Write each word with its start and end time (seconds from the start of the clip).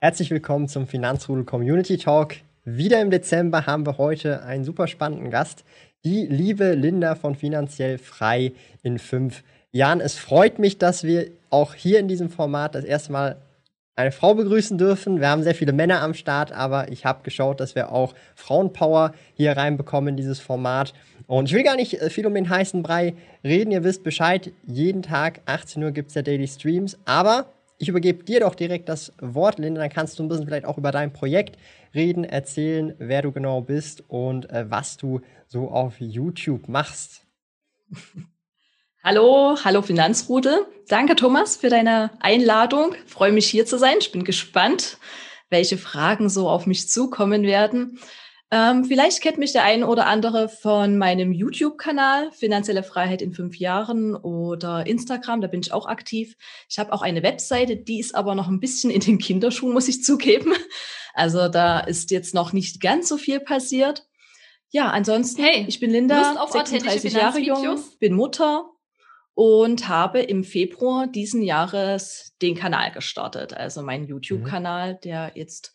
Herzlich 0.00 0.30
willkommen 0.30 0.68
zum 0.68 0.86
Finanzrudel 0.86 1.42
Community 1.42 1.98
Talk. 1.98 2.36
Wieder 2.64 3.02
im 3.02 3.10
Dezember 3.10 3.66
haben 3.66 3.84
wir 3.84 3.98
heute 3.98 4.44
einen 4.44 4.62
super 4.62 4.86
spannenden 4.86 5.28
Gast, 5.28 5.64
die 6.04 6.24
liebe 6.24 6.74
Linda 6.74 7.16
von 7.16 7.34
Finanziell 7.34 7.98
Frei 7.98 8.52
in 8.84 9.00
fünf 9.00 9.42
Jahren. 9.72 10.00
Es 10.00 10.16
freut 10.16 10.60
mich, 10.60 10.78
dass 10.78 11.02
wir 11.02 11.26
auch 11.50 11.74
hier 11.74 11.98
in 11.98 12.06
diesem 12.06 12.30
Format 12.30 12.76
das 12.76 12.84
erste 12.84 13.10
Mal 13.10 13.38
eine 13.96 14.12
Frau 14.12 14.34
begrüßen 14.34 14.78
dürfen. 14.78 15.18
Wir 15.18 15.30
haben 15.30 15.42
sehr 15.42 15.56
viele 15.56 15.72
Männer 15.72 16.00
am 16.00 16.14
Start, 16.14 16.52
aber 16.52 16.92
ich 16.92 17.04
habe 17.04 17.24
geschaut, 17.24 17.58
dass 17.58 17.74
wir 17.74 17.90
auch 17.90 18.14
Frauenpower 18.36 19.14
hier 19.34 19.56
reinbekommen 19.56 20.10
in 20.10 20.16
dieses 20.16 20.38
Format. 20.38 20.94
Und 21.26 21.46
ich 21.46 21.54
will 21.54 21.64
gar 21.64 21.74
nicht 21.74 22.00
äh, 22.00 22.08
viel 22.08 22.24
um 22.24 22.34
den 22.34 22.48
heißen 22.48 22.84
Brei 22.84 23.14
reden. 23.42 23.72
Ihr 23.72 23.82
wisst 23.82 24.04
Bescheid, 24.04 24.52
jeden 24.64 25.02
Tag 25.02 25.40
18 25.46 25.82
Uhr 25.82 25.90
gibt 25.90 26.10
es 26.10 26.14
ja 26.14 26.22
Daily 26.22 26.46
Streams. 26.46 26.96
Aber 27.04 27.46
ich 27.78 27.88
übergebe 27.88 28.24
dir 28.24 28.40
doch 28.40 28.54
direkt 28.54 28.88
das 28.88 29.12
Wort, 29.20 29.58
Linda. 29.58 29.80
Dann 29.80 29.90
kannst 29.90 30.18
du 30.18 30.24
ein 30.24 30.28
bisschen 30.28 30.46
vielleicht 30.46 30.66
auch 30.66 30.78
über 30.78 30.90
dein 30.90 31.12
Projekt 31.12 31.56
reden, 31.94 32.24
erzählen, 32.24 32.94
wer 32.98 33.22
du 33.22 33.32
genau 33.32 33.60
bist 33.60 34.04
und 34.08 34.50
äh, 34.50 34.68
was 34.68 34.96
du 34.96 35.20
so 35.46 35.70
auf 35.70 35.94
YouTube 36.00 36.68
machst. 36.68 37.22
Hallo, 39.04 39.56
hallo 39.64 39.80
Finanzrudel. 39.80 40.66
Danke, 40.88 41.14
Thomas, 41.14 41.56
für 41.56 41.70
deine 41.70 42.10
Einladung. 42.18 42.96
freue 43.06 43.30
mich 43.30 43.48
hier 43.48 43.64
zu 43.64 43.78
sein. 43.78 43.94
Ich 44.00 44.10
bin 44.10 44.24
gespannt, 44.24 44.98
welche 45.50 45.78
Fragen 45.78 46.28
so 46.28 46.48
auf 46.48 46.66
mich 46.66 46.88
zukommen 46.88 47.44
werden. 47.44 48.00
Ähm, 48.50 48.84
vielleicht 48.84 49.20
kennt 49.20 49.36
mich 49.36 49.52
der 49.52 49.64
ein 49.64 49.84
oder 49.84 50.06
andere 50.06 50.48
von 50.48 50.96
meinem 50.96 51.32
YouTube-Kanal 51.32 52.32
Finanzielle 52.32 52.82
Freiheit 52.82 53.20
in 53.20 53.34
fünf 53.34 53.58
Jahren 53.58 54.16
oder 54.16 54.86
Instagram, 54.86 55.42
da 55.42 55.48
bin 55.48 55.60
ich 55.60 55.72
auch 55.72 55.86
aktiv. 55.86 56.34
Ich 56.68 56.78
habe 56.78 56.92
auch 56.94 57.02
eine 57.02 57.22
Webseite, 57.22 57.76
die 57.76 58.00
ist 58.00 58.14
aber 58.14 58.34
noch 58.34 58.48
ein 58.48 58.60
bisschen 58.60 58.90
in 58.90 59.00
den 59.00 59.18
Kinderschuhen, 59.18 59.74
muss 59.74 59.88
ich 59.88 60.02
zugeben. 60.02 60.54
Also 61.14 61.48
da 61.48 61.80
ist 61.80 62.12
jetzt 62.12 62.32
noch 62.32 62.52
nicht 62.52 62.80
ganz 62.80 63.08
so 63.08 63.16
viel 63.16 63.40
passiert. 63.40 64.06
Ja, 64.70 64.90
ansonsten, 64.90 65.42
hey, 65.42 65.64
ich 65.66 65.80
bin 65.80 65.90
Linda, 65.90 66.36
auf 66.36 66.50
36 66.52 67.12
Jahre 67.12 67.40
jung, 67.40 67.82
bin 67.98 68.14
Mutter 68.14 68.70
und 69.34 69.88
habe 69.88 70.20
im 70.20 70.44
Februar 70.44 71.06
diesen 71.06 71.42
Jahres 71.42 72.36
den 72.40 72.54
Kanal 72.54 72.92
gestartet, 72.92 73.54
also 73.54 73.82
meinen 73.82 74.04
mhm. 74.04 74.10
YouTube-Kanal, 74.10 75.00
der 75.02 75.32
jetzt 75.34 75.74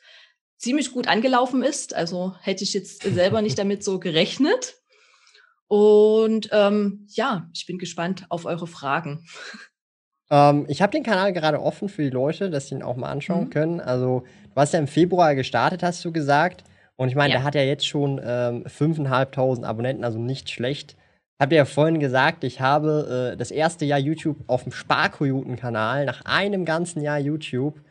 ziemlich 0.63 0.93
gut 0.93 1.07
angelaufen 1.07 1.61
ist. 1.61 1.93
Also 1.93 2.33
hätte 2.41 2.63
ich 2.63 2.73
jetzt 2.73 3.03
selber 3.03 3.41
nicht 3.41 3.59
damit 3.59 3.83
so 3.83 3.99
gerechnet. 3.99 4.75
Und 5.67 6.49
ähm, 6.51 7.05
ja, 7.09 7.49
ich 7.53 7.65
bin 7.65 7.77
gespannt 7.77 8.25
auf 8.29 8.45
eure 8.45 8.67
Fragen. 8.67 9.25
Ähm, 10.31 10.65
ich 10.69 10.81
habe 10.81 10.91
den 10.91 11.03
Kanal 11.03 11.33
gerade 11.33 11.61
offen 11.61 11.89
für 11.89 12.03
die 12.03 12.09
Leute, 12.09 12.49
dass 12.49 12.67
sie 12.67 12.75
ihn 12.75 12.83
auch 12.83 12.95
mal 12.95 13.11
anschauen 13.11 13.45
mhm. 13.45 13.49
können. 13.49 13.81
Also, 13.81 14.23
du 14.53 14.55
hast 14.55 14.73
ja 14.73 14.79
im 14.79 14.87
Februar 14.87 15.35
gestartet, 15.35 15.83
hast 15.83 16.03
du 16.05 16.11
gesagt. 16.13 16.63
Und 16.95 17.09
ich 17.09 17.15
meine, 17.15 17.33
ja. 17.33 17.39
der 17.39 17.45
hat 17.45 17.55
ja 17.55 17.63
jetzt 17.63 17.87
schon 17.87 18.21
ähm, 18.23 18.63
5.500 18.65 19.65
Abonnenten, 19.65 20.05
also 20.05 20.17
nicht 20.17 20.49
schlecht. 20.49 20.95
Habt 21.39 21.51
ihr 21.51 21.57
ja 21.57 21.65
vorhin 21.65 21.99
gesagt, 21.99 22.43
ich 22.43 22.61
habe 22.61 23.33
äh, 23.33 23.37
das 23.37 23.51
erste 23.51 23.83
Jahr 23.83 23.99
YouTube 23.99 24.37
auf 24.47 24.63
dem 24.63 24.71
Sparkojoten-Kanal 24.71 26.05
nach 26.05 26.21
einem 26.23 26.63
ganzen 26.63 27.01
Jahr 27.01 27.19
YouTube 27.19 27.81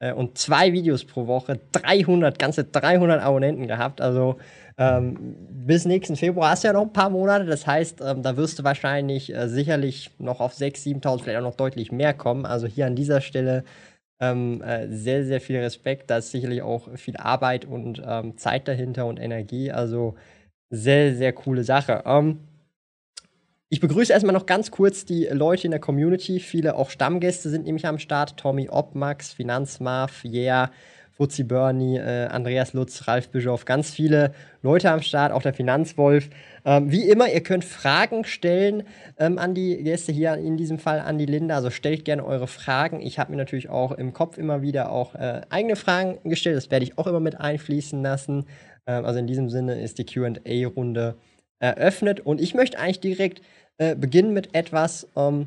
äh, 0.00 0.12
und 0.12 0.38
zwei 0.38 0.72
Videos 0.72 1.04
pro 1.04 1.26
Woche 1.26 1.60
300, 1.72 2.38
ganze 2.38 2.64
300 2.64 3.22
Abonnenten 3.22 3.66
gehabt. 3.66 4.00
Also 4.00 4.36
ähm, 4.76 5.36
bis 5.50 5.84
nächsten 5.84 6.16
Februar 6.16 6.50
hast 6.50 6.62
du 6.62 6.68
ja 6.68 6.72
noch 6.72 6.82
ein 6.82 6.92
paar 6.92 7.10
Monate. 7.10 7.46
Das 7.46 7.66
heißt, 7.66 8.00
ähm, 8.00 8.22
da 8.22 8.36
wirst 8.36 8.58
du 8.58 8.64
wahrscheinlich 8.64 9.34
äh, 9.34 9.48
sicherlich 9.48 10.10
noch 10.18 10.40
auf 10.40 10.54
6.000, 10.54 11.02
7.000, 11.02 11.22
vielleicht 11.22 11.38
auch 11.38 11.42
noch 11.42 11.56
deutlich 11.56 11.90
mehr 11.90 12.14
kommen. 12.14 12.46
Also 12.46 12.66
hier 12.66 12.86
an 12.86 12.94
dieser 12.94 13.20
Stelle 13.20 13.64
ähm, 14.20 14.62
äh, 14.62 14.88
sehr, 14.88 15.24
sehr 15.24 15.40
viel 15.40 15.58
Respekt. 15.58 16.10
Da 16.10 16.18
ist 16.18 16.30
sicherlich 16.30 16.62
auch 16.62 16.96
viel 16.96 17.16
Arbeit 17.16 17.64
und 17.64 18.02
ähm, 18.04 18.36
Zeit 18.36 18.68
dahinter 18.68 19.06
und 19.06 19.18
Energie. 19.18 19.72
Also 19.72 20.14
sehr, 20.70 21.14
sehr 21.14 21.32
coole 21.32 21.64
Sache. 21.64 22.02
Ähm, 22.06 22.47
ich 23.70 23.80
begrüße 23.80 24.12
erstmal 24.12 24.32
noch 24.32 24.46
ganz 24.46 24.70
kurz 24.70 25.04
die 25.04 25.26
Leute 25.26 25.66
in 25.66 25.72
der 25.72 25.80
Community. 25.80 26.40
Viele 26.40 26.74
auch 26.76 26.88
Stammgäste 26.88 27.50
sind 27.50 27.66
nämlich 27.66 27.86
am 27.86 27.98
Start. 27.98 28.38
Tommy 28.38 28.70
Obmax, 28.70 29.34
Finanzmarv, 29.34 30.24
Yeah, 30.24 30.70
Fuzzi 31.12 31.42
Bernie, 31.42 31.98
äh, 31.98 32.28
Andreas 32.28 32.72
Lutz, 32.72 33.06
Ralf 33.06 33.28
Bischoff, 33.28 33.66
ganz 33.66 33.90
viele 33.90 34.32
Leute 34.62 34.90
am 34.90 35.02
Start, 35.02 35.32
auch 35.32 35.42
der 35.42 35.52
Finanzwolf. 35.52 36.30
Ähm, 36.64 36.90
wie 36.90 37.02
immer, 37.02 37.28
ihr 37.28 37.42
könnt 37.42 37.64
Fragen 37.64 38.24
stellen 38.24 38.84
ähm, 39.18 39.36
an 39.36 39.52
die 39.52 39.82
Gäste 39.82 40.12
hier, 40.12 40.34
in 40.34 40.56
diesem 40.56 40.78
Fall 40.78 41.00
an 41.00 41.18
die 41.18 41.26
Linda. 41.26 41.56
Also 41.56 41.68
stellt 41.70 42.06
gerne 42.06 42.24
eure 42.24 42.46
Fragen. 42.46 43.02
Ich 43.02 43.18
habe 43.18 43.32
mir 43.32 43.36
natürlich 43.36 43.68
auch 43.68 43.92
im 43.92 44.14
Kopf 44.14 44.38
immer 44.38 44.62
wieder 44.62 44.92
auch 44.92 45.14
äh, 45.14 45.42
eigene 45.50 45.76
Fragen 45.76 46.18
gestellt. 46.24 46.56
Das 46.56 46.70
werde 46.70 46.84
ich 46.84 46.96
auch 46.96 47.06
immer 47.06 47.20
mit 47.20 47.38
einfließen 47.38 48.00
lassen. 48.00 48.46
Ähm, 48.86 49.04
also 49.04 49.18
in 49.18 49.26
diesem 49.26 49.50
Sinne 49.50 49.78
ist 49.78 49.98
die 49.98 50.06
QA-Runde 50.06 51.16
eröffnet. 51.58 52.20
Und 52.20 52.40
ich 52.40 52.54
möchte 52.54 52.78
eigentlich 52.78 53.00
direkt 53.00 53.42
äh, 53.78 53.94
beginnen 53.94 54.32
mit 54.32 54.54
etwas, 54.54 55.06
ähm, 55.16 55.46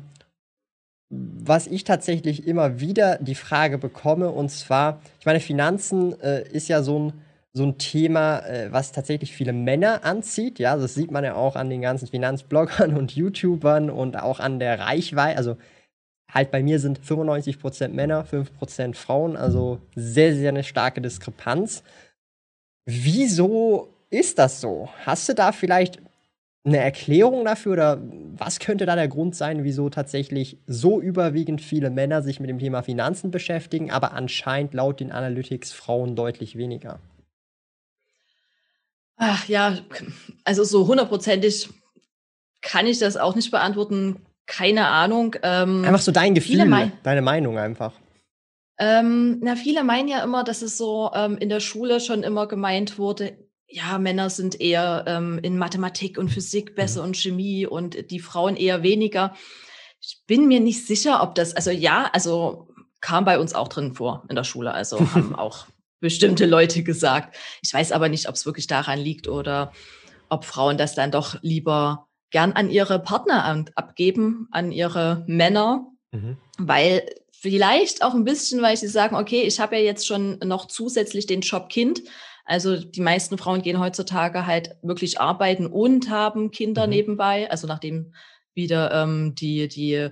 was 1.10 1.66
ich 1.66 1.84
tatsächlich 1.84 2.46
immer 2.46 2.80
wieder 2.80 3.18
die 3.18 3.34
Frage 3.34 3.76
bekomme. 3.76 4.30
Und 4.30 4.50
zwar, 4.50 5.00
ich 5.20 5.26
meine, 5.26 5.40
Finanzen 5.40 6.18
äh, 6.22 6.48
ist 6.48 6.68
ja 6.68 6.82
so 6.82 6.98
ein, 6.98 7.12
so 7.52 7.64
ein 7.64 7.76
Thema, 7.76 8.38
äh, 8.46 8.72
was 8.72 8.92
tatsächlich 8.92 9.32
viele 9.32 9.52
Männer 9.52 10.04
anzieht. 10.04 10.58
Ja, 10.58 10.76
das 10.76 10.94
sieht 10.94 11.10
man 11.10 11.24
ja 11.24 11.34
auch 11.34 11.54
an 11.56 11.68
den 11.68 11.82
ganzen 11.82 12.08
Finanzbloggern 12.08 12.96
und 12.96 13.14
YouTubern 13.14 13.90
und 13.90 14.16
auch 14.16 14.40
an 14.40 14.58
der 14.58 14.78
Reichweite. 14.78 15.36
Also 15.36 15.56
halt 16.30 16.50
bei 16.50 16.62
mir 16.62 16.80
sind 16.80 16.98
95% 16.98 17.88
Männer, 17.88 18.24
5% 18.24 18.94
Frauen. 18.94 19.36
Also 19.36 19.78
sehr, 19.94 20.34
sehr 20.34 20.48
eine 20.48 20.64
starke 20.64 21.02
Diskrepanz. 21.02 21.82
Wieso 22.86 23.91
ist 24.12 24.38
das 24.38 24.60
so? 24.60 24.88
Hast 25.04 25.28
du 25.28 25.34
da 25.34 25.52
vielleicht 25.52 25.98
eine 26.64 26.78
Erklärung 26.78 27.44
dafür 27.44 27.72
oder 27.72 28.02
was 28.36 28.60
könnte 28.60 28.86
da 28.86 28.94
der 28.94 29.08
Grund 29.08 29.34
sein, 29.34 29.64
wieso 29.64 29.90
tatsächlich 29.90 30.58
so 30.66 31.00
überwiegend 31.00 31.60
viele 31.60 31.90
Männer 31.90 32.22
sich 32.22 32.38
mit 32.38 32.48
dem 32.48 32.58
Thema 32.58 32.82
Finanzen 32.82 33.30
beschäftigen, 33.30 33.90
aber 33.90 34.12
anscheinend 34.12 34.74
laut 34.74 35.00
den 35.00 35.10
Analytics 35.10 35.72
Frauen 35.72 36.14
deutlich 36.14 36.56
weniger? 36.56 37.00
Ach 39.16 39.48
ja, 39.48 39.78
also 40.44 40.62
so 40.62 40.86
hundertprozentig 40.86 41.68
kann 42.60 42.86
ich 42.86 42.98
das 42.98 43.16
auch 43.16 43.34
nicht 43.34 43.50
beantworten. 43.50 44.16
Keine 44.46 44.88
Ahnung. 44.88 45.36
Ähm, 45.42 45.84
einfach 45.84 46.00
so 46.00 46.12
dein 46.12 46.34
Gefühl, 46.34 46.64
mein 46.66 46.92
deine 47.02 47.22
Meinung 47.22 47.58
einfach. 47.58 47.92
Ähm, 48.78 49.38
na, 49.42 49.56
viele 49.56 49.84
meinen 49.84 50.08
ja 50.08 50.22
immer, 50.22 50.44
dass 50.44 50.62
es 50.62 50.76
so 50.76 51.10
ähm, 51.14 51.38
in 51.38 51.48
der 51.48 51.60
Schule 51.60 52.00
schon 52.00 52.22
immer 52.22 52.48
gemeint 52.48 52.98
wurde, 52.98 53.36
ja, 53.72 53.98
Männer 53.98 54.28
sind 54.28 54.60
eher 54.60 55.04
ähm, 55.06 55.38
in 55.42 55.56
Mathematik 55.56 56.18
und 56.18 56.28
Physik 56.28 56.74
besser 56.74 57.00
mhm. 57.00 57.08
und 57.08 57.16
Chemie 57.16 57.66
und 57.66 58.10
die 58.10 58.20
Frauen 58.20 58.56
eher 58.56 58.82
weniger. 58.82 59.34
Ich 60.00 60.22
bin 60.26 60.46
mir 60.46 60.60
nicht 60.60 60.86
sicher, 60.86 61.22
ob 61.22 61.34
das, 61.34 61.54
also 61.54 61.70
ja, 61.70 62.10
also 62.12 62.68
kam 63.00 63.24
bei 63.24 63.38
uns 63.38 63.54
auch 63.54 63.68
drin 63.68 63.94
vor 63.94 64.24
in 64.28 64.36
der 64.36 64.44
Schule. 64.44 64.72
Also 64.72 65.00
haben 65.14 65.34
auch 65.34 65.66
bestimmte 66.00 66.46
Leute 66.46 66.82
gesagt. 66.82 67.36
Ich 67.62 67.72
weiß 67.72 67.92
aber 67.92 68.08
nicht, 68.08 68.28
ob 68.28 68.34
es 68.34 68.44
wirklich 68.44 68.66
daran 68.66 68.98
liegt 68.98 69.26
oder 69.26 69.72
ob 70.28 70.44
Frauen 70.44 70.76
das 70.76 70.94
dann 70.94 71.10
doch 71.10 71.36
lieber 71.42 72.08
gern 72.30 72.52
an 72.52 72.70
ihre 72.70 72.98
Partner 72.98 73.64
abgeben, 73.74 74.48
an 74.50 74.72
ihre 74.72 75.24
Männer, 75.26 75.86
mhm. 76.10 76.36
weil 76.58 77.06
vielleicht 77.30 78.02
auch 78.02 78.14
ein 78.14 78.24
bisschen, 78.24 78.62
weil 78.62 78.76
sie 78.76 78.88
sagen, 78.88 79.16
okay, 79.16 79.42
ich 79.42 79.60
habe 79.60 79.76
ja 79.76 79.82
jetzt 79.82 80.06
schon 80.06 80.38
noch 80.44 80.66
zusätzlich 80.66 81.26
den 81.26 81.40
Job 81.40 81.68
Kind, 81.68 82.02
also 82.44 82.76
die 82.76 83.00
meisten 83.00 83.38
Frauen 83.38 83.62
gehen 83.62 83.78
heutzutage 83.78 84.46
halt 84.46 84.76
wirklich 84.82 85.20
arbeiten 85.20 85.66
und 85.66 86.10
haben 86.10 86.50
Kinder 86.50 86.86
mhm. 86.86 86.90
nebenbei. 86.90 87.50
Also 87.50 87.66
nachdem 87.66 88.14
wieder 88.54 88.92
ähm, 88.92 89.34
die, 89.34 89.68
die 89.68 90.08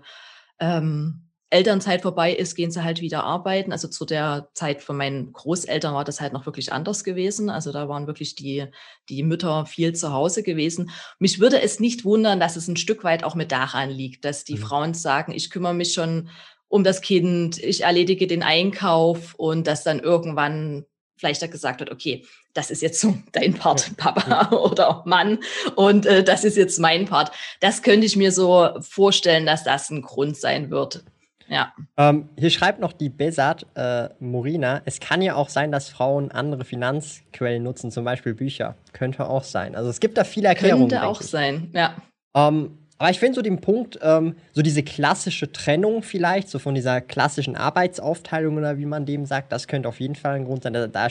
ähm, 0.59 1.31
Elternzeit 1.51 2.03
vorbei 2.03 2.33
ist, 2.33 2.55
gehen 2.55 2.71
sie 2.71 2.85
halt 2.85 3.01
wieder 3.01 3.25
arbeiten. 3.25 3.73
Also 3.73 3.89
zu 3.89 4.05
der 4.05 4.49
Zeit 4.55 4.83
von 4.83 4.97
meinen 4.97 5.33
Großeltern 5.33 5.95
war 5.95 6.05
das 6.05 6.21
halt 6.21 6.33
noch 6.33 6.47
wirklich 6.47 6.73
anders 6.73 7.03
gewesen. 7.03 7.51
Also 7.51 7.73
da 7.73 7.89
waren 7.89 8.07
wirklich 8.07 8.37
die, 8.37 8.67
die 9.09 9.25
Mütter 9.25 9.67
viel 9.67 9.93
zu 9.93 10.13
Hause 10.13 10.45
gewesen. 10.45 10.91
Mich 11.19 11.41
würde 11.41 11.61
es 11.61 11.81
nicht 11.81 12.05
wundern, 12.05 12.39
dass 12.39 12.55
es 12.55 12.69
ein 12.69 12.77
Stück 12.77 13.03
weit 13.03 13.25
auch 13.25 13.35
mit 13.35 13.51
daran 13.51 13.91
liegt, 13.91 14.25
dass 14.25 14.45
die 14.45 14.55
mhm. 14.55 14.59
Frauen 14.59 14.95
sagen, 14.95 15.33
ich 15.33 15.51
kümmere 15.51 15.75
mich 15.75 15.93
schon 15.93 16.29
um 16.69 16.85
das 16.85 17.01
Kind, 17.01 17.59
ich 17.59 17.83
erledige 17.83 18.29
den 18.29 18.45
Einkauf 18.45 19.35
und 19.35 19.67
dass 19.67 19.83
dann 19.83 19.99
irgendwann 19.99 20.85
vielleicht 21.21 21.49
gesagt 21.53 21.81
wird, 21.81 21.93
okay, 21.93 22.25
das 22.55 22.71
ist 22.71 22.83
jetzt 22.83 23.01
so 23.01 23.15
dein 23.33 23.55
Part, 23.55 23.97
Papa 23.97 24.55
oder 24.57 25.03
Mann, 25.07 25.39
und 25.77 26.07
äh, 26.07 26.25
das 26.25 26.45
ist 26.45 26.57
jetzt 26.57 26.81
mein 26.81 27.07
Part. 27.07 27.31
Das 27.61 27.83
könnte 27.83 28.07
ich 28.07 28.17
mir 28.17 28.33
so 28.33 28.71
vorstellen, 28.81 29.47
dass 29.47 29.63
das 29.63 29.91
ein 29.91 30.03
Grund 30.03 30.37
sein 30.37 30.71
wird. 30.71 31.05
Ja. 31.49 31.73
Ähm, 31.97 32.29
hier 32.39 32.51
schreibt 32.51 32.79
noch 32.79 32.93
die 32.93 33.09
Besat 33.09 33.67
äh, 33.75 34.09
Morina, 34.21 34.83
es 34.85 35.01
kann 35.01 35.21
ja 35.21 35.35
auch 35.35 35.49
sein, 35.49 35.73
dass 35.73 35.89
Frauen 35.89 36.31
andere 36.31 36.65
Finanzquellen 36.65 37.63
nutzen, 37.63 37.91
zum 37.91 38.05
Beispiel 38.05 38.35
Bücher. 38.35 38.77
Könnte 38.93 39.29
auch 39.29 39.43
sein. 39.43 39.75
Also 39.75 39.91
es 39.91 39.99
gibt 39.99 40.17
da 40.17 40.23
viele 40.23 40.47
Erklärungen. 40.47 40.89
Könnte 40.89 41.07
auch 41.07 41.21
sein, 41.21 41.71
ja. 41.75 41.97
Ähm, 42.35 42.79
aber 43.01 43.11
ich 43.11 43.19
finde 43.19 43.37
so 43.37 43.41
den 43.41 43.63
Punkt, 43.63 43.99
ähm, 44.03 44.35
so 44.53 44.61
diese 44.61 44.83
klassische 44.83 45.51
Trennung 45.51 46.03
vielleicht, 46.03 46.51
so 46.51 46.59
von 46.59 46.75
dieser 46.75 47.01
klassischen 47.01 47.57
Arbeitsaufteilung 47.57 48.59
oder 48.59 48.77
wie 48.77 48.85
man 48.85 49.07
dem 49.07 49.25
sagt, 49.25 49.51
das 49.53 49.69
könnte 49.69 49.89
auf 49.89 50.01
jeden 50.01 50.17
Fall 50.17 50.35
ein 50.35 50.45
Grund 50.45 50.65
sein. 50.65 50.75
Da, 50.75 50.87
da 50.87 51.09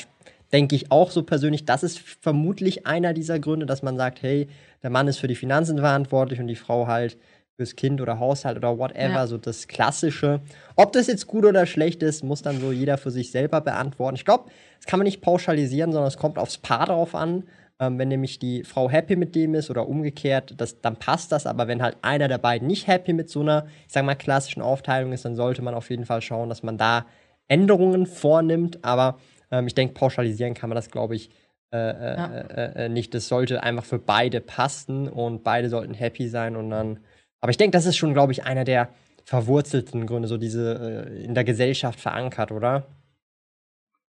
denke 0.51 0.75
ich 0.75 0.91
auch 0.91 1.09
so 1.09 1.24
persönlich, 1.24 1.65
das 1.65 1.81
ist 1.81 1.97
vermutlich 1.97 2.86
einer 2.86 3.13
dieser 3.13 3.39
Gründe, 3.39 3.65
dass 3.65 3.81
man 3.81 3.97
sagt, 3.97 4.21
hey, 4.21 4.47
der 4.83 4.91
Mann 4.91 5.07
ist 5.07 5.18
für 5.18 5.27
die 5.27 5.33
Finanzen 5.33 5.80
verantwortlich 5.80 6.39
und 6.39 6.45
die 6.45 6.56
Frau 6.56 6.86
halt 6.86 7.18
fürs 7.56 7.75
Kind 7.75 8.01
oder 8.01 8.19
Haushalt 8.19 8.57
oder 8.57 8.77
whatever, 8.77 9.09
ja. 9.09 9.25
so 9.25 9.39
das 9.39 9.68
Klassische. 9.68 10.41
Ob 10.75 10.91
das 10.91 11.07
jetzt 11.07 11.25
gut 11.25 11.44
oder 11.44 11.65
schlecht 11.65 12.03
ist, 12.03 12.24
muss 12.24 12.44
dann 12.44 12.62
so 12.62 12.71
jeder 12.71 13.00
für 13.00 13.09
sich 13.09 13.31
selber 13.31 13.62
beantworten. 13.62 14.15
Ich 14.15 14.25
glaube, 14.25 14.51
das 14.77 14.86
kann 14.86 15.00
man 15.00 15.06
nicht 15.06 15.21
pauschalisieren, 15.21 15.91
sondern 15.91 16.07
es 16.07 16.18
kommt 16.18 16.38
aufs 16.38 16.59
Paar 16.59 16.86
drauf 16.86 17.15
an. 17.15 17.45
Ähm, 17.79 17.97
wenn 17.97 18.09
nämlich 18.09 18.39
die 18.39 18.63
Frau 18.63 18.89
happy 18.89 19.15
mit 19.15 19.35
dem 19.35 19.55
ist 19.55 19.69
oder 19.69 19.87
umgekehrt, 19.87 20.53
das, 20.57 20.81
dann 20.81 20.97
passt 20.97 21.31
das. 21.31 21.45
Aber 21.45 21.67
wenn 21.67 21.81
halt 21.81 21.97
einer 22.01 22.27
der 22.27 22.37
beiden 22.37 22.67
nicht 22.67 22.87
happy 22.87 23.13
mit 23.13 23.29
so 23.29 23.41
einer, 23.41 23.67
ich 23.87 23.93
sag 23.93 24.03
mal, 24.03 24.15
klassischen 24.15 24.61
Aufteilung 24.61 25.13
ist, 25.13 25.25
dann 25.25 25.35
sollte 25.35 25.61
man 25.61 25.73
auf 25.73 25.89
jeden 25.89 26.05
Fall 26.05 26.21
schauen, 26.21 26.49
dass 26.49 26.63
man 26.63 26.77
da 26.77 27.05
Änderungen 27.47 28.05
vornimmt. 28.05 28.83
Aber 28.83 29.17
ähm, 29.51 29.67
ich 29.67 29.75
denke, 29.75 29.93
pauschalisieren 29.93 30.53
kann 30.53 30.69
man 30.69 30.75
das, 30.75 30.91
glaube 30.91 31.15
ich, 31.15 31.29
äh, 31.71 31.77
äh, 31.77 32.17
ja. 32.17 32.35
äh, 32.35 32.85
äh, 32.85 32.89
nicht. 32.89 33.13
Das 33.13 33.27
sollte 33.27 33.63
einfach 33.63 33.85
für 33.85 33.99
beide 33.99 34.41
passen 34.41 35.07
und 35.07 35.43
beide 35.43 35.69
sollten 35.69 35.93
happy 35.93 36.27
sein 36.27 36.55
und 36.55 36.69
dann 36.69 36.99
aber 37.41 37.51
ich 37.51 37.57
denke, 37.57 37.77
das 37.77 37.85
ist 37.85 37.97
schon, 37.97 38.13
glaube 38.13 38.31
ich, 38.31 38.43
einer 38.43 38.63
der 38.63 38.89
verwurzelten 39.23 40.05
Gründe, 40.07 40.27
so 40.27 40.37
diese 40.37 41.07
äh, 41.07 41.23
in 41.23 41.35
der 41.35 41.43
Gesellschaft 41.43 41.99
verankert, 41.99 42.51
oder? 42.51 42.87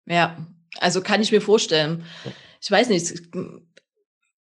Ja, 0.08 0.38
also 0.80 1.02
kann 1.02 1.22
ich 1.22 1.32
mir 1.32 1.42
vorstellen. 1.42 2.06
Ich 2.62 2.72
weiß 2.72 2.90
nicht, 2.90 3.14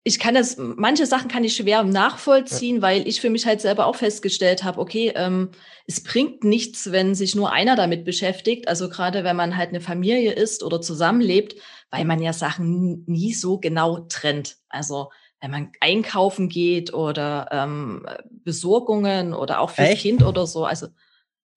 ich 0.08 0.20
kann 0.20 0.36
das, 0.36 0.56
manche 0.58 1.06
Sachen 1.06 1.28
kann 1.28 1.44
ich 1.44 1.58
schwer 1.58 1.84
nachvollziehen, 1.84 2.82
weil 2.82 3.06
ich 3.08 3.20
für 3.20 3.30
mich 3.30 3.46
halt 3.46 3.60
selber 3.60 3.86
auch 3.88 3.98
festgestellt 3.98 4.64
habe, 4.64 4.80
okay, 4.80 5.12
ähm, 5.16 5.50
es 5.86 6.02
bringt 6.02 6.46
nichts, 6.46 6.94
wenn 6.94 7.14
sich 7.14 7.36
nur 7.36 7.52
einer 7.52 7.76
damit 7.76 8.06
beschäftigt. 8.06 8.70
Also 8.70 8.88
gerade 8.88 9.26
wenn 9.26 9.36
man 9.36 9.58
halt 9.58 9.70
eine 9.70 9.82
Familie 9.82 10.32
ist 10.32 10.64
oder 10.64 10.80
zusammenlebt, 10.80 11.56
weil 11.92 12.06
man 12.06 12.22
ja 12.22 12.32
Sachen 12.32 13.04
nie 13.06 13.34
so 13.34 13.60
genau 13.60 14.00
trennt. 14.08 14.56
Also 14.70 15.10
wenn 15.42 15.52
man 15.52 15.72
einkaufen 15.82 16.48
geht 16.48 16.94
oder 16.94 17.50
ähm, 17.52 18.06
Besorgungen 18.30 19.34
oder 19.34 19.60
auch 19.60 19.72
fürs 19.72 19.90
Echt? 19.90 20.04
Kind 20.04 20.24
oder 20.24 20.48
so. 20.48 20.64
Also, 20.64 20.88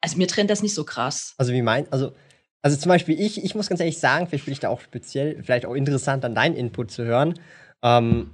also 0.00 0.16
mir 0.16 0.26
trennt 0.26 0.50
das 0.50 0.62
nicht 0.62 0.74
so 0.74 0.84
krass. 0.84 1.34
Also 1.38 1.52
wie 1.52 1.62
mein, 1.62 1.90
also, 1.92 2.12
also 2.62 2.76
zum 2.76 2.90
Beispiel 2.90 3.18
ich, 3.20 3.42
ich 3.42 3.54
muss 3.54 3.68
ganz 3.68 3.80
ehrlich 3.80 3.98
sagen, 3.98 4.26
vielleicht 4.26 4.44
bin 4.44 4.52
ich 4.52 4.60
da 4.60 4.68
auch 4.68 4.80
speziell, 4.80 5.42
vielleicht 5.42 5.66
auch 5.66 5.74
interessant, 5.74 6.24
an 6.24 6.34
deinen 6.34 6.56
Input 6.56 6.90
zu 6.90 7.04
hören. 7.04 7.34
Ähm, 7.82 8.32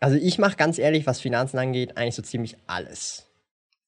also 0.00 0.16
ich 0.16 0.38
mache 0.38 0.56
ganz 0.56 0.78
ehrlich, 0.78 1.06
was 1.06 1.20
Finanzen 1.20 1.58
angeht, 1.58 1.96
eigentlich 1.96 2.14
so 2.14 2.22
ziemlich 2.22 2.56
alles. 2.66 3.26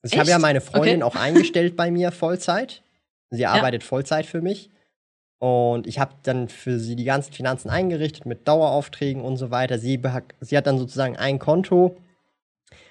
Also 0.03 0.15
ich 0.15 0.21
habe 0.21 0.31
ja 0.31 0.39
meine 0.39 0.61
Freundin 0.61 1.03
okay. 1.03 1.17
auch 1.17 1.21
eingestellt 1.21 1.77
bei 1.77 1.91
mir 1.91 2.13
Vollzeit. 2.13 2.83
Sie 3.31 3.43
ja. 3.43 3.53
arbeitet 3.53 3.83
Vollzeit 3.83 4.27
für 4.27 4.43
mich. 4.43 4.71
Und 5.39 5.87
ich 5.87 5.99
habe 5.99 6.15
dann 6.23 6.49
für 6.49 6.79
sie 6.79 6.95
die 6.95 7.05
ganzen 7.05 7.33
Finanzen 7.33 7.69
eingerichtet 7.69 8.27
mit 8.27 8.47
Daueraufträgen 8.47 9.23
und 9.23 9.37
so 9.37 9.51
weiter. 9.51 9.79
Sie, 9.79 10.01
sie 10.41 10.57
hat 10.57 10.67
dann 10.67 10.79
sozusagen 10.79 11.17
ein 11.17 11.39
Konto, 11.39 11.97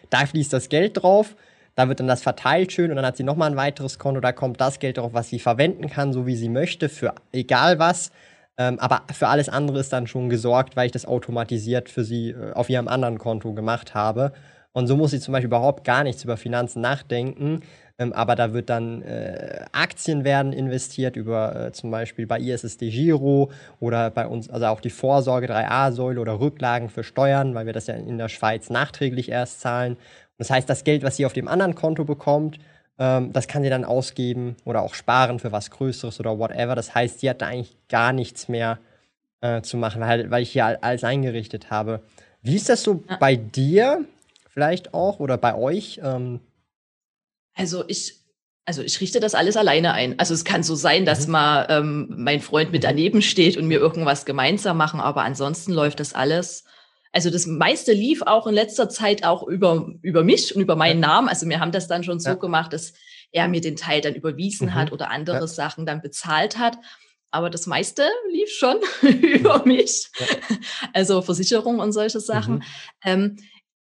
da 0.09 0.25
fließt 0.25 0.53
das 0.53 0.69
Geld 0.69 1.01
drauf, 1.01 1.35
da 1.75 1.87
wird 1.87 1.99
dann 1.99 2.07
das 2.07 2.21
verteilt 2.21 2.71
schön 2.71 2.89
und 2.91 2.97
dann 2.97 3.05
hat 3.05 3.17
sie 3.17 3.23
nochmal 3.23 3.51
ein 3.51 3.57
weiteres 3.57 3.99
Konto, 3.99 4.19
da 4.21 4.31
kommt 4.31 4.61
das 4.61 4.79
Geld 4.79 4.97
drauf, 4.97 5.13
was 5.13 5.29
sie 5.29 5.39
verwenden 5.39 5.89
kann, 5.89 6.13
so 6.13 6.27
wie 6.27 6.35
sie 6.35 6.49
möchte, 6.49 6.89
für 6.89 7.13
egal 7.31 7.79
was. 7.79 8.11
Ähm, 8.57 8.79
aber 8.79 9.01
für 9.11 9.27
alles 9.27 9.49
andere 9.49 9.79
ist 9.79 9.91
dann 9.91 10.05
schon 10.05 10.29
gesorgt, 10.29 10.75
weil 10.75 10.85
ich 10.85 10.91
das 10.91 11.05
automatisiert 11.05 11.89
für 11.89 12.03
sie 12.03 12.29
äh, 12.29 12.53
auf 12.53 12.69
ihrem 12.69 12.87
anderen 12.87 13.17
Konto 13.17 13.53
gemacht 13.53 13.95
habe. 13.95 14.31
Und 14.73 14.87
so 14.87 14.95
muss 14.95 15.11
sie 15.11 15.19
zum 15.19 15.31
Beispiel 15.31 15.47
überhaupt 15.47 15.83
gar 15.83 16.03
nichts 16.03 16.23
über 16.23 16.37
Finanzen 16.37 16.81
nachdenken. 16.81 17.61
Ähm, 17.99 18.11
aber 18.13 18.35
da 18.35 18.53
wird 18.53 18.69
dann 18.69 19.03
äh, 19.03 19.65
Aktien 19.71 20.23
werden 20.23 20.51
investiert 20.51 21.15
über 21.15 21.67
äh, 21.67 21.71
zum 21.73 21.91
Beispiel 21.91 22.25
bei 22.25 22.39
die 22.39 22.89
Giro 22.89 23.51
oder 23.79 24.09
bei 24.09 24.25
uns, 24.25 24.49
also 24.49 24.65
auch 24.65 24.81
die 24.81 24.89
Vorsorge 24.89 25.47
3a-Säule 25.47 26.19
oder 26.19 26.39
Rücklagen 26.39 26.89
für 26.89 27.03
Steuern, 27.03 27.53
weil 27.53 27.67
wir 27.67 27.73
das 27.73 27.87
ja 27.87 27.93
in 27.93 28.17
der 28.17 28.29
Schweiz 28.29 28.69
nachträglich 28.69 29.29
erst 29.29 29.61
zahlen. 29.61 29.93
Und 29.93 29.99
das 30.39 30.49
heißt, 30.49 30.67
das 30.67 30.83
Geld, 30.83 31.03
was 31.03 31.17
sie 31.17 31.25
auf 31.27 31.33
dem 31.33 31.47
anderen 31.47 31.75
Konto 31.75 32.03
bekommt, 32.03 32.59
ähm, 32.97 33.31
das 33.31 33.47
kann 33.47 33.61
sie 33.61 33.69
dann 33.69 33.85
ausgeben 33.85 34.55
oder 34.65 34.81
auch 34.81 34.95
sparen 34.95 35.39
für 35.39 35.51
was 35.51 35.69
Größeres 35.69 36.19
oder 36.19 36.39
whatever. 36.39 36.75
Das 36.75 36.95
heißt, 36.95 37.19
sie 37.19 37.29
hat 37.29 37.41
da 37.41 37.47
eigentlich 37.47 37.77
gar 37.89 38.11
nichts 38.11 38.47
mehr 38.47 38.79
äh, 39.41 39.61
zu 39.61 39.77
machen, 39.77 40.01
weil, 40.01 40.31
weil 40.31 40.41
ich 40.41 40.51
hier 40.51 40.83
alles 40.83 41.03
eingerichtet 41.03 41.69
habe. 41.69 42.01
Wie 42.41 42.55
ist 42.55 42.69
das 42.69 42.81
so 42.81 43.03
ja. 43.07 43.17
bei 43.17 43.35
dir 43.35 44.03
vielleicht 44.49 44.95
auch 44.95 45.19
oder 45.19 45.37
bei 45.37 45.55
euch? 45.55 46.01
Ähm, 46.03 46.39
also 47.55 47.83
ich, 47.87 48.15
also 48.65 48.81
ich 48.81 48.99
richte 49.01 49.19
das 49.19 49.35
alles 49.35 49.57
alleine 49.57 49.93
ein. 49.93 50.19
Also 50.19 50.33
es 50.33 50.45
kann 50.45 50.63
so 50.63 50.75
sein, 50.75 51.05
dass 51.05 51.27
mhm. 51.27 51.31
mal 51.31 51.67
ähm, 51.69 52.13
mein 52.17 52.41
Freund 52.41 52.71
mit 52.71 52.83
daneben 52.83 53.21
steht 53.21 53.57
und 53.57 53.67
mir 53.67 53.79
irgendwas 53.79 54.25
gemeinsam 54.25 54.77
machen, 54.77 54.99
aber 54.99 55.23
ansonsten 55.23 55.73
läuft 55.73 55.99
das 55.99 56.13
alles. 56.13 56.63
Also 57.11 57.29
das 57.29 57.45
meiste 57.45 57.93
lief 57.93 58.23
auch 58.23 58.47
in 58.47 58.55
letzter 58.55 58.89
Zeit 58.89 59.23
auch 59.23 59.43
über, 59.43 59.87
über 60.01 60.23
mich 60.23 60.55
und 60.55 60.61
über 60.61 60.75
meinen 60.75 61.01
ja. 61.01 61.07
Namen. 61.07 61.29
Also 61.29 61.47
wir 61.47 61.59
haben 61.59 61.71
das 61.71 61.87
dann 61.87 62.03
schon 62.03 62.19
so 62.19 62.31
ja. 62.31 62.35
gemacht, 62.35 62.73
dass 62.73 62.93
er 63.31 63.47
mir 63.47 63.61
den 63.61 63.75
Teil 63.75 64.01
dann 64.01 64.15
überwiesen 64.15 64.67
mhm. 64.67 64.73
hat 64.73 64.91
oder 64.91 65.11
andere 65.11 65.41
ja. 65.41 65.47
Sachen 65.47 65.85
dann 65.85 66.01
bezahlt 66.01 66.57
hat. 66.57 66.77
Aber 67.29 67.49
das 67.49 67.67
meiste 67.67 68.07
lief 68.31 68.49
schon 68.49 68.77
über 69.01 69.63
mich. 69.65 70.09
Also 70.93 71.21
Versicherung 71.21 71.79
und 71.79 71.91
solche 71.91 72.19
Sachen. 72.19 72.55
Mhm. 72.55 72.63
Ähm, 73.03 73.37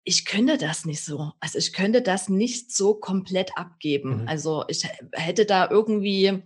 ich 0.03 0.25
könnte 0.25 0.57
das 0.57 0.85
nicht 0.85 1.03
so. 1.03 1.31
Also 1.39 1.57
ich 1.57 1.73
könnte 1.73 2.01
das 2.01 2.29
nicht 2.29 2.71
so 2.71 2.95
komplett 2.95 3.51
abgeben. 3.55 4.21
Mhm. 4.21 4.27
Also 4.27 4.65
ich 4.67 4.87
hätte 5.13 5.45
da 5.45 5.69
irgendwie 5.69 6.43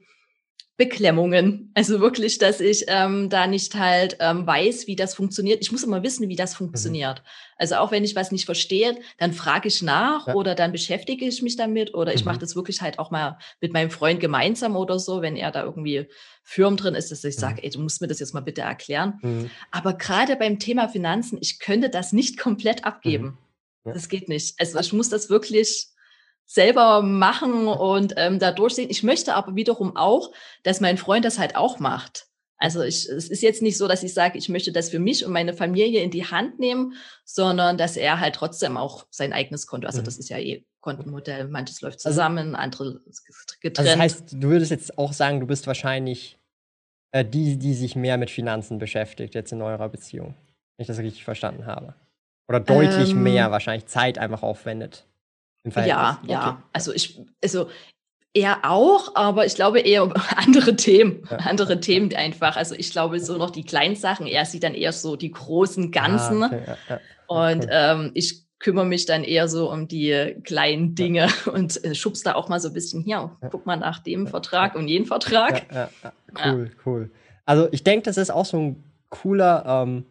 Beklemmungen. 0.78 1.72
Also 1.74 2.02
wirklich, 2.02 2.38
dass 2.38 2.60
ich 2.60 2.84
ähm, 2.90 3.30
da 3.30 3.48
nicht 3.48 3.76
halt 3.76 4.18
ähm, 4.20 4.46
weiß, 4.46 4.88
wie 4.88 4.98
das 4.98 5.16
funktioniert. 5.16 5.60
Ich 5.62 5.72
muss 5.72 5.84
immer 5.84 6.04
wissen, 6.04 6.28
wie 6.28 6.36
das 6.36 6.54
mhm. 6.54 6.58
funktioniert. 6.58 7.20
Mhm. 7.20 7.26
Also 7.58 7.76
auch 7.76 7.92
wenn 7.92 8.04
ich 8.04 8.16
was 8.18 8.34
nicht 8.34 8.44
verstehe, 8.44 8.98
dann 9.18 9.32
frage 9.32 9.70
ich 9.70 9.82
nach 9.82 10.28
ja. 10.28 10.34
oder 10.34 10.54
dann 10.54 10.74
beschäftige 10.74 11.24
ich 11.26 11.42
mich 11.42 11.56
damit 11.56 11.94
oder 11.94 12.14
ich 12.14 12.26
mhm. 12.26 12.32
mache 12.32 12.40
das 12.40 12.58
wirklich 12.58 12.82
halt 12.82 13.00
auch 13.00 13.10
mal 13.10 13.38
mit 13.62 13.72
meinem 13.72 13.90
Freund 13.90 14.20
gemeinsam 14.20 14.76
oder 14.76 15.00
so, 15.00 15.22
wenn 15.22 15.38
er 15.38 15.52
da 15.52 15.64
irgendwie 15.64 16.08
Firmen 16.44 16.76
drin 16.76 16.94
ist, 16.94 17.10
dass 17.10 17.24
ich 17.24 17.38
sage, 17.38 17.62
mhm. 17.62 17.64
ey, 17.64 17.70
du 17.70 17.80
musst 17.80 18.02
mir 18.02 18.08
das 18.08 18.20
jetzt 18.20 18.34
mal 18.34 18.42
bitte 18.42 18.62
erklären. 18.62 19.20
Mhm. 19.22 19.50
Aber 19.72 19.94
gerade 19.94 20.36
beim 20.36 20.60
Thema 20.60 20.90
Finanzen, 20.90 21.38
ich 21.40 21.60
könnte 21.60 21.90
das 21.90 22.12
nicht 22.12 22.38
komplett 22.38 22.84
abgeben. 22.84 23.38
Ja. 23.86 23.94
Das 23.94 24.10
geht 24.10 24.30
nicht. 24.30 24.60
Also 24.60 24.80
ich 24.80 24.94
muss 24.94 25.10
das 25.10 25.30
wirklich 25.30 25.88
selber 26.46 27.02
machen 27.02 27.68
und 27.68 28.14
ähm, 28.18 28.40
da 28.40 28.52
durchsehen. 28.52 28.90
Ich 28.90 29.04
möchte 29.04 29.34
aber 29.36 29.56
wiederum 29.56 29.96
auch, 29.96 30.32
dass 30.64 30.82
mein 30.82 30.98
Freund 30.98 31.26
das 31.26 31.40
halt 31.40 31.56
auch 31.56 31.80
macht. 31.80 32.28
Also 32.58 32.82
ich, 32.84 33.10
es 33.10 33.30
ist 33.30 33.42
jetzt 33.42 33.62
nicht 33.62 33.78
so, 33.78 33.88
dass 33.88 34.04
ich 34.04 34.14
sage, 34.14 34.38
ich 34.38 34.48
möchte 34.48 34.72
das 34.72 34.90
für 34.90 35.00
mich 35.00 35.26
und 35.26 35.34
meine 35.34 35.54
Familie 35.54 36.02
in 36.02 36.12
die 36.12 36.26
Hand 36.26 36.60
nehmen, 36.60 36.94
sondern 37.26 37.78
dass 37.78 37.98
er 37.98 38.20
halt 38.20 38.36
trotzdem 38.36 38.78
auch 38.78 39.06
sein 39.10 39.34
eigenes 39.34 39.68
Konto, 39.68 39.88
also 39.88 40.00
mhm. 40.00 40.06
das 40.06 40.18
ist 40.18 40.30
ja 40.30 40.38
eh 40.38 40.66
Kontenmodell, 40.80 41.48
manches 41.48 41.82
läuft 41.82 41.96
also 42.06 42.10
zusammen, 42.10 42.56
andere 42.56 43.02
getrennt. 43.60 43.80
Also 43.80 43.92
das 43.92 44.00
heißt, 44.00 44.34
du 44.34 44.48
würdest 44.50 44.72
jetzt 44.72 44.98
auch 44.98 45.14
sagen, 45.14 45.40
du 45.42 45.48
bist 45.48 45.68
wahrscheinlich 45.68 46.38
äh, 47.12 47.26
die, 47.26 47.58
die 47.58 47.74
sich 47.74 47.96
mehr 47.96 48.18
mit 48.18 48.30
Finanzen 48.30 48.78
beschäftigt 48.78 49.36
jetzt 49.36 49.52
in 49.52 49.62
eurer 49.62 49.90
Beziehung, 49.90 50.36
wenn 50.78 50.84
ich 50.84 50.88
das 50.88 51.00
richtig 51.00 51.24
verstanden 51.24 51.66
habe. 51.66 51.96
Oder 52.48 52.60
deutlich 52.60 53.12
ähm, 53.12 53.24
mehr 53.24 53.52
wahrscheinlich 53.52 53.88
Zeit 53.88 54.18
einfach 54.18 54.44
aufwendet. 54.44 55.06
Ja, 55.64 56.20
okay. 56.22 56.32
ja. 56.32 56.64
Also 56.74 56.94
ich, 56.94 57.20
also 57.44 57.70
er 58.34 58.60
auch, 58.64 59.16
aber 59.16 59.46
ich 59.46 59.56
glaube 59.56 59.80
eher 59.80 60.12
andere 60.36 60.76
Themen, 60.76 61.24
ja. 61.30 61.38
andere 61.38 61.80
Themen 61.80 62.14
einfach. 62.14 62.56
Also 62.58 62.76
ich 62.76 62.92
glaube 62.92 63.20
so 63.20 63.38
noch 63.38 63.50
die 63.50 63.64
kleinen 63.64 63.96
Sachen. 63.96 64.28
Er 64.28 64.46
sieht 64.46 64.64
dann 64.64 64.76
eher 64.76 64.92
so 64.92 65.16
die 65.16 65.32
großen 65.32 65.92
Ganzen. 65.92 66.44
Ah, 66.44 66.48
okay, 66.48 66.62
ja, 66.68 66.78
ja. 66.90 67.00
Und 67.28 67.68
ähm, 67.72 68.12
ich 68.14 68.46
kümmere 68.60 68.86
mich 68.86 69.06
dann 69.06 69.24
eher 69.24 69.48
so 69.48 69.72
um 69.72 69.88
die 69.88 70.36
kleinen 70.44 70.96
Dinge 70.96 71.30
und 71.52 71.84
äh, 71.84 71.96
schubst 71.96 72.26
da 72.26 72.36
auch 72.36 72.50
mal 72.50 72.60
so 72.60 72.68
ein 72.68 72.74
bisschen 72.74 73.02
hier. 73.02 73.32
Guck 73.50 73.66
mal 73.66 73.78
nach 73.78 74.00
dem 74.00 74.28
Vertrag 74.28 74.76
und 74.76 74.88
jeden 74.88 75.06
Vertrag. 75.06 75.66
Cool, 76.46 76.72
cool. 76.86 77.12
Also 77.46 77.68
ich 77.72 77.84
denke, 77.84 78.04
das 78.04 78.18
ist 78.18 78.32
auch 78.32 78.46
so 78.46 78.58
ein 78.58 78.84
cooler 79.10 79.64
ähm, 79.66 80.06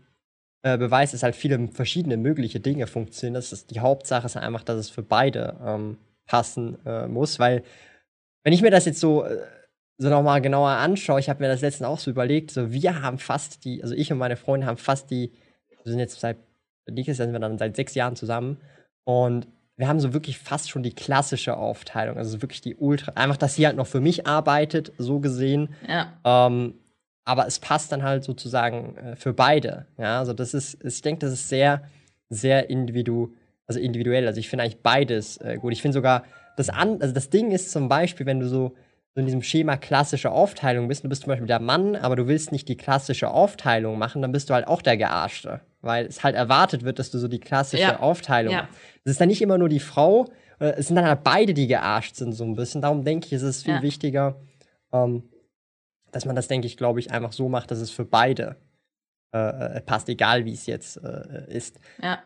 äh, 0.65 0.79
Beweis, 0.79 1.13
dass 1.13 1.23
halt 1.23 1.37
viele 1.37 1.69
verschiedene 1.69 2.17
mögliche 2.17 2.59
Dinge 2.59 2.87
funktionieren. 2.87 3.35
Das 3.35 3.53
ist 3.53 3.71
die 3.71 3.81
Hauptsache 3.81 4.25
ist 4.25 4.37
einfach, 4.39 4.65
dass 4.65 4.79
es 4.79 4.89
für 4.89 5.03
beide 5.03 5.57
ähm, 5.63 5.99
passen 6.27 6.79
äh, 6.87 7.07
muss, 7.07 7.39
weil 7.39 7.63
wenn 8.45 8.55
ich 8.55 8.63
mir 8.63 8.71
das 8.71 8.87
jetzt 8.87 8.99
so, 8.99 9.25
äh, 9.25 9.43
so 9.99 10.09
nochmal 10.09 10.41
genauer 10.41 10.71
anschaue, 10.71 11.21
ich 11.21 11.29
habe 11.29 11.43
mir 11.43 11.49
das 11.51 11.61
letztens 11.61 11.87
auch 11.87 11.99
so 11.99 12.11
überlegt, 12.11 12.51
so 12.51 12.73
wir 12.73 13.03
haben 13.03 13.19
fast 13.19 13.67
die, 13.67 13.83
also 13.83 13.95
ich 13.95 14.11
und 14.11 14.17
meine 14.17 14.37
Freunde 14.37 14.67
haben 14.67 14.79
fast 14.79 15.11
die, 15.11 15.33
wir 15.83 15.91
sind 15.91 15.99
jetzt 15.99 16.19
seit, 16.19 16.39
nächstes 16.91 17.19
Jahr 17.19 17.27
sind 17.27 17.35
wir 17.35 17.41
dann 17.41 17.59
seit 17.59 17.77
sechs 17.77 17.95
Jahren 17.95 18.17
zusammen 18.17 18.57
und 19.05 19.47
wir 19.77 19.87
haben 19.87 20.01
so 20.01 20.15
wirklich 20.15 20.39
fast 20.39 20.71
schon 20.71 20.83
die 20.83 20.95
klassische 20.95 21.59
Aufteilung, 21.59 22.17
also 22.17 22.41
wirklich 22.41 22.63
die 22.63 22.77
Ultra, 22.77 23.13
einfach, 23.17 23.37
dass 23.37 23.57
sie 23.57 23.67
halt 23.67 23.77
noch 23.77 23.87
für 23.87 24.01
mich 24.01 24.27
arbeitet, 24.27 24.93
so 24.97 25.21
gesehen. 25.21 25.75
Ja. 25.87 26.15
Ähm, 26.25 26.75
aber 27.25 27.47
es 27.47 27.59
passt 27.59 27.93
dann 27.93 28.03
halt 28.03 28.25
sozusagen 28.25 28.97
äh, 28.97 29.17
für 29.17 29.33
beide. 29.33 29.87
Ja, 29.99 30.19
also 30.19 30.33
das 30.33 30.55
ist, 30.55 30.83
ich 30.85 31.03
denke, 31.03 31.21
das 31.21 31.33
ist 31.33 31.49
sehr, 31.49 31.83
sehr 32.29 32.71
individu 32.71 33.33
also 33.67 33.81
individuell. 33.81 34.27
Also 34.27 34.41
ich 34.41 34.49
finde 34.49 34.65
eigentlich 34.65 34.83
beides 34.83 35.39
äh, 35.39 35.57
gut. 35.57 35.73
Ich 35.73 35.83
finde 35.83 35.95
sogar, 35.95 36.25
das, 36.57 36.69
an 36.69 37.01
also 37.01 37.15
das 37.15 37.31
Ding 37.31 37.51
ist 37.51 37.71
zum 37.71 37.89
Beispiel, 37.89 38.27
wenn 38.27 38.41
du 38.41 38.49
so, 38.49 38.75
so 39.15 39.21
in 39.21 39.27
diesem 39.27 39.43
Schema 39.43 39.77
klassische 39.77 40.31
Aufteilung 40.31 40.89
bist, 40.89 41.05
du 41.05 41.09
bist 41.09 41.23
zum 41.23 41.29
Beispiel 41.29 41.47
der 41.47 41.61
Mann, 41.61 41.97
aber 41.97 42.17
du 42.17 42.27
willst 42.27 42.53
nicht 42.53 42.69
die 42.69 42.77
klassische 42.77 43.31
Aufteilung 43.31 43.99
machen, 43.99 44.23
dann 44.23 44.33
bist 44.33 44.51
du 44.51 44.55
halt 44.55 44.67
auch 44.67 44.83
der 44.83 44.97
Gearschte. 44.97 45.61
Weil 45.81 46.07
es 46.07 46.23
halt 46.23 46.35
erwartet 46.35 46.83
wird, 46.85 46.99
dass 46.99 47.11
du 47.11 47.19
so 47.19 47.29
die 47.29 47.41
klassische 47.41 47.83
ja. 47.83 48.01
Aufteilung 48.01 48.55
ja. 48.55 48.69
Es 49.05 49.13
ist 49.13 49.21
dann 49.21 49.29
nicht 49.29 49.43
immer 49.43 49.59
nur 49.59 49.69
die 49.69 49.81
Frau, 49.81 50.27
äh, 50.59 50.73
es 50.77 50.89
sind 50.89 50.97
dann 50.97 51.07
halt 51.07 51.25
beide, 51.25 51.55
die 51.55 51.67
gearscht 51.67 52.17
sind, 52.17 52.33
so 52.33 52.45
ein 52.45 52.55
bisschen. 52.55 52.81
Darum 52.81 53.05
denke 53.05 53.27
ich, 53.27 53.33
ist 53.33 53.43
es 53.43 53.63
viel 53.63 53.75
ja. 53.75 53.83
wichtiger, 53.83 54.37
ähm, 54.93 55.25
dass 56.15 56.27
man 56.27 56.37
das, 56.37 56.49
denke 56.49 56.67
ich, 56.67 56.77
glaube 56.77 57.01
ich, 57.01 57.11
einfach 57.11 57.33
so 57.33 57.49
macht, 57.49 57.71
dass 57.71 57.79
es 57.79 57.91
für 57.91 58.05
beide 58.05 58.57
äh, 59.35 59.39
äh 59.39 59.81
passt, 59.81 60.09
egal 60.09 60.45
wie 60.45 60.53
es 60.53 60.67
jetzt 60.67 60.97
äh, 61.03 61.53
ist. 61.53 61.81
Ja. 62.03 62.23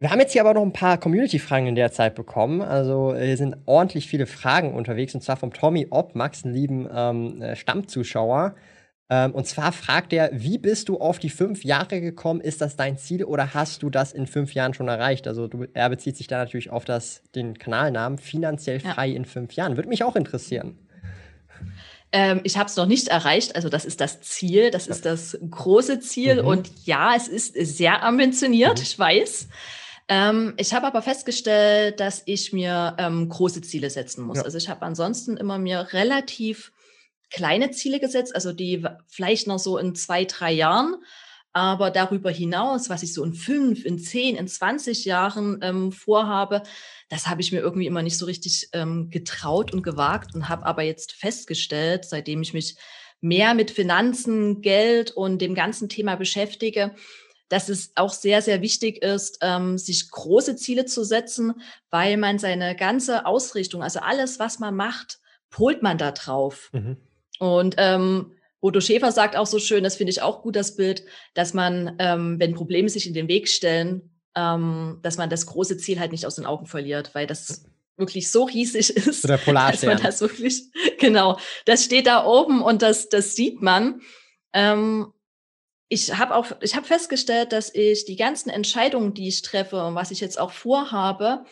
Wir 0.00 0.10
haben 0.10 0.20
jetzt 0.20 0.32
hier 0.32 0.42
aber 0.42 0.54
noch 0.54 0.62
ein 0.62 0.72
paar 0.72 0.98
Community-Fragen 0.98 1.66
in 1.66 1.74
der 1.74 1.90
Zeit 1.90 2.14
bekommen. 2.14 2.62
Also 2.62 3.16
hier 3.16 3.36
sind 3.36 3.56
ordentlich 3.66 4.06
viele 4.06 4.26
Fragen 4.26 4.74
unterwegs 4.74 5.12
und 5.14 5.22
zwar 5.22 5.36
vom 5.36 5.52
Tommy 5.52 5.88
Obmax, 5.90 6.44
einen 6.44 6.54
lieben 6.54 6.88
ähm, 6.92 7.42
äh, 7.42 7.56
Stammzuschauer. 7.56 8.54
Ähm, 9.10 9.32
und 9.32 9.46
zwar 9.46 9.72
fragt 9.72 10.12
er, 10.12 10.30
wie 10.32 10.58
bist 10.58 10.88
du 10.88 10.98
auf 10.98 11.18
die 11.18 11.30
fünf 11.30 11.64
Jahre 11.64 12.00
gekommen? 12.00 12.40
Ist 12.40 12.60
das 12.60 12.76
dein 12.76 12.96
Ziel 12.96 13.24
oder 13.24 13.54
hast 13.54 13.82
du 13.82 13.90
das 13.90 14.12
in 14.12 14.28
fünf 14.28 14.54
Jahren 14.54 14.74
schon 14.74 14.86
erreicht? 14.86 15.26
Also 15.26 15.48
du, 15.48 15.66
er 15.72 15.88
bezieht 15.88 16.16
sich 16.16 16.28
da 16.28 16.38
natürlich 16.38 16.70
auf 16.70 16.84
das, 16.84 17.22
den 17.34 17.58
Kanalnamen 17.58 18.18
finanziell 18.18 18.78
frei 18.78 19.08
ja. 19.08 19.16
in 19.16 19.24
fünf 19.24 19.54
Jahren. 19.54 19.76
Würde 19.76 19.88
mich 19.88 20.04
auch 20.04 20.14
interessieren. 20.14 20.78
Ähm, 22.10 22.40
ich 22.44 22.56
habe 22.56 22.68
es 22.68 22.76
noch 22.76 22.86
nicht 22.86 23.08
erreicht, 23.08 23.54
also 23.54 23.68
das 23.68 23.84
ist 23.84 24.00
das 24.00 24.20
Ziel, 24.22 24.70
das 24.70 24.86
ist 24.86 25.04
das 25.04 25.38
große 25.50 26.00
Ziel. 26.00 26.42
Mhm. 26.42 26.48
Und 26.48 26.70
ja, 26.84 27.14
es 27.14 27.28
ist 27.28 27.54
sehr 27.54 28.02
ambitioniert, 28.02 28.78
mhm. 28.78 28.82
ich 28.82 28.98
weiß. 28.98 29.48
Ähm, 30.08 30.54
ich 30.56 30.72
habe 30.72 30.86
aber 30.86 31.02
festgestellt, 31.02 32.00
dass 32.00 32.22
ich 32.24 32.52
mir 32.52 32.96
ähm, 32.98 33.28
große 33.28 33.60
Ziele 33.60 33.90
setzen 33.90 34.24
muss. 34.24 34.38
Ja. 34.38 34.44
Also 34.44 34.56
ich 34.56 34.70
habe 34.70 34.82
ansonsten 34.86 35.36
immer 35.36 35.58
mir 35.58 35.92
relativ 35.92 36.72
kleine 37.30 37.70
Ziele 37.72 38.00
gesetzt, 38.00 38.34
also 38.34 38.52
die 38.52 38.84
vielleicht 39.06 39.46
noch 39.46 39.58
so 39.58 39.76
in 39.76 39.94
zwei, 39.94 40.24
drei 40.24 40.52
Jahren. 40.52 40.96
Aber 41.58 41.90
darüber 41.90 42.30
hinaus, 42.30 42.88
was 42.88 43.02
ich 43.02 43.12
so 43.12 43.24
in 43.24 43.34
fünf, 43.34 43.84
in 43.84 43.98
zehn, 43.98 44.36
in 44.36 44.46
zwanzig 44.46 45.04
Jahren 45.04 45.58
ähm, 45.60 45.90
vorhabe, 45.90 46.62
das 47.08 47.26
habe 47.26 47.40
ich 47.40 47.50
mir 47.50 47.58
irgendwie 47.58 47.88
immer 47.88 48.02
nicht 48.02 48.16
so 48.16 48.26
richtig 48.26 48.68
ähm, 48.74 49.10
getraut 49.10 49.72
und 49.72 49.82
gewagt 49.82 50.36
und 50.36 50.48
habe 50.48 50.64
aber 50.64 50.82
jetzt 50.82 51.10
festgestellt, 51.10 52.04
seitdem 52.04 52.42
ich 52.42 52.54
mich 52.54 52.76
mehr 53.20 53.54
mit 53.54 53.72
Finanzen, 53.72 54.62
Geld 54.62 55.10
und 55.10 55.42
dem 55.42 55.56
ganzen 55.56 55.88
Thema 55.88 56.14
beschäftige, 56.14 56.94
dass 57.48 57.68
es 57.68 57.90
auch 57.96 58.12
sehr, 58.12 58.40
sehr 58.40 58.62
wichtig 58.62 59.02
ist, 59.02 59.38
ähm, 59.42 59.78
sich 59.78 60.12
große 60.12 60.54
Ziele 60.54 60.84
zu 60.84 61.02
setzen, 61.02 61.54
weil 61.90 62.18
man 62.18 62.38
seine 62.38 62.76
ganze 62.76 63.26
Ausrichtung, 63.26 63.82
also 63.82 63.98
alles, 63.98 64.38
was 64.38 64.60
man 64.60 64.76
macht, 64.76 65.18
polt 65.50 65.82
man 65.82 65.98
da 65.98 66.12
drauf. 66.12 66.70
Mhm. 66.72 66.98
Und 67.40 67.74
ähm, 67.78 68.37
Bodo 68.60 68.80
Schäfer 68.80 69.12
sagt 69.12 69.36
auch 69.36 69.46
so 69.46 69.58
schön, 69.58 69.84
das 69.84 69.96
finde 69.96 70.10
ich 70.10 70.22
auch 70.22 70.42
gut, 70.42 70.56
das 70.56 70.76
Bild, 70.76 71.04
dass 71.34 71.54
man, 71.54 71.96
ähm, 71.98 72.40
wenn 72.40 72.54
Probleme 72.54 72.88
sich 72.88 73.06
in 73.06 73.14
den 73.14 73.28
Weg 73.28 73.48
stellen, 73.48 74.10
ähm, 74.34 74.98
dass 75.02 75.16
man 75.16 75.30
das 75.30 75.46
große 75.46 75.76
Ziel 75.76 76.00
halt 76.00 76.12
nicht 76.12 76.26
aus 76.26 76.36
den 76.36 76.46
Augen 76.46 76.66
verliert, 76.66 77.14
weil 77.14 77.26
das 77.26 77.64
wirklich 77.96 78.30
so 78.30 78.44
riesig 78.44 78.90
ist, 78.96 79.22
so 79.22 79.28
der 79.28 79.38
dass 79.38 79.82
man 79.84 80.00
das 80.02 80.20
wirklich, 80.20 80.64
genau, 80.98 81.38
das 81.66 81.84
steht 81.84 82.06
da 82.06 82.24
oben 82.24 82.62
und 82.62 82.82
das, 82.82 83.08
das 83.08 83.36
sieht 83.36 83.62
man. 83.62 84.00
Ähm, 84.52 85.12
ich 85.88 86.18
habe 86.18 86.34
auch, 86.34 86.46
ich 86.60 86.76
habe 86.76 86.86
festgestellt, 86.86 87.52
dass 87.52 87.74
ich 87.74 88.04
die 88.04 88.16
ganzen 88.16 88.50
Entscheidungen, 88.50 89.14
die 89.14 89.28
ich 89.28 89.42
treffe 89.42 89.84
und 89.84 89.94
was 89.94 90.10
ich 90.10 90.20
jetzt 90.20 90.38
auch 90.38 90.52
vorhabe, 90.52 91.44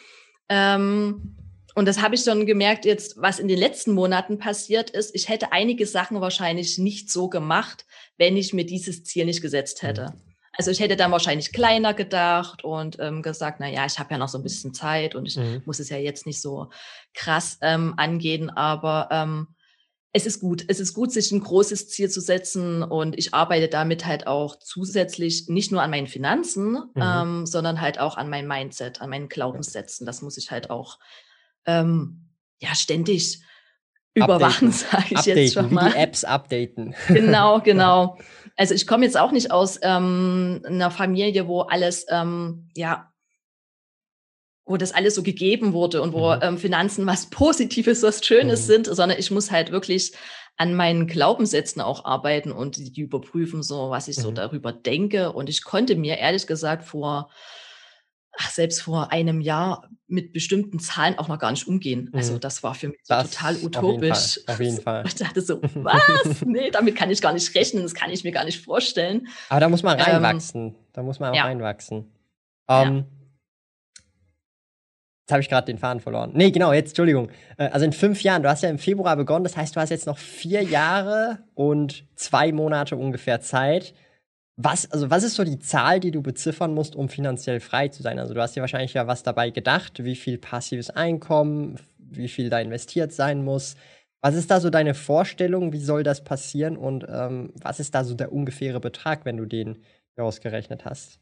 ähm, 0.49 1.36
und 1.77 1.87
das 1.87 2.01
habe 2.01 2.15
ich 2.15 2.23
schon 2.23 2.47
gemerkt 2.47 2.87
jetzt, 2.87 3.21
was 3.21 3.39
in 3.39 3.49
den 3.49 3.59
letzten 3.59 3.93
Monaten 3.93 4.39
passiert 4.39 4.89
ist. 4.89 5.15
Ich 5.15 5.29
hätte 5.29 5.53
einige 5.53 5.87
Sachen 5.87 6.23
wahrscheinlich 6.23 6.79
nicht 6.79 7.11
so 7.11 7.29
gemacht, 7.29 7.85
wenn 8.17 8.39
ich 8.39 8.55
mir 8.55 8.65
dieses 8.65 9.05
Ziel 9.05 9.27
nicht 9.27 9.43
gesetzt 9.43 9.83
hätte. 9.83 10.15
Mhm. 10.15 10.23
Also 10.53 10.71
ich 10.71 10.81
hätte 10.81 10.97
dann 10.97 11.13
wahrscheinlich 11.13 11.53
kleiner 11.53 11.93
gedacht 11.93 12.65
und 12.65 12.97
ähm, 12.99 13.21
gesagt, 13.21 13.61
na 13.61 13.69
ja, 13.69 13.85
ich 13.85 13.99
habe 13.99 14.13
ja 14.13 14.17
noch 14.17 14.31
so 14.31 14.39
ein 14.39 14.43
bisschen 14.43 14.73
Zeit 14.73 15.15
und 15.15 15.27
ich 15.27 15.37
mhm. 15.37 15.61
muss 15.67 15.79
es 15.79 15.91
ja 15.91 15.99
jetzt 15.99 16.25
nicht 16.25 16.41
so 16.41 16.71
krass 17.13 17.59
ähm, 17.61 17.93
angehen, 17.99 18.49
aber 18.49 19.09
ähm, 19.11 19.49
es 20.15 20.25
ist 20.25 20.41
gut. 20.41 20.65
Es 20.69 20.81
ist 20.81 20.95
gut, 20.95 21.13
sich 21.13 21.31
ein 21.31 21.41
großes 21.41 21.91
Ziel 21.91 22.09
zu 22.09 22.23
setzen 22.23 22.83
und 22.83 23.19
ich 23.19 23.35
arbeite 23.35 23.69
damit 23.69 24.07
halt 24.07 24.27
auch 24.27 24.57
zusätzlich 24.57 25.51
nicht 25.51 25.73
nur 25.73 25.83
an 25.83 25.91
meinen 25.91 26.07
Finanzen, 26.07 26.73
mhm. 26.73 27.03
ähm, 27.03 27.47
sondern 27.47 27.83
halt 27.83 28.01
auch 28.01 28.17
an 28.17 28.31
meinem 28.31 28.49
Mindset, 28.49 29.03
an 29.03 29.11
meinen 29.11 29.29
Glaubenssätzen. 29.29 30.07
Das 30.07 30.23
muss 30.23 30.39
ich 30.39 30.51
halt 30.51 30.71
auch 30.71 30.99
ähm, 31.67 32.29
ja 32.61 32.75
ständig 32.75 33.41
überwachen, 34.15 34.73
sage 34.73 35.07
ich 35.11 35.19
updaten, 35.19 35.43
jetzt 35.43 35.55
schon 35.55 35.75
mal. 35.75 35.87
Wie 35.87 35.93
die 35.93 35.99
Apps 35.99 36.25
updaten. 36.25 36.95
Genau, 37.09 37.61
genau. 37.61 38.19
Also 38.57 38.75
ich 38.75 38.87
komme 38.87 39.05
jetzt 39.05 39.19
auch 39.19 39.33
nicht 39.33 39.51
aus 39.51 39.79
ähm, 39.83 40.63
einer 40.67 40.91
Familie, 40.91 41.47
wo 41.47 41.61
alles 41.61 42.07
ähm, 42.09 42.71
ja 42.75 43.13
wo 44.69 44.77
das 44.77 44.93
alles 44.93 45.15
so 45.15 45.23
gegeben 45.23 45.73
wurde 45.73 46.03
und 46.03 46.13
wo 46.13 46.35
mhm. 46.35 46.41
ähm, 46.43 46.59
Finanzen 46.59 47.07
was 47.07 47.31
Positives, 47.31 48.03
was 48.03 48.25
Schönes 48.25 48.63
mhm. 48.63 48.67
sind, 48.67 48.87
sondern 48.87 49.19
ich 49.19 49.31
muss 49.31 49.53
halt 49.53 49.71
wirklich 49.71 50.13
an 50.57 50.75
meinen 50.75 51.07
Glaubenssätzen 51.07 51.81
auch 51.81 52.05
arbeiten 52.05 52.51
und 52.51 52.77
die 52.77 53.01
überprüfen, 53.01 53.63
so 53.63 53.91
was 53.91 54.09
ich 54.09 54.19
mhm. 54.19 54.23
so 54.23 54.31
darüber 54.33 54.73
denke. 54.73 55.33
Und 55.33 55.49
ich 55.49 55.63
konnte 55.63 55.95
mir 55.95 56.19
ehrlich 56.19 56.47
gesagt 56.47 56.85
vor, 56.85 57.31
selbst 58.51 58.83
vor 58.83 59.13
einem 59.13 59.41
Jahr 59.41 59.89
mit 60.09 60.33
bestimmten 60.33 60.79
Zahlen 60.79 61.19
auch 61.19 61.29
noch 61.29 61.39
gar 61.39 61.51
nicht 61.51 61.67
umgehen. 61.67 62.11
Also 62.13 62.35
mhm. 62.35 62.41
das 62.41 62.63
war 62.63 62.75
für 62.75 62.89
mich 62.89 62.99
das 63.09 63.31
total 63.31 63.57
utopisch. 63.57 64.41
Auf 64.47 64.61
jeden 64.61 64.81
Fall. 64.81 65.05
Ich 65.07 65.15
dachte 65.15 65.41
so, 65.41 65.61
was? 65.75 66.43
nee, 66.47 66.71
damit 66.71 66.97
kann 66.97 67.11
ich 67.11 67.21
gar 67.21 67.33
nicht 67.33 67.55
rechnen, 67.55 67.83
das 67.83 67.95
kann 67.95 68.11
ich 68.11 68.23
mir 68.25 68.33
gar 68.33 68.45
nicht 68.45 68.63
vorstellen. 68.63 69.29
Aber 69.49 69.61
da 69.61 69.69
muss 69.69 69.83
man 69.83 69.99
ähm, 69.99 70.05
reinwachsen. 70.05 70.67
Ähm, 70.67 70.75
da 70.93 71.03
muss 71.03 71.19
man 71.19 71.31
auch 71.31 71.37
ja. 71.37 71.45
reinwachsen. 71.45 71.99
Um, 72.69 72.97
ja. 72.97 73.05
Jetzt 75.27 75.33
habe 75.33 75.43
ich 75.43 75.49
gerade 75.49 75.67
den 75.67 75.79
Faden 75.79 76.01
verloren. 76.01 76.31
Nee, 76.35 76.53
genau, 76.53 76.73
jetzt, 76.73 76.91
Entschuldigung. 76.91 77.31
Äh, 77.57 77.69
also 77.71 77.85
in 77.85 77.93
fünf 77.93 78.23
Jahren, 78.23 78.45
du 78.45 78.49
hast 78.49 78.63
ja 78.63 78.71
im 78.71 78.79
Februar 78.79 79.17
begonnen, 79.17 79.43
das 79.43 79.57
heißt, 79.57 79.75
du 79.75 79.81
hast 79.81 79.91
jetzt 79.91 80.07
noch 80.07 80.19
vier 80.19 80.63
Jahre 80.63 81.41
und 81.55 82.05
zwei 82.15 82.53
Monate 82.53 82.95
ungefähr 82.95 83.41
Zeit. 83.41 83.93
Was, 84.57 84.91
also 84.91 85.11
was 85.11 85.23
ist 85.23 85.35
so 85.35 85.45
die 85.45 85.59
Zahl, 85.59 86.01
die 86.01 86.11
du 86.11 86.23
beziffern 86.23 86.73
musst, 86.73 86.97
um 86.97 87.11
finanziell 87.11 87.61
frei 87.61 87.89
zu 87.89 88.03
sein? 88.03 88.19
Also 88.19 88.33
du 88.33 88.41
hast 88.41 88.57
dir 88.57 88.63
wahrscheinlich 88.63 88.95
ja 88.95 89.07
was 89.07 89.23
dabei 89.23 89.51
gedacht, 89.51 90.03
wie 90.03 90.17
viel 90.17 90.39
passives 90.39 90.89
Einkommen, 90.89 91.79
wie 91.99 92.29
viel 92.29 92.49
da 92.49 92.59
investiert 92.61 93.13
sein 93.13 93.45
muss. 93.45 93.77
Was 94.23 94.35
ist 94.35 94.51
da 94.51 94.61
so 94.61 94.71
deine 94.71 94.95
Vorstellung? 94.95 95.73
Wie 95.75 95.79
soll 95.79 96.03
das 96.03 96.25
passieren? 96.25 96.79
Und 96.79 97.05
ähm, 97.09 97.53
was 97.61 97.81
ist 97.81 97.95
da 97.95 98.03
so 98.03 98.15
der 98.15 98.33
ungefähre 98.33 98.81
Betrag, 98.81 99.27
wenn 99.27 99.37
du 99.37 99.45
den 99.45 99.83
ausgerechnet 100.17 100.87
hast? 100.87 101.21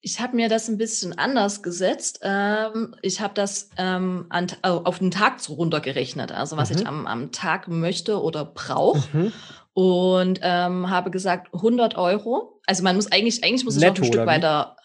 Ich 0.00 0.20
habe 0.20 0.36
mir 0.36 0.48
das 0.48 0.68
ein 0.68 0.78
bisschen 0.78 1.18
anders 1.18 1.62
gesetzt. 1.62 2.20
Ähm, 2.22 2.94
ich 3.02 3.20
habe 3.20 3.34
das 3.34 3.70
ähm, 3.78 4.26
an, 4.28 4.46
auf 4.62 5.00
den 5.00 5.10
Tag 5.10 5.40
runtergerechnet, 5.48 6.30
also 6.30 6.56
was 6.56 6.70
mhm. 6.70 6.76
ich 6.76 6.86
am, 6.86 7.06
am 7.06 7.32
Tag 7.32 7.66
möchte 7.66 8.22
oder 8.22 8.44
brauche. 8.44 9.16
Mhm. 9.16 9.32
Und 9.78 10.40
ähm, 10.42 10.90
habe 10.90 11.12
gesagt 11.12 11.54
100 11.54 11.96
Euro. 11.96 12.60
Also 12.66 12.82
man 12.82 12.96
muss 12.96 13.12
eigentlich, 13.12 13.44
eigentlich 13.44 13.64
muss 13.64 13.76
ich 13.76 13.80
Netto, 13.80 14.00
noch 14.00 14.08
ein 14.08 14.12
Stück 14.12 14.26
weiter. 14.26 14.76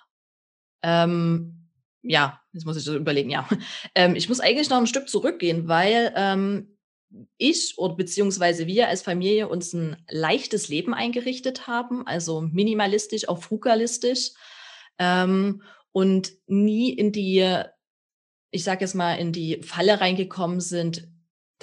Ähm, 0.84 1.68
ja, 2.04 2.40
jetzt 2.54 2.68
muss 2.68 2.78
ich 2.78 2.84
so 2.84 2.96
überlegen. 2.96 3.32
Ja, 3.32 3.50
ähm, 3.96 4.16
ich 4.16 4.30
muss 4.30 4.40
eigentlich 4.40 4.70
noch 4.70 4.78
ein 4.78 4.86
Stück 4.86 5.10
zurückgehen, 5.10 5.68
weil 5.68 6.14
ähm, 6.16 6.78
ich 7.40 7.74
oder 7.80 7.96
beziehungsweise 7.96 8.68
wir 8.68 8.88
als 8.88 9.02
Familie 9.02 9.48
uns 9.48 9.74
ein 9.74 9.98
leichtes 10.12 10.68
Leben 10.68 10.94
eingerichtet 10.94 11.66
haben, 11.66 12.06
also 12.06 12.42
minimalistisch, 12.42 13.28
auch 13.28 13.42
frugalistisch 13.42 14.34
ähm, 15.00 15.64
und 15.92 16.34
nie 16.46 16.92
in 16.92 17.12
die, 17.12 17.64
ich 18.52 18.64
sage 18.64 18.82
jetzt 18.82 18.94
mal, 18.94 19.16
in 19.16 19.32
die 19.32 19.60
Falle 19.64 20.00
reingekommen 20.02 20.60
sind, 20.60 21.08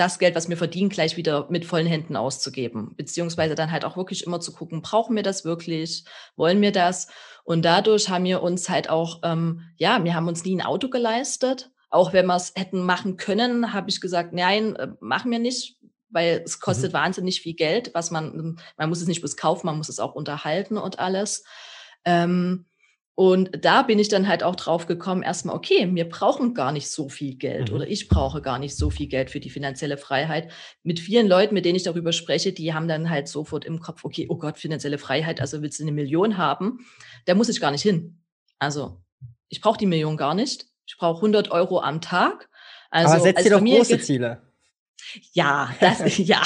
das 0.00 0.19
Geld, 0.19 0.35
was 0.35 0.49
wir 0.49 0.57
verdienen, 0.57 0.88
gleich 0.88 1.16
wieder 1.16 1.47
mit 1.50 1.66
vollen 1.66 1.87
Händen 1.87 2.16
auszugeben. 2.16 2.95
Beziehungsweise 2.97 3.54
dann 3.54 3.71
halt 3.71 3.85
auch 3.85 3.97
wirklich 3.97 4.25
immer 4.25 4.40
zu 4.40 4.52
gucken, 4.52 4.80
brauchen 4.80 5.14
wir 5.14 5.23
das 5.23 5.45
wirklich? 5.45 6.04
Wollen 6.37 6.61
wir 6.62 6.73
das? 6.73 7.09
Und 7.45 7.64
dadurch 7.64 8.09
haben 8.09 8.25
wir 8.25 8.42
uns 8.42 8.71
halt 8.71 8.88
auch, 8.88 9.21
ähm, 9.23 9.62
ja, 9.76 10.02
wir 10.02 10.14
haben 10.14 10.26
uns 10.26 10.45
nie 10.45 10.57
ein 10.57 10.64
Auto 10.64 10.88
geleistet. 10.88 11.71
Auch 11.90 12.12
wenn 12.12 12.26
wir 12.26 12.37
es 12.37 12.52
hätten 12.57 12.80
machen 12.80 13.16
können, 13.19 13.73
habe 13.75 13.90
ich 13.90 14.00
gesagt, 14.00 14.33
nein, 14.33 14.75
äh, 14.76 14.88
machen 15.00 15.30
wir 15.30 15.38
nicht, 15.38 15.78
weil 16.09 16.42
es 16.45 16.61
kostet 16.61 16.92
mhm. 16.92 16.97
wahnsinnig 16.97 17.42
viel 17.42 17.54
Geld, 17.54 17.90
was 17.92 18.11
man, 18.11 18.59
man 18.78 18.88
muss 18.88 19.02
es 19.02 19.09
nicht 19.09 19.21
bloß 19.21 19.37
kaufen, 19.37 19.66
man 19.66 19.76
muss 19.76 19.88
es 19.88 20.00
auch 20.00 20.14
unterhalten 20.14 20.78
und 20.78 20.99
alles. 20.99 21.45
Ähm, 22.04 22.66
und 23.21 23.50
da 23.62 23.83
bin 23.83 23.99
ich 23.99 24.09
dann 24.09 24.29
halt 24.29 24.43
auch 24.43 24.57
drauf 24.57 24.87
gekommen, 24.87 25.23
erstmal, 25.23 25.55
okay, 25.55 25.87
wir 25.93 26.09
brauchen 26.09 26.55
gar 26.55 26.73
nicht 26.73 26.91
so 26.91 27.11
viel 27.11 27.35
Geld 27.35 27.69
mhm. 27.69 27.77
oder 27.77 27.87
ich 27.87 28.09
brauche 28.09 28.41
gar 28.41 28.59
nicht 28.59 28.75
so 28.75 28.89
viel 28.89 29.09
Geld 29.09 29.29
für 29.29 29.41
die 29.41 29.50
finanzielle 29.50 29.99
Freiheit. 29.99 30.50
Mit 30.85 31.00
vielen 31.00 31.29
Leuten, 31.29 31.53
mit 31.53 31.67
denen 31.67 31.77
ich 31.77 31.83
darüber 31.83 32.12
spreche, 32.12 32.55
die 32.55 32.73
haben 32.73 32.89
dann 32.89 33.11
halt 33.11 33.29
sofort 33.29 33.67
im 33.67 33.79
Kopf, 33.79 34.07
okay, 34.07 34.25
oh 34.31 34.39
Gott, 34.39 34.57
finanzielle 34.57 34.97
Freiheit, 34.97 35.39
also 35.39 35.61
willst 35.61 35.79
du 35.79 35.83
eine 35.83 35.93
Million 35.93 36.39
haben? 36.39 36.79
Da 37.27 37.35
muss 37.35 37.50
ich 37.50 37.61
gar 37.61 37.73
nicht 37.73 37.83
hin. 37.83 38.23
Also 38.59 39.03
ich 39.50 39.61
brauche 39.61 39.77
die 39.77 39.85
Million 39.85 40.17
gar 40.17 40.33
nicht. 40.33 40.69
Ich 40.87 40.97
brauche 40.97 41.17
100 41.17 41.50
Euro 41.50 41.83
am 41.83 42.00
Tag. 42.00 42.49
Also, 42.89 43.12
Aber 43.12 43.23
setz 43.23 43.43
dir 43.43 43.50
doch 43.50 43.62
große 43.62 44.00
Ziele. 44.00 44.50
Ja, 45.33 45.71
das 45.80 46.19
ja. 46.19 46.42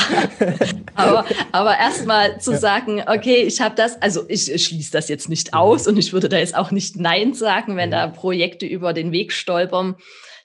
aber 0.94 1.24
aber 1.52 1.78
erstmal 1.78 2.40
zu 2.40 2.56
sagen, 2.56 3.02
okay, 3.06 3.42
ich 3.42 3.60
habe 3.60 3.74
das, 3.74 4.00
also 4.00 4.24
ich, 4.28 4.44
schließe 4.44 4.92
das 4.92 5.08
jetzt 5.08 5.28
nicht 5.28 5.52
mhm. 5.52 5.58
aus 5.58 5.86
und 5.86 5.98
ich 5.98 6.12
würde 6.12 6.28
da 6.28 6.38
jetzt 6.38 6.54
auch 6.54 6.70
nicht 6.70 6.96
Nein 6.96 7.34
sagen, 7.34 7.76
wenn 7.76 7.90
mhm. 7.90 7.92
da 7.92 8.06
Projekte 8.08 8.66
über 8.66 8.92
den 8.92 9.12
Weg 9.12 9.32
stolpern, 9.32 9.96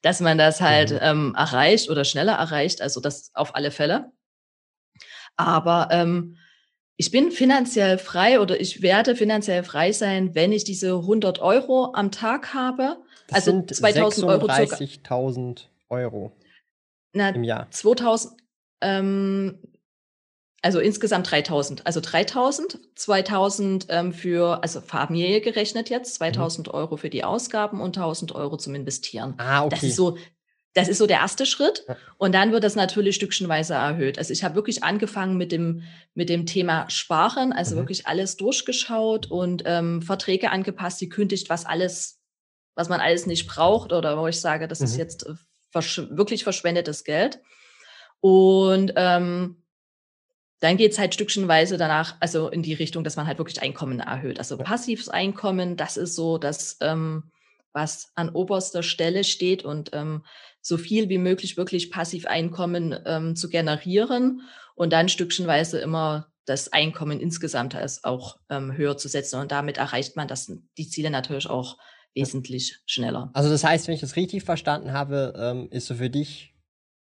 dass 0.02 0.20
man 0.20 0.38
das 0.38 0.62
halt 0.62 0.92
mhm. 0.92 1.00
ähm, 1.02 1.36
erreicht 1.38 1.90
oder 1.90 2.06
schneller 2.06 2.34
erreicht. 2.34 2.82
Also 2.82 3.00
das 3.00 3.32
auf 3.34 3.56
alle 3.56 3.72
Fälle. 3.72 4.12
Aber 5.36 5.90
ähm, 5.92 6.38
ich 6.98 7.12
bin 7.12 7.32
finanziell 7.32 7.98
frei 7.98 8.42
oder 8.42 8.60
ich 8.60 8.82
werde 8.82 9.16
finanziell 9.16 9.64
frei 9.64 9.94
sein, 9.94 10.36
wenn 10.36 10.52
ich 10.52 10.66
diese 10.66 10.96
100 10.96 11.40
Euro 11.40 11.94
am 11.94 12.12
Tag 12.12 12.54
habe. 12.54 12.98
Das 13.28 13.48
also 13.48 13.62
2000 13.62 14.28
Euro. 14.28 14.48
30.000 14.48 15.68
Euro. 15.88 16.34
Na, 17.14 17.30
im 17.30 17.44
Jahr? 17.44 17.70
2000, 17.72 18.34
ähm, 18.82 19.60
also 20.62 20.80
insgesamt 20.80 21.30
3000. 21.32 21.86
Also 21.86 22.02
3000, 22.02 22.80
2000 22.96 23.88
ähm, 23.90 24.14
für, 24.14 24.62
also 24.62 24.82
Familie 24.82 25.42
gerechnet 25.42 25.90
jetzt, 25.90 26.16
2000 26.16 26.68
mhm. 26.68 26.74
Euro 26.74 26.98
für 26.98 27.10
die 27.10 27.24
Ausgaben 27.24 27.82
und 27.82 27.98
1000 27.98 28.34
Euro 28.34 28.58
zum 28.58 28.76
Investieren. 28.76 29.36
Ah, 29.38 29.64
okay. 29.64 29.76
Das 29.76 29.84
ist 29.84 29.96
so, 29.96 30.18
das 30.74 30.88
ist 30.88 30.98
so 30.98 31.08
der 31.08 31.20
erste 31.20 31.46
Schritt. 31.46 31.86
Und 32.18 32.36
dann 32.36 32.52
wird 32.52 32.64
das 32.64 32.76
natürlich 32.76 33.16
stückchenweise 33.16 33.74
erhöht. 33.74 34.18
Also 34.18 34.34
ich 34.34 34.44
habe 34.44 34.56
wirklich 34.56 34.84
angefangen 34.84 35.38
mit 35.38 35.52
dem, 35.52 35.84
mit 36.14 36.30
dem 36.30 36.46
Thema 36.46 36.90
Sparen, 36.90 37.54
also 37.54 37.76
mhm. 37.76 37.80
wirklich 37.80 38.08
alles 38.08 38.38
durchgeschaut 38.38 39.32
und 39.32 39.64
ähm, 39.66 40.02
Verträge 40.02 40.52
angepasst, 40.52 41.02
die 41.02 41.10
kündigt, 41.10 41.50
was 41.50 41.66
alles, 41.66 42.20
was 42.76 42.90
man 42.90 43.00
alles 43.00 43.26
nicht 43.26 43.48
braucht 43.48 43.94
oder 43.94 44.18
wo 44.18 44.28
ich 44.28 44.40
sage, 44.40 44.68
das 44.68 44.80
mhm. 44.80 44.86
ist 44.86 44.98
jetzt 44.98 45.26
äh, 45.26 45.34
versch 45.72 46.02
wirklich 46.10 46.44
verschwendetes 46.44 47.04
Geld. 47.04 47.40
Und 48.22 48.94
ähm, 48.96 49.64
dann 50.60 50.78
geht's 50.78 51.00
halt 51.00 51.14
stückchenweise 51.14 51.78
danach, 51.78 52.16
also 52.20 52.50
in 52.50 52.64
die 52.64 52.74
Richtung, 52.74 53.04
dass 53.04 53.16
man 53.16 53.28
halt 53.28 53.38
wirklich 53.38 53.62
Einkommen 53.62 54.02
erhöht. 54.02 54.40
Also 54.40 54.58
passives 54.58 55.08
Einkommen, 55.08 55.78
das 55.78 55.96
ist 55.96 56.16
so 56.16 56.38
das, 56.38 56.78
ähm, 56.82 57.32
was 57.72 58.12
an 58.16 58.30
oberster 58.30 58.84
Stelle 58.84 59.24
steht 59.24 59.64
und 59.64 59.92
ähm, 59.94 60.26
so 60.62 60.78
viel 60.78 61.08
wie 61.08 61.18
möglich 61.18 61.56
wirklich 61.56 61.92
Passiveinkommen 61.92 63.00
ähm, 63.06 63.36
zu 63.36 63.50
generieren 63.50 64.42
und 64.76 64.92
dann 64.92 65.08
stückchenweise 65.08 65.80
immer 65.80 66.32
das 66.46 66.74
Einkommen 66.74 67.20
insgesamt 67.20 67.76
als 67.76 68.04
auch 68.04 68.38
ähm, 68.50 68.76
höher 68.76 68.98
zu 68.98 69.08
setzen. 69.08 69.40
Und 69.40 69.52
damit 69.52 69.78
erreicht 69.78 70.16
man 70.16 70.28
das, 70.28 70.52
die 70.78 70.90
Ziele 70.90 71.12
natürlich 71.12 71.48
auch 71.48 71.78
wesentlich 72.16 72.82
schneller. 72.86 73.30
Also 73.34 73.50
das 73.50 73.64
heißt, 73.64 73.88
wenn 73.88 73.96
ich 73.96 74.02
das 74.02 74.16
richtig 74.16 74.44
verstanden 74.44 74.94
habe, 74.94 75.34
ähm, 75.38 75.68
ist 75.72 75.88
so 75.88 75.96
für 75.96 76.10
dich 76.10 76.54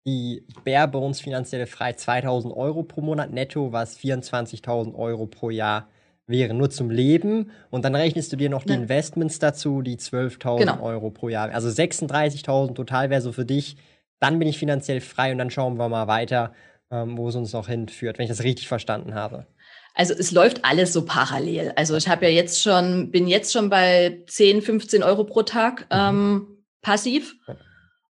die 0.06 0.46
Bare 0.64 0.88
Bones 0.88 1.20
finanzielle 1.20 1.66
Freiheit 1.66 1.98
2000 1.98 2.54
Euro 2.54 2.84
pro 2.84 3.00
Monat 3.00 3.32
netto, 3.32 3.72
was 3.72 3.98
24.000 3.98 4.94
Euro 4.94 5.26
pro 5.26 5.50
Jahr 5.50 5.88
wäre, 6.28 6.54
nur 6.54 6.71
zum 6.71 6.90
Leben. 6.90 7.50
Und 7.71 7.84
dann 7.84 7.94
rechnest 7.94 8.32
du 8.32 8.36
dir 8.36 8.49
noch 8.49 8.64
die 8.64 8.73
ja. 8.73 8.78
Investments 8.78 9.38
dazu, 9.38 9.82
die 9.82 9.97
12.000 9.97 10.58
genau. 10.58 10.82
Euro 10.82 11.10
pro 11.10 11.28
Jahr. 11.28 11.50
Also 11.50 11.68
36.000 11.68 12.75
total 12.75 13.10
wäre 13.10 13.21
so 13.21 13.32
für 13.32 13.44
dich. 13.44 13.76
Dann 14.21 14.38
bin 14.38 14.49
ich 14.49 14.58
finanziell 14.58 15.00
frei 15.00 15.32
und 15.32 15.38
dann 15.38 15.50
schauen 15.50 15.76
wir 15.76 15.88
mal 15.88 16.06
weiter, 16.06 16.52
ähm, 16.90 17.18
wo 17.18 17.28
es 17.28 17.34
uns 17.34 17.52
noch 17.52 17.68
hinführt, 17.68 18.18
wenn 18.18 18.25
ich 18.25 18.30
das 18.30 18.44
richtig 18.44 18.68
verstanden 18.68 19.14
habe. 19.14 19.47
Also 19.97 20.13
es 20.13 20.30
läuft 20.30 20.65
alles 20.65 20.93
so 20.93 21.06
parallel. 21.06 21.73
Also 21.75 21.97
ich 21.97 22.06
habe 22.06 22.26
ja 22.26 22.30
jetzt 22.30 22.63
schon, 22.63 23.11
bin 23.11 23.26
jetzt 23.26 23.52
schon 23.52 23.71
bei 23.71 24.23
10, 24.28 24.61
15 24.61 25.02
Euro 25.02 25.25
pro 25.25 25.43
Tag 25.43 25.80
mhm. 25.80 25.87
ähm, 25.91 26.47
passiv. 26.82 27.35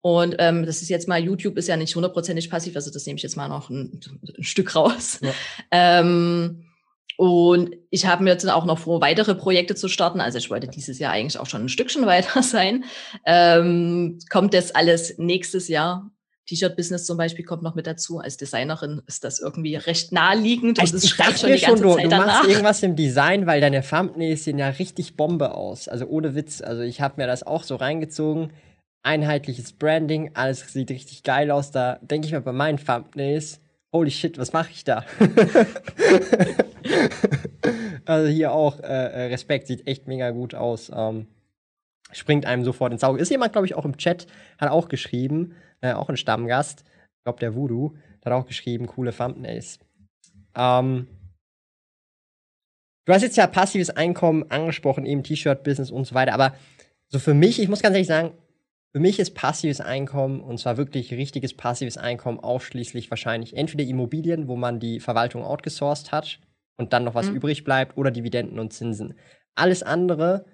Und 0.00 0.36
ähm, 0.38 0.66
das 0.66 0.82
ist 0.82 0.88
jetzt 0.88 1.08
mal, 1.08 1.22
YouTube 1.22 1.56
ist 1.56 1.68
ja 1.68 1.76
nicht 1.76 1.94
hundertprozentig 1.94 2.50
passiv, 2.50 2.76
also 2.76 2.90
das 2.90 3.06
nehme 3.06 3.16
ich 3.16 3.22
jetzt 3.22 3.36
mal 3.36 3.48
noch 3.48 3.70
ein, 3.70 4.00
ein 4.36 4.42
Stück 4.42 4.74
raus. 4.74 5.20
Ja. 5.22 5.32
Ähm, 5.70 6.64
und 7.16 7.76
ich 7.90 8.06
habe 8.06 8.24
mir 8.24 8.30
jetzt 8.30 8.48
auch 8.48 8.64
noch 8.64 8.78
vor, 8.78 9.00
weitere 9.00 9.34
Projekte 9.34 9.74
zu 9.74 9.88
starten. 9.88 10.20
Also 10.20 10.38
ich 10.38 10.50
wollte 10.50 10.68
dieses 10.68 10.98
Jahr 10.98 11.12
eigentlich 11.12 11.38
auch 11.38 11.46
schon 11.46 11.64
ein 11.64 11.68
Stückchen 11.68 12.06
weiter 12.06 12.42
sein. 12.42 12.84
Ähm, 13.24 14.18
kommt 14.30 14.54
jetzt 14.54 14.74
alles 14.74 15.18
nächstes 15.18 15.68
Jahr. 15.68 16.10
T-Shirt-Business 16.46 17.06
zum 17.06 17.16
Beispiel 17.16 17.44
kommt 17.44 17.62
noch 17.62 17.74
mit 17.74 17.86
dazu. 17.86 18.18
Als 18.18 18.36
Designerin 18.36 19.02
ist 19.06 19.24
das 19.24 19.40
irgendwie 19.40 19.76
recht 19.76 20.12
naheliegend 20.12 20.78
und 20.78 20.92
es 20.92 21.08
schreit 21.08 21.38
schon 21.38 21.52
die 21.52 21.60
ganze 21.60 21.78
schon, 21.78 21.82
du, 21.82 21.94
Zeit 21.94 22.04
du 22.04 22.08
danach. 22.10 22.26
machst 22.26 22.50
irgendwas 22.50 22.82
im 22.82 22.96
Design, 22.96 23.46
weil 23.46 23.60
deine 23.60 23.82
Thumbnails 23.82 24.44
sehen 24.44 24.58
ja 24.58 24.68
richtig 24.68 25.16
Bombe 25.16 25.54
aus. 25.54 25.88
Also 25.88 26.06
ohne 26.06 26.34
Witz. 26.34 26.60
Also 26.60 26.82
ich 26.82 27.00
habe 27.00 27.14
mir 27.16 27.26
das 27.26 27.44
auch 27.44 27.62
so 27.62 27.76
reingezogen. 27.76 28.52
Einheitliches 29.02 29.72
Branding, 29.72 30.30
alles 30.34 30.72
sieht 30.72 30.90
richtig 30.90 31.22
geil 31.22 31.50
aus. 31.50 31.70
Da 31.70 31.98
denke 32.02 32.26
ich 32.26 32.32
mir 32.32 32.40
bei 32.40 32.52
meinen 32.52 32.78
Thumbnails, 32.78 33.60
holy 33.92 34.10
shit, 34.10 34.38
was 34.38 34.52
mache 34.52 34.70
ich 34.72 34.84
da? 34.84 35.04
also 38.04 38.28
hier 38.28 38.52
auch 38.52 38.80
äh, 38.80 38.86
äh, 38.86 39.22
Respekt, 39.26 39.66
sieht 39.66 39.86
echt 39.86 40.08
mega 40.08 40.30
gut 40.30 40.54
aus. 40.54 40.90
Ähm, 40.94 41.26
springt 42.12 42.46
einem 42.46 42.64
sofort 42.64 42.92
ins 42.92 43.04
Auge. 43.04 43.20
Ist 43.20 43.30
jemand, 43.30 43.52
glaube 43.52 43.66
ich, 43.66 43.74
auch 43.74 43.84
im 43.84 43.96
Chat, 43.96 44.26
hat 44.58 44.70
auch 44.70 44.88
geschrieben, 44.88 45.54
äh, 45.84 45.92
auch 45.92 46.08
ein 46.08 46.16
Stammgast, 46.16 46.80
ich 46.80 47.24
glaube 47.24 47.40
der 47.40 47.54
Voodoo, 47.54 47.94
hat 48.24 48.32
auch 48.32 48.46
geschrieben, 48.46 48.86
coole 48.86 49.12
Thumbnails. 49.14 49.78
Ähm, 50.56 51.08
du 53.04 53.12
hast 53.12 53.22
jetzt 53.22 53.36
ja 53.36 53.46
passives 53.46 53.90
Einkommen 53.90 54.50
angesprochen, 54.50 55.04
eben 55.04 55.22
T-Shirt-Business 55.22 55.90
und 55.90 56.06
so 56.06 56.14
weiter, 56.14 56.32
aber 56.32 56.54
so 57.12 57.18
für 57.18 57.34
mich, 57.34 57.60
ich 57.60 57.68
muss 57.68 57.82
ganz 57.82 57.94
ehrlich 57.94 58.08
sagen, 58.08 58.32
für 58.92 59.00
mich 59.00 59.18
ist 59.18 59.34
passives 59.34 59.80
Einkommen, 59.80 60.40
und 60.40 60.58
zwar 60.58 60.76
wirklich 60.76 61.12
richtiges 61.12 61.54
passives 61.54 61.98
Einkommen, 61.98 62.38
ausschließlich 62.38 63.10
wahrscheinlich 63.10 63.56
entweder 63.56 63.84
Immobilien, 63.84 64.48
wo 64.48 64.56
man 64.56 64.80
die 64.80 65.00
Verwaltung 65.00 65.44
outgesourced 65.44 66.12
hat 66.12 66.38
und 66.76 66.92
dann 66.92 67.04
noch 67.04 67.14
was 67.14 67.28
mhm. 67.28 67.36
übrig 67.36 67.64
bleibt, 67.64 67.98
oder 67.98 68.10
Dividenden 68.10 68.58
und 68.58 68.72
Zinsen. 68.72 69.14
Alles 69.54 69.82
andere 69.82 70.46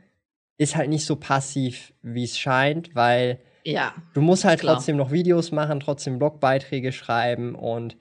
ist 0.59 0.75
halt 0.75 0.89
nicht 0.89 1.05
so 1.05 1.17
passiv, 1.17 1.93
wie 2.03 2.25
es 2.25 2.39
scheint, 2.39 2.95
weil 2.95 3.41
ja, 3.65 3.95
du 4.15 4.21
musst 4.21 4.45
halt 4.45 4.61
trotzdem 4.61 4.97
noch 4.97 5.11
Videos 5.11 5.53
machen, 5.53 5.81
trotzdem 5.81 6.19
Blogbeiträge 6.19 6.93
schreiben 6.93 7.55
und 7.55 7.97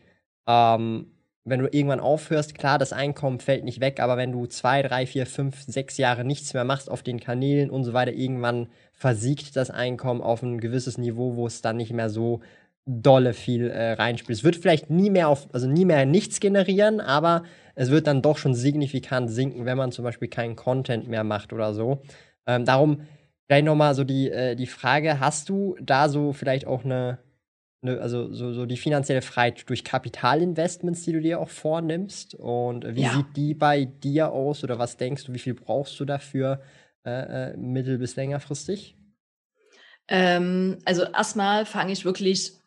ähm, 0.48 1.12
wenn 1.46 1.60
du 1.60 1.68
irgendwann 1.68 2.00
aufhörst, 2.00 2.56
klar, 2.56 2.78
das 2.78 2.94
Einkommen 2.94 3.40
fällt 3.40 3.64
nicht 3.64 3.80
weg, 3.82 4.00
aber 4.00 4.18
wenn 4.18 4.32
du 4.32 4.46
zwei, 4.46 4.82
drei, 4.82 5.06
vier, 5.06 5.26
fünf, 5.26 5.62
sechs 5.64 5.98
Jahre 5.98 6.24
nichts 6.24 6.54
mehr 6.54 6.64
machst 6.64 6.90
auf 6.90 7.02
den 7.02 7.20
Kanälen 7.20 7.70
und 7.70 7.84
so 7.84 7.94
weiter, 7.94 8.14
irgendwann 8.14 8.68
versiegt 8.94 9.56
das 9.56 9.72
Einkommen 9.72 10.22
auf 10.22 10.44
ein 10.44 10.60
gewisses 10.60 10.98
Niveau, 10.98 11.36
wo 11.36 11.48
es 11.48 11.62
dann 11.62 11.78
nicht 11.78 11.94
mehr 11.94 12.10
so 12.10 12.42
dolle 12.86 13.34
viel 13.34 13.70
äh, 13.70 13.94
reinspielt. 13.94 14.38
Es 14.38 14.44
wird 14.44 14.56
vielleicht 14.56 14.90
nie 14.90 15.10
mehr 15.10 15.30
auf, 15.30 15.48
also 15.54 15.68
nie 15.68 15.86
mehr 15.86 16.06
nichts 16.06 16.40
generieren, 16.40 17.00
aber 17.00 17.44
es 17.76 17.92
wird 17.92 18.08
dann 18.08 18.22
doch 18.22 18.38
schon 18.38 18.56
signifikant 18.56 19.30
sinken, 19.30 19.66
wenn 19.66 19.78
man 19.78 19.92
zum 19.92 20.04
Beispiel 20.04 20.28
keinen 20.28 20.56
Content 20.56 21.08
mehr 21.08 21.24
macht 21.24 21.54
oder 21.54 21.74
so. 21.74 22.02
Ähm, 22.48 22.66
darum 22.66 23.02
vielleicht 23.50 23.66
nochmal 23.66 23.96
so 23.96 24.04
die, 24.04 24.30
äh, 24.30 24.56
die 24.56 24.68
Frage, 24.68 25.20
hast 25.20 25.50
du 25.50 25.76
da 25.82 26.08
so 26.08 26.34
vielleicht 26.34 26.68
auch 26.68 26.86
eine, 26.86 27.18
eine, 27.82 28.00
also 28.00 28.32
so, 28.32 28.54
so 28.54 28.68
die 28.68 28.78
finanzielle 28.78 29.24
Freiheit 29.24 29.68
durch 29.68 29.84
Kapitalinvestments, 29.84 31.04
die 31.04 31.14
du 31.14 31.22
dir 31.22 31.40
auch 31.40 31.50
vornimmst? 31.50 32.36
Und 32.36 32.86
wie 32.96 33.02
ja. 33.02 33.12
sieht 33.12 33.36
die 33.36 33.56
bei 33.56 33.86
dir 33.86 34.32
aus 34.32 34.64
oder 34.64 34.78
was 34.78 34.98
denkst 34.98 35.26
du, 35.26 35.34
wie 35.34 35.40
viel 35.40 35.56
brauchst 35.56 36.00
du 36.00 36.06
dafür 36.06 36.62
äh, 37.04 37.52
äh, 37.52 37.58
mittel- 37.58 37.98
bis 37.98 38.16
längerfristig? 38.16 38.96
Ähm, 40.08 40.78
also 40.86 41.04
erstmal 41.04 41.66
fange 41.66 41.92
ich 41.92 42.06
wirklich 42.06 42.59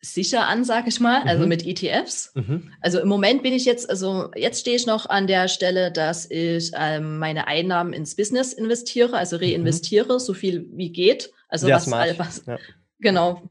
sicher 0.00 0.46
an, 0.46 0.64
sag 0.64 0.86
ich 0.86 1.00
mal, 1.00 1.22
also 1.22 1.42
mhm. 1.42 1.48
mit 1.48 1.66
ETFs. 1.66 2.32
Mhm. 2.34 2.72
Also 2.80 3.00
im 3.00 3.08
Moment 3.08 3.42
bin 3.42 3.52
ich 3.52 3.64
jetzt, 3.64 3.90
also 3.90 4.30
jetzt 4.36 4.60
stehe 4.60 4.76
ich 4.76 4.86
noch 4.86 5.06
an 5.06 5.26
der 5.26 5.48
Stelle, 5.48 5.90
dass 5.90 6.30
ich 6.30 6.70
ähm, 6.74 7.18
meine 7.18 7.48
Einnahmen 7.48 7.92
ins 7.92 8.14
Business 8.14 8.52
investiere, 8.52 9.16
also 9.16 9.36
mhm. 9.36 9.42
reinvestiere, 9.42 10.14
mhm. 10.14 10.18
so 10.18 10.34
viel 10.34 10.68
wie 10.72 10.90
geht. 10.90 11.32
Also 11.48 11.66
Sehr 11.66 11.76
was, 11.76 11.84
smart. 11.84 12.18
was 12.18 12.44
ja. 12.46 12.58
genau. 13.00 13.50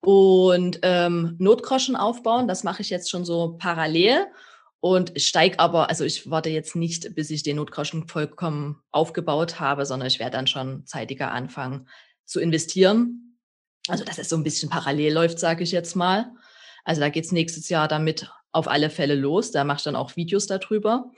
Und 0.00 0.80
ähm, 0.82 1.36
Notgroschen 1.38 1.96
aufbauen, 1.96 2.48
das 2.48 2.64
mache 2.64 2.82
ich 2.82 2.90
jetzt 2.90 3.10
schon 3.10 3.24
so 3.24 3.56
parallel 3.58 4.26
und 4.80 5.20
steig 5.20 5.58
aber, 5.58 5.88
also 5.88 6.04
ich 6.04 6.30
warte 6.30 6.50
jetzt 6.50 6.76
nicht, 6.76 7.14
bis 7.14 7.30
ich 7.30 7.42
den 7.42 7.56
Notgroschen 7.56 8.08
vollkommen 8.08 8.80
aufgebaut 8.92 9.58
habe, 9.58 9.86
sondern 9.86 10.06
ich 10.06 10.18
werde 10.18 10.36
dann 10.36 10.46
schon 10.46 10.84
zeitiger 10.86 11.32
anfangen 11.32 11.88
zu 12.24 12.40
investieren 12.40 13.25
Also, 13.88 14.04
dass 14.04 14.18
es 14.18 14.28
so 14.28 14.36
ein 14.36 14.42
bisschen 14.42 14.68
parallel 14.68 15.12
läuft, 15.12 15.38
sage 15.38 15.62
ich 15.62 15.72
jetzt 15.72 15.94
mal. 15.94 16.32
Also, 16.84 17.00
da 17.00 17.08
geht 17.08 17.24
es 17.24 17.32
nächstes 17.32 17.68
Jahr 17.68 17.88
damit 17.88 18.30
auf 18.52 18.68
alle 18.68 18.90
Fälle 18.90 19.14
los. 19.14 19.50
Da 19.50 19.64
mache 19.64 19.78
ich 19.78 19.84
dann 19.84 19.96
auch 19.96 20.16
Videos 20.16 20.46
darüber. 20.46 21.10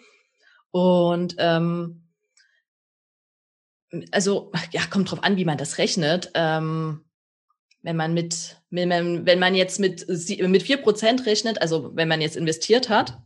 Und 0.70 1.36
ähm, 1.38 2.08
also, 4.12 4.52
ja, 4.72 4.82
kommt 4.90 5.10
drauf 5.10 5.22
an, 5.22 5.36
wie 5.36 5.44
man 5.44 5.58
das 5.58 5.78
rechnet. 5.78 6.30
Ähm, 6.34 7.04
wenn 7.82 7.96
man 7.96 8.12
mit, 8.12 8.56
wenn 8.70 8.88
man, 8.88 9.26
wenn 9.26 9.38
man 9.38 9.54
jetzt 9.54 9.78
mit, 9.78 10.06
mit 10.08 10.62
4% 10.62 11.26
rechnet, 11.26 11.62
also 11.62 11.94
wenn 11.94 12.08
man 12.08 12.20
jetzt 12.20 12.36
investiert 12.36 12.88
hat, 12.88 13.18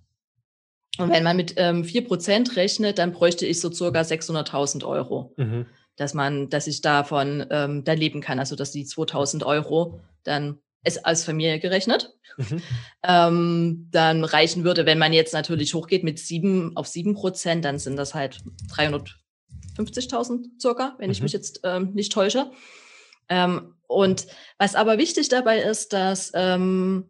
und 0.99 1.11
wenn 1.11 1.25
man 1.25 1.37
mit 1.37 1.55
ähm, 1.57 1.85
4% 1.85 2.55
rechnet, 2.57 2.99
dann 2.99 3.13
bräuchte 3.13 3.47
ich 3.47 3.61
so 3.61 3.73
circa 3.73 4.03
600.000 4.03 4.85
Euro, 4.85 5.33
mhm. 5.39 5.67
Dass 6.03 6.15
man, 6.15 6.51
dass 6.51 6.67
ich 6.67 6.83
davon 6.83 7.47
ähm, 7.51 7.85
da 7.85 7.93
leben 7.93 8.21
kann. 8.21 8.39
Also, 8.39 8.57
dass 8.57 8.73
die 8.73 8.85
2.000 8.85 9.47
Euro 9.47 10.01
dann 10.25 10.59
ist 10.85 11.07
als 11.07 11.25
Familie 11.25 11.61
gerechnet, 11.61 12.13
mhm. 12.37 12.63
ähm, 13.05 13.89
dann 13.93 14.25
reichen 14.25 14.65
würde, 14.65 14.85
wenn 14.85 14.99
man 14.99 15.13
jetzt 15.13 15.33
natürlich 15.33 15.75
hochgeht 15.75 16.03
mit 16.03 16.19
sieben 16.19 16.77
auf 16.77 16.89
sieben 16.89 17.15
Prozent, 17.15 17.65
dann 17.65 17.79
sind 17.79 17.97
das 17.97 18.15
halt 18.15 18.41
350.000 18.75 20.61
circa, 20.61 20.97
wenn 20.99 21.07
mhm. 21.07 21.13
ich 21.13 21.23
mich 21.23 21.33
jetzt 21.33 21.61
ähm, 21.63 21.93
nicht 21.95 22.13
täusche. 22.13 22.51
Ähm, 23.29 23.75
und 23.87 24.27
was 24.59 24.75
aber 24.75 24.99
wichtig 24.99 25.29
dabei 25.29 25.61
ist, 25.63 25.93
dass 25.93 26.33
ähm, 26.35 27.09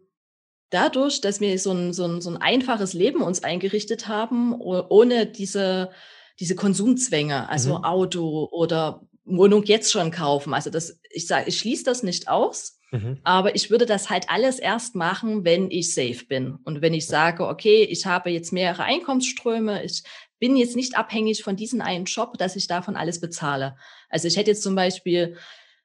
dadurch, 0.69 1.21
dass 1.21 1.39
wir 1.39 1.57
so 1.57 1.71
ein, 1.71 1.93
so, 1.93 2.05
ein, 2.05 2.21
so 2.21 2.29
ein 2.29 2.37
einfaches 2.37 2.93
Leben 2.93 3.21
uns 3.21 3.43
eingerichtet 3.43 4.07
haben, 4.07 4.53
ohne 4.61 5.25
diese, 5.25 5.89
diese 6.39 6.55
Konsumzwänge, 6.55 7.49
also 7.49 7.77
mhm. 7.77 7.83
Auto 7.83 8.49
oder 8.51 9.01
Wohnung 9.25 9.63
jetzt 9.63 9.91
schon 9.91 10.11
kaufen. 10.11 10.53
Also 10.53 10.69
das, 10.69 10.99
ich 11.09 11.27
sage, 11.27 11.47
ich 11.47 11.59
schließe 11.59 11.83
das 11.83 12.03
nicht 12.03 12.27
aus. 12.27 12.79
Mhm. 12.91 13.19
Aber 13.23 13.55
ich 13.55 13.71
würde 13.71 13.87
das 13.87 14.09
halt 14.09 14.29
alles 14.29 14.59
erst 14.59 14.95
machen, 14.95 15.43
wenn 15.43 15.71
ich 15.71 15.93
safe 15.95 16.25
bin. 16.27 16.59
Und 16.63 16.81
wenn 16.81 16.93
ich 16.93 17.07
sage, 17.07 17.47
okay, 17.47 17.83
ich 17.83 18.05
habe 18.05 18.29
jetzt 18.29 18.53
mehrere 18.53 18.83
Einkommensströme, 18.83 19.83
ich 19.83 20.03
bin 20.39 20.55
jetzt 20.55 20.75
nicht 20.75 20.95
abhängig 20.95 21.43
von 21.43 21.55
diesem 21.55 21.81
einen 21.81 22.05
Job, 22.05 22.37
dass 22.37 22.55
ich 22.55 22.67
davon 22.67 22.95
alles 22.95 23.19
bezahle. 23.19 23.77
Also 24.09 24.27
ich 24.27 24.37
hätte 24.37 24.51
jetzt 24.51 24.61
zum 24.61 24.75
Beispiel, 24.75 25.37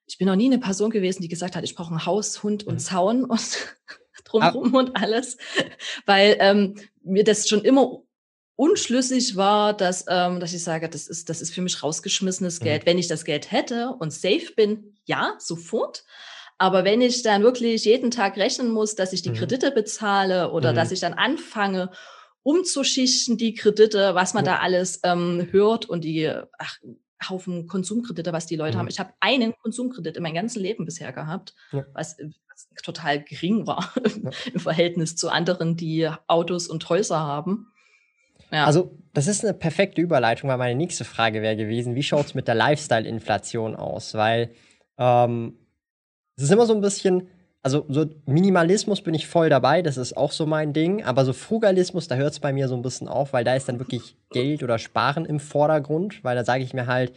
ich 0.07 0.19
bin 0.19 0.27
noch 0.27 0.37
nie 0.37 0.47
eine 0.47 0.59
Person 0.59 0.91
gewesen, 0.91 1.23
die 1.23 1.29
gesagt 1.29 1.57
hat, 1.57 1.65
ich 1.65 1.75
brauche 1.75 1.95
ein 1.95 2.05
Haus, 2.05 2.43
Hund 2.43 2.67
und 2.67 2.75
mhm. 2.75 2.79
Zaun 2.79 3.25
und 3.25 3.77
drumherum 4.25 4.75
ah. 4.75 4.79
und 4.79 4.97
alles, 4.97 5.39
weil 6.05 6.37
ähm, 6.41 6.75
mir 7.03 7.25
das 7.25 7.49
schon 7.49 7.65
immer 7.65 8.03
unschlüssig 8.59 9.37
war, 9.37 9.73
dass, 9.73 10.05
ähm, 10.09 10.41
dass 10.41 10.53
ich 10.53 10.65
sage, 10.65 10.89
das 10.89 11.07
ist, 11.07 11.29
das 11.29 11.41
ist 11.41 11.55
für 11.55 11.63
mich 11.63 11.81
rausgeschmissenes 11.81 12.59
mhm. 12.59 12.65
Geld. 12.65 12.87
Wenn 12.87 12.99
ich 12.99 13.07
das 13.07 13.25
Geld 13.25 13.53
hätte 13.53 13.95
und 14.01 14.13
safe 14.13 14.53
bin, 14.57 14.97
ja, 15.05 15.35
sofort. 15.39 16.05
Aber 16.59 16.85
wenn 16.85 17.01
ich 17.01 17.23
dann 17.23 17.45
wirklich 17.45 17.85
jeden 17.85 18.11
Tag 18.11 18.37
rechnen 18.37 18.73
muss, 18.73 18.97
dass 18.97 19.13
ich 19.13 19.23
die 19.23 19.31
mhm. 19.31 19.35
Kredite 19.35 19.71
bezahle 19.71 20.51
oder 20.51 20.73
mhm. 20.73 20.77
dass 20.77 20.91
ich 20.91 20.99
dann 20.99 21.15
anfange, 21.15 21.93
umzuschichten 22.43 23.37
die 23.37 23.55
Kredite, 23.55 24.17
was 24.17 24.35
man 24.35 24.45
ja. 24.45 24.55
da 24.55 24.59
alles 24.59 25.01
ähm, 25.05 25.47
hört 25.53 25.89
und 25.89 26.03
die 26.03 26.29
ach, 26.59 26.79
Haufen 27.29 27.69
Konsumkredite, 27.69 28.33
was 28.33 28.47
die 28.47 28.57
Leute 28.57 28.77
mhm. 28.77 28.81
haben. 28.81 28.89
Ich 28.89 28.99
habe 28.99 29.13
einen 29.21 29.55
Konsumkredit 29.63 30.17
in 30.17 30.23
meinem 30.25 30.35
ganzen 30.35 30.61
Leben 30.61 30.85
bisher 30.85 31.13
gehabt, 31.13 31.55
ja. 31.71 31.85
was, 31.93 32.17
was, 32.19 32.67
total 32.83 33.23
gering 33.23 33.69
war 33.69 33.93
ja. 34.25 34.31
im 34.53 34.59
Verhältnis 34.59 35.15
zu 35.15 35.29
anderen, 35.29 35.77
die 35.77 36.11
Autos 36.27 36.67
und 36.67 36.89
Häuser 36.89 37.21
haben. 37.21 37.73
Ja. 38.51 38.65
Also, 38.65 38.91
das 39.13 39.27
ist 39.27 39.45
eine 39.45 39.55
perfekte 39.55 40.01
Überleitung, 40.01 40.49
weil 40.49 40.59
meine 40.59 40.75
nächste 40.75 41.05
Frage 41.05 41.43
wäre 41.43 41.57
gewesen, 41.57 41.95
wie 41.95 42.03
schaut 42.03 42.27
es 42.27 42.35
mit 42.35 42.49
der 42.49 42.55
Lifestyle-Inflation 42.55 43.75
aus? 43.77 44.15
Weil 44.15 44.51
ähm, 44.99 45.59
es 46.37 46.45
ist 46.45 46.53
immer 46.53 46.67
so 46.67 46.75
ein 46.75 46.81
bisschen, 46.81 47.29
also 47.63 47.85
so 47.89 48.07
Minimalismus 48.27 49.03
bin 49.03 49.15
ich 49.15 49.27
voll 49.27 49.49
dabei, 49.49 49.83
das 49.83 49.97
ist 49.97 50.17
auch 50.17 50.33
so 50.33 50.47
mein 50.47 50.73
Ding, 50.73 51.03
aber 51.03 51.25
so 51.25 51.33
Frugalismus, 51.33 52.09
da 52.09 52.15
hört 52.15 52.33
es 52.33 52.41
bei 52.41 52.53
mir 52.53 52.69
so 52.69 52.77
ein 52.77 52.83
bisschen 52.83 53.09
auf, 53.09 53.33
weil 53.33 53.45
da 53.45 53.55
ist 53.55 53.69
dann 53.69 53.81
wirklich 53.81 54.17
Geld 54.31 54.63
oder 54.63 54.79
Sparen 54.79 55.25
im 55.25 55.41
Vordergrund, 55.41 56.23
weil 56.23 56.37
da 56.37 56.45
sage 56.45 56.63
ich 56.63 56.75
mir 56.75 56.87
halt, 56.87 57.13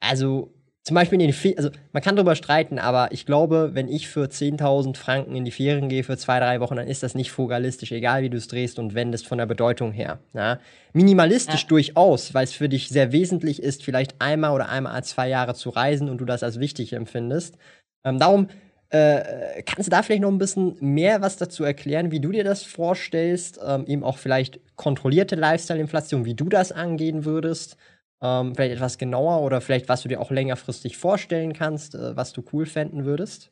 also 0.00 0.52
zum 0.84 0.96
Beispiel 0.96 1.18
in 1.18 1.28
den 1.28 1.32
Ferien, 1.32 1.56
also 1.58 1.70
man 1.92 2.02
kann 2.02 2.14
darüber 2.14 2.36
streiten, 2.36 2.78
aber 2.78 3.10
ich 3.10 3.24
glaube, 3.24 3.70
wenn 3.72 3.88
ich 3.88 4.06
für 4.06 4.26
10.000 4.26 4.96
Franken 4.98 5.34
in 5.34 5.46
die 5.46 5.50
Ferien 5.50 5.88
gehe 5.88 6.04
für 6.04 6.18
zwei, 6.18 6.38
drei 6.38 6.60
Wochen, 6.60 6.76
dann 6.76 6.86
ist 6.86 7.02
das 7.02 7.14
nicht 7.14 7.32
frugalistisch, 7.32 7.90
egal 7.90 8.22
wie 8.22 8.28
du 8.28 8.36
es 8.36 8.48
drehst 8.48 8.78
und 8.78 8.94
wendest 8.94 9.26
von 9.26 9.38
der 9.38 9.46
Bedeutung 9.46 9.92
her. 9.92 10.18
Ja? 10.34 10.60
Minimalistisch 10.92 11.62
ja. 11.62 11.68
durchaus, 11.68 12.34
weil 12.34 12.44
es 12.44 12.52
für 12.52 12.68
dich 12.68 12.90
sehr 12.90 13.12
wesentlich 13.12 13.62
ist, 13.62 13.82
vielleicht 13.82 14.20
einmal 14.20 14.50
oder 14.50 14.68
einmal 14.68 14.92
als 14.92 15.08
zwei 15.08 15.26
Jahre 15.28 15.54
zu 15.54 15.70
reisen 15.70 16.10
und 16.10 16.18
du 16.18 16.26
das 16.26 16.42
als 16.42 16.60
wichtig 16.60 16.92
empfindest. 16.92 17.56
Ähm, 18.04 18.18
darum 18.18 18.48
äh, 18.90 19.62
kannst 19.62 19.86
du 19.86 19.90
da 19.90 20.02
vielleicht 20.02 20.20
noch 20.20 20.30
ein 20.30 20.38
bisschen 20.38 20.76
mehr 20.80 21.22
was 21.22 21.38
dazu 21.38 21.64
erklären, 21.64 22.10
wie 22.10 22.20
du 22.20 22.30
dir 22.30 22.44
das 22.44 22.62
vorstellst, 22.62 23.58
ähm, 23.66 23.86
eben 23.86 24.04
auch 24.04 24.18
vielleicht 24.18 24.60
kontrollierte 24.76 25.34
Lifestyle-Inflation, 25.34 26.26
wie 26.26 26.34
du 26.34 26.50
das 26.50 26.72
angehen 26.72 27.24
würdest? 27.24 27.78
Ähm, 28.22 28.54
vielleicht 28.54 28.74
etwas 28.76 28.98
genauer 28.98 29.42
oder 29.42 29.60
vielleicht, 29.60 29.88
was 29.88 30.02
du 30.02 30.08
dir 30.08 30.20
auch 30.20 30.30
längerfristig 30.30 30.96
vorstellen 30.96 31.52
kannst, 31.52 31.94
äh, 31.94 32.16
was 32.16 32.32
du 32.32 32.42
cool 32.52 32.66
fänden 32.66 33.04
würdest? 33.04 33.50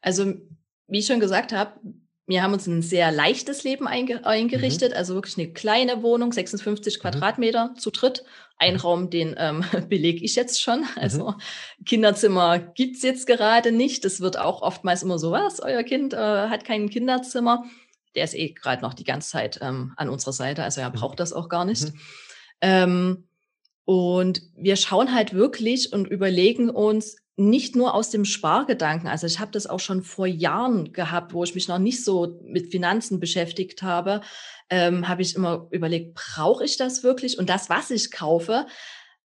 Also, 0.00 0.34
wie 0.86 0.98
ich 0.98 1.06
schon 1.06 1.20
gesagt 1.20 1.52
habe, 1.52 1.80
wir 2.28 2.42
haben 2.42 2.52
uns 2.52 2.66
ein 2.66 2.82
sehr 2.82 3.10
leichtes 3.10 3.64
Leben 3.64 3.88
einge 3.88 4.24
eingerichtet, 4.26 4.90
mhm. 4.90 4.98
also 4.98 5.14
wirklich 5.14 5.38
eine 5.38 5.50
kleine 5.52 6.02
Wohnung, 6.02 6.30
56 6.30 6.98
mhm. 6.98 7.00
Quadratmeter 7.00 7.74
zu 7.76 7.90
dritt. 7.90 8.22
Ein 8.58 8.74
mhm. 8.74 8.80
Raum, 8.80 9.10
den 9.10 9.34
ähm, 9.38 9.64
belege 9.88 10.22
ich 10.22 10.36
jetzt 10.36 10.60
schon. 10.60 10.84
Also 10.96 11.30
mhm. 11.30 11.84
Kinderzimmer 11.86 12.58
gibt's 12.58 13.02
jetzt 13.02 13.26
gerade 13.26 13.72
nicht. 13.72 14.04
Das 14.04 14.20
wird 14.20 14.38
auch 14.38 14.60
oftmals 14.60 15.02
immer 15.02 15.18
so, 15.18 15.30
was, 15.30 15.60
euer 15.60 15.82
Kind 15.84 16.12
äh, 16.12 16.16
hat 16.16 16.64
kein 16.66 16.90
Kinderzimmer. 16.90 17.64
Der 18.14 18.24
ist 18.24 18.34
eh 18.34 18.50
gerade 18.52 18.82
noch 18.82 18.92
die 18.92 19.04
ganze 19.04 19.30
Zeit 19.30 19.58
ähm, 19.62 19.94
an 19.96 20.10
unserer 20.10 20.32
Seite, 20.32 20.62
also 20.62 20.82
er 20.82 20.90
mhm. 20.90 20.94
braucht 20.94 21.20
das 21.20 21.32
auch 21.32 21.48
gar 21.48 21.64
nicht. 21.64 21.84
Mhm. 21.84 22.00
Ähm, 22.60 23.27
und 23.88 24.42
wir 24.54 24.76
schauen 24.76 25.14
halt 25.14 25.32
wirklich 25.32 25.94
und 25.94 26.08
überlegen 26.08 26.68
uns 26.68 27.16
nicht 27.38 27.74
nur 27.74 27.94
aus 27.94 28.10
dem 28.10 28.26
Spargedanken. 28.26 29.08
Also 29.08 29.26
ich 29.26 29.40
habe 29.40 29.50
das 29.50 29.66
auch 29.66 29.80
schon 29.80 30.02
vor 30.02 30.26
Jahren 30.26 30.92
gehabt, 30.92 31.32
wo 31.32 31.42
ich 31.42 31.54
mich 31.54 31.68
noch 31.68 31.78
nicht 31.78 32.04
so 32.04 32.38
mit 32.44 32.70
Finanzen 32.70 33.18
beschäftigt 33.18 33.82
habe, 33.82 34.20
ähm, 34.68 35.08
habe 35.08 35.22
ich 35.22 35.34
immer 35.34 35.68
überlegt, 35.70 36.12
brauche 36.12 36.66
ich 36.66 36.76
das 36.76 37.02
wirklich? 37.02 37.38
Und 37.38 37.48
das, 37.48 37.70
was 37.70 37.90
ich 37.90 38.10
kaufe, 38.10 38.66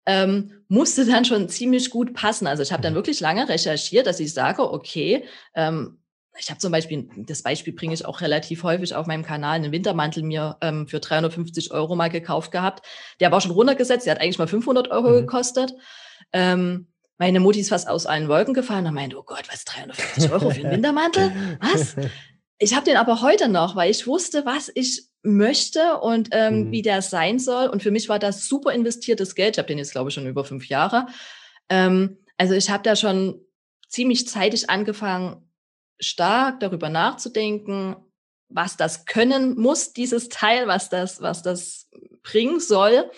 ähm, 0.05 0.51
musste 0.67 1.05
dann 1.05 1.23
schon 1.23 1.47
ziemlich 1.47 1.89
gut 1.89 2.13
passen. 2.13 2.45
Also 2.45 2.61
ich 2.61 2.73
habe 2.73 2.83
dann 2.83 2.91
mhm. 2.91 2.97
wirklich 2.97 3.21
lange 3.21 3.47
recherchiert, 3.47 4.07
dass 4.07 4.19
ich 4.19 4.33
sage, 4.33 4.73
okay, 4.73 5.23
ähm, 5.55 6.01
ich 6.37 6.49
habe 6.49 6.59
zum 6.59 6.71
Beispiel, 6.71 7.09
das 7.17 7.43
Beispiel 7.43 7.73
bringe 7.73 7.93
ich 7.93 8.05
auch 8.05 8.21
relativ 8.21 8.63
häufig 8.63 8.95
auf 8.95 9.07
meinem 9.07 9.23
Kanal, 9.23 9.55
einen 9.55 9.71
Wintermantel 9.71 10.23
mir 10.23 10.57
ähm, 10.61 10.87
für 10.87 10.99
350 10.99 11.71
Euro 11.71 11.95
mal 11.95 12.09
gekauft 12.09 12.51
gehabt. 12.51 12.85
Der 13.19 13.31
war 13.31 13.41
schon 13.41 13.51
runtergesetzt, 13.51 14.05
der 14.05 14.15
hat 14.15 14.21
eigentlich 14.21 14.37
mal 14.37 14.47
500 14.47 14.89
Euro 14.91 15.09
mhm. 15.09 15.15
gekostet. 15.21 15.73
Ähm, 16.31 16.87
meine 17.17 17.39
Mutti 17.41 17.59
ist 17.59 17.69
fast 17.69 17.89
aus 17.89 18.05
allen 18.05 18.29
Wolken 18.29 18.53
gefallen 18.53 18.85
und 18.85 18.93
meinte, 18.93 19.17
oh 19.17 19.23
Gott, 19.23 19.43
was, 19.51 19.65
350 19.65 20.31
Euro 20.31 20.49
für 20.51 20.61
einen 20.61 20.71
Wintermantel? 20.71 21.31
Was? 21.59 21.95
Ich 22.61 22.73
habe 22.75 22.85
den 22.85 22.97
aber 22.97 23.21
heute 23.21 23.47
noch, 23.47 23.75
weil 23.75 23.89
ich 23.89 24.05
wusste, 24.05 24.45
was 24.45 24.69
ich 24.75 25.03
möchte 25.23 25.97
und 25.97 26.29
ähm, 26.31 26.65
mhm. 26.65 26.71
wie 26.71 26.81
der 26.81 27.01
sein 27.01 27.39
soll. 27.39 27.67
Und 27.67 27.83
für 27.83 27.91
mich 27.91 28.09
war 28.09 28.19
das 28.19 28.47
super 28.47 28.73
investiertes 28.73 29.35
Geld. 29.35 29.55
Ich 29.55 29.59
habe 29.59 29.67
den 29.67 29.77
jetzt, 29.77 29.91
glaube 29.91 30.09
ich, 30.09 30.13
schon 30.13 30.27
über 30.27 30.43
fünf 30.43 30.67
Jahre. 30.67 31.07
Ähm, 31.69 32.17
also 32.37 32.53
ich 32.53 32.69
habe 32.69 32.83
da 32.83 32.95
schon 32.95 33.41
ziemlich 33.87 34.27
zeitig 34.27 34.69
angefangen, 34.69 35.48
stark 35.99 36.59
darüber 36.59 36.89
nachzudenken, 36.89 37.95
was 38.49 38.77
das 38.77 39.05
können 39.05 39.59
muss, 39.59 39.93
dieses 39.93 40.29
Teil, 40.29 40.67
was 40.67 40.89
das, 40.89 41.21
was 41.21 41.43
das 41.43 41.87
bringen 42.23 42.59
soll. 42.59 43.09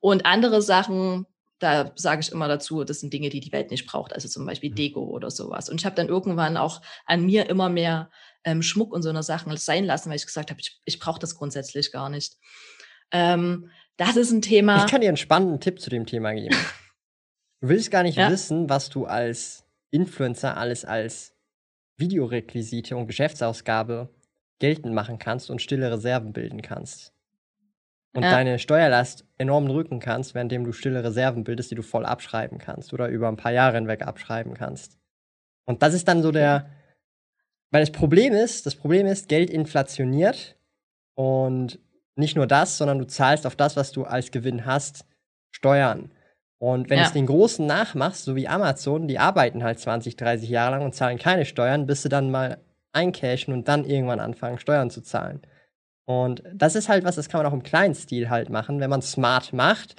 Und 0.00 0.26
andere 0.26 0.60
Sachen, 0.62 1.26
da 1.60 1.92
sage 1.94 2.20
ich 2.22 2.32
immer 2.32 2.48
dazu, 2.48 2.82
das 2.82 3.00
sind 3.00 3.12
Dinge, 3.12 3.28
die 3.28 3.40
die 3.40 3.52
Welt 3.52 3.70
nicht 3.70 3.86
braucht, 3.86 4.12
also 4.12 4.28
zum 4.28 4.44
Beispiel 4.44 4.70
mhm. 4.70 4.74
Deko 4.74 5.04
oder 5.04 5.30
sowas. 5.30 5.68
Und 5.68 5.80
ich 5.80 5.86
habe 5.86 5.94
dann 5.94 6.08
irgendwann 6.08 6.56
auch 6.56 6.82
an 7.06 7.24
mir 7.24 7.48
immer 7.48 7.68
mehr 7.68 8.10
ähm, 8.44 8.62
Schmuck 8.62 8.92
und 8.92 9.02
so 9.02 9.10
eine 9.10 9.22
Sachen 9.22 9.56
sein 9.56 9.84
lassen, 9.84 10.10
weil 10.10 10.16
ich 10.16 10.26
gesagt 10.26 10.50
habe, 10.50 10.60
ich, 10.60 10.80
ich 10.84 10.98
brauche 10.98 11.20
das 11.20 11.36
grundsätzlich 11.36 11.92
gar 11.92 12.08
nicht. 12.08 12.36
Ähm, 13.12 13.70
das 13.96 14.16
ist 14.16 14.32
ein 14.32 14.42
Thema. 14.42 14.84
Ich 14.84 14.90
kann 14.90 15.00
dir 15.00 15.08
einen 15.08 15.16
spannenden 15.16 15.60
Tipp 15.60 15.80
zu 15.80 15.90
dem 15.90 16.06
Thema 16.06 16.32
geben. 16.32 16.56
du 17.60 17.68
willst 17.68 17.92
gar 17.92 18.02
nicht 18.02 18.18
ja? 18.18 18.30
wissen, 18.30 18.68
was 18.68 18.88
du 18.88 19.04
als 19.04 19.64
Influencer 19.90 20.56
alles 20.56 20.84
als 20.84 21.31
Videorequisite 21.96 22.96
und 22.96 23.06
Geschäftsausgabe 23.06 24.08
geltend 24.58 24.94
machen 24.94 25.18
kannst 25.18 25.50
und 25.50 25.60
stille 25.60 25.90
Reserven 25.90 26.32
bilden 26.32 26.62
kannst. 26.62 27.12
Und 28.14 28.22
ja. 28.22 28.30
deine 28.30 28.58
Steuerlast 28.58 29.24
enorm 29.38 29.66
drücken 29.66 29.98
kannst, 29.98 30.34
währenddem 30.34 30.64
du 30.64 30.72
stille 30.72 31.02
Reserven 31.02 31.44
bildest, 31.44 31.70
die 31.70 31.74
du 31.74 31.82
voll 31.82 32.04
abschreiben 32.04 32.58
kannst 32.58 32.92
oder 32.92 33.08
über 33.08 33.28
ein 33.28 33.36
paar 33.36 33.52
Jahre 33.52 33.76
hinweg 33.76 34.02
abschreiben 34.02 34.54
kannst. 34.54 34.98
Und 35.64 35.82
das 35.82 35.94
ist 35.94 36.06
dann 36.08 36.22
so 36.22 36.30
der, 36.30 36.68
weil 37.70 37.82
das 37.82 37.92
Problem 37.92 38.34
ist, 38.34 38.66
das 38.66 38.74
Problem 38.74 39.06
ist, 39.06 39.28
Geld 39.28 39.48
inflationiert 39.48 40.56
und 41.14 41.78
nicht 42.16 42.36
nur 42.36 42.46
das, 42.46 42.76
sondern 42.76 42.98
du 42.98 43.06
zahlst 43.06 43.46
auf 43.46 43.56
das, 43.56 43.76
was 43.76 43.92
du 43.92 44.04
als 44.04 44.30
Gewinn 44.30 44.66
hast, 44.66 45.06
Steuern. 45.50 46.10
Und 46.62 46.90
wenn 46.90 46.98
ja. 46.98 47.02
du 47.02 47.08
es 47.08 47.12
den 47.12 47.26
Großen 47.26 47.66
nachmachst, 47.66 48.22
so 48.22 48.36
wie 48.36 48.46
Amazon, 48.46 49.08
die 49.08 49.18
arbeiten 49.18 49.64
halt 49.64 49.80
20, 49.80 50.14
30 50.14 50.48
Jahre 50.48 50.76
lang 50.76 50.84
und 50.84 50.94
zahlen 50.94 51.18
keine 51.18 51.44
Steuern, 51.44 51.86
bis 51.86 52.02
sie 52.02 52.08
dann 52.08 52.30
mal 52.30 52.58
eincashen 52.92 53.52
und 53.52 53.66
dann 53.66 53.84
irgendwann 53.84 54.20
anfangen, 54.20 54.60
Steuern 54.60 54.88
zu 54.88 55.00
zahlen. 55.00 55.42
Und 56.04 56.44
das 56.54 56.76
ist 56.76 56.88
halt 56.88 57.02
was, 57.02 57.16
das 57.16 57.28
kann 57.28 57.42
man 57.42 57.50
auch 57.50 57.52
im 57.52 57.64
kleinen 57.64 57.96
Stil 57.96 58.30
halt 58.30 58.48
machen, 58.48 58.78
wenn 58.78 58.90
man 58.90 59.02
smart 59.02 59.52
macht. 59.52 59.96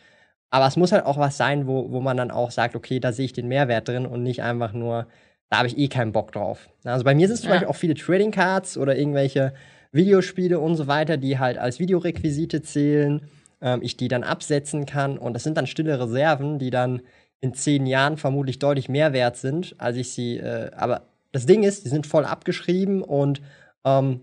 Aber 0.51 0.65
es 0.65 0.77
muss 0.77 0.93
halt 0.93 1.05
auch 1.05 1.17
was 1.17 1.35
sein, 1.35 1.67
wo, 1.67 1.91
wo 1.91 1.99
man 1.99 2.15
dann 2.15 2.31
auch 2.31 2.51
sagt, 2.51 2.77
okay, 2.77 3.01
da 3.01 3.11
sehe 3.11 3.25
ich 3.25 3.33
den 3.33 3.49
Mehrwert 3.49 3.89
drin 3.89 4.05
und 4.05 4.23
nicht 4.23 4.41
einfach 4.41 4.71
nur, 4.71 5.07
da 5.49 5.57
habe 5.57 5.67
ich 5.67 5.77
eh 5.77 5.89
keinen 5.89 6.13
Bock 6.13 6.31
drauf. 6.31 6.69
Also 6.85 7.03
bei 7.03 7.13
mir 7.13 7.27
sind 7.27 7.33
es 7.33 7.41
zum 7.41 7.49
ja. 7.49 7.55
Beispiel 7.55 7.67
auch 7.67 7.75
viele 7.75 7.95
Trading 7.95 8.31
Cards 8.31 8.77
oder 8.77 8.95
irgendwelche 8.95 9.53
Videospiele 9.91 10.61
und 10.61 10.77
so 10.77 10.87
weiter, 10.87 11.17
die 11.17 11.39
halt 11.39 11.57
als 11.57 11.81
Videorequisite 11.81 12.61
zählen, 12.61 13.21
ähm, 13.63 13.79
ich 13.81 13.97
die 13.97 14.09
dann 14.09 14.23
absetzen 14.23 14.85
kann. 14.85 15.17
Und 15.17 15.33
das 15.33 15.43
sind 15.43 15.57
dann 15.57 15.65
stille 15.65 15.99
Reserven, 15.99 16.59
die 16.59 16.69
dann 16.69 17.01
in 17.41 17.53
zehn 17.53 17.87
Jahren 17.87 18.17
vermutlich 18.17 18.59
deutlich 18.59 18.89
mehr 18.89 19.11
wert 19.11 19.37
sind, 19.37 19.75
als 19.79 19.97
ich 19.97 20.11
sie, 20.11 20.37
äh, 20.37 20.69
aber 20.75 21.07
das 21.31 21.45
Ding 21.45 21.63
ist, 21.63 21.83
die 21.83 21.89
sind 21.89 22.05
voll 22.05 22.25
abgeschrieben 22.25 23.01
und 23.01 23.41
ähm, 23.83 24.21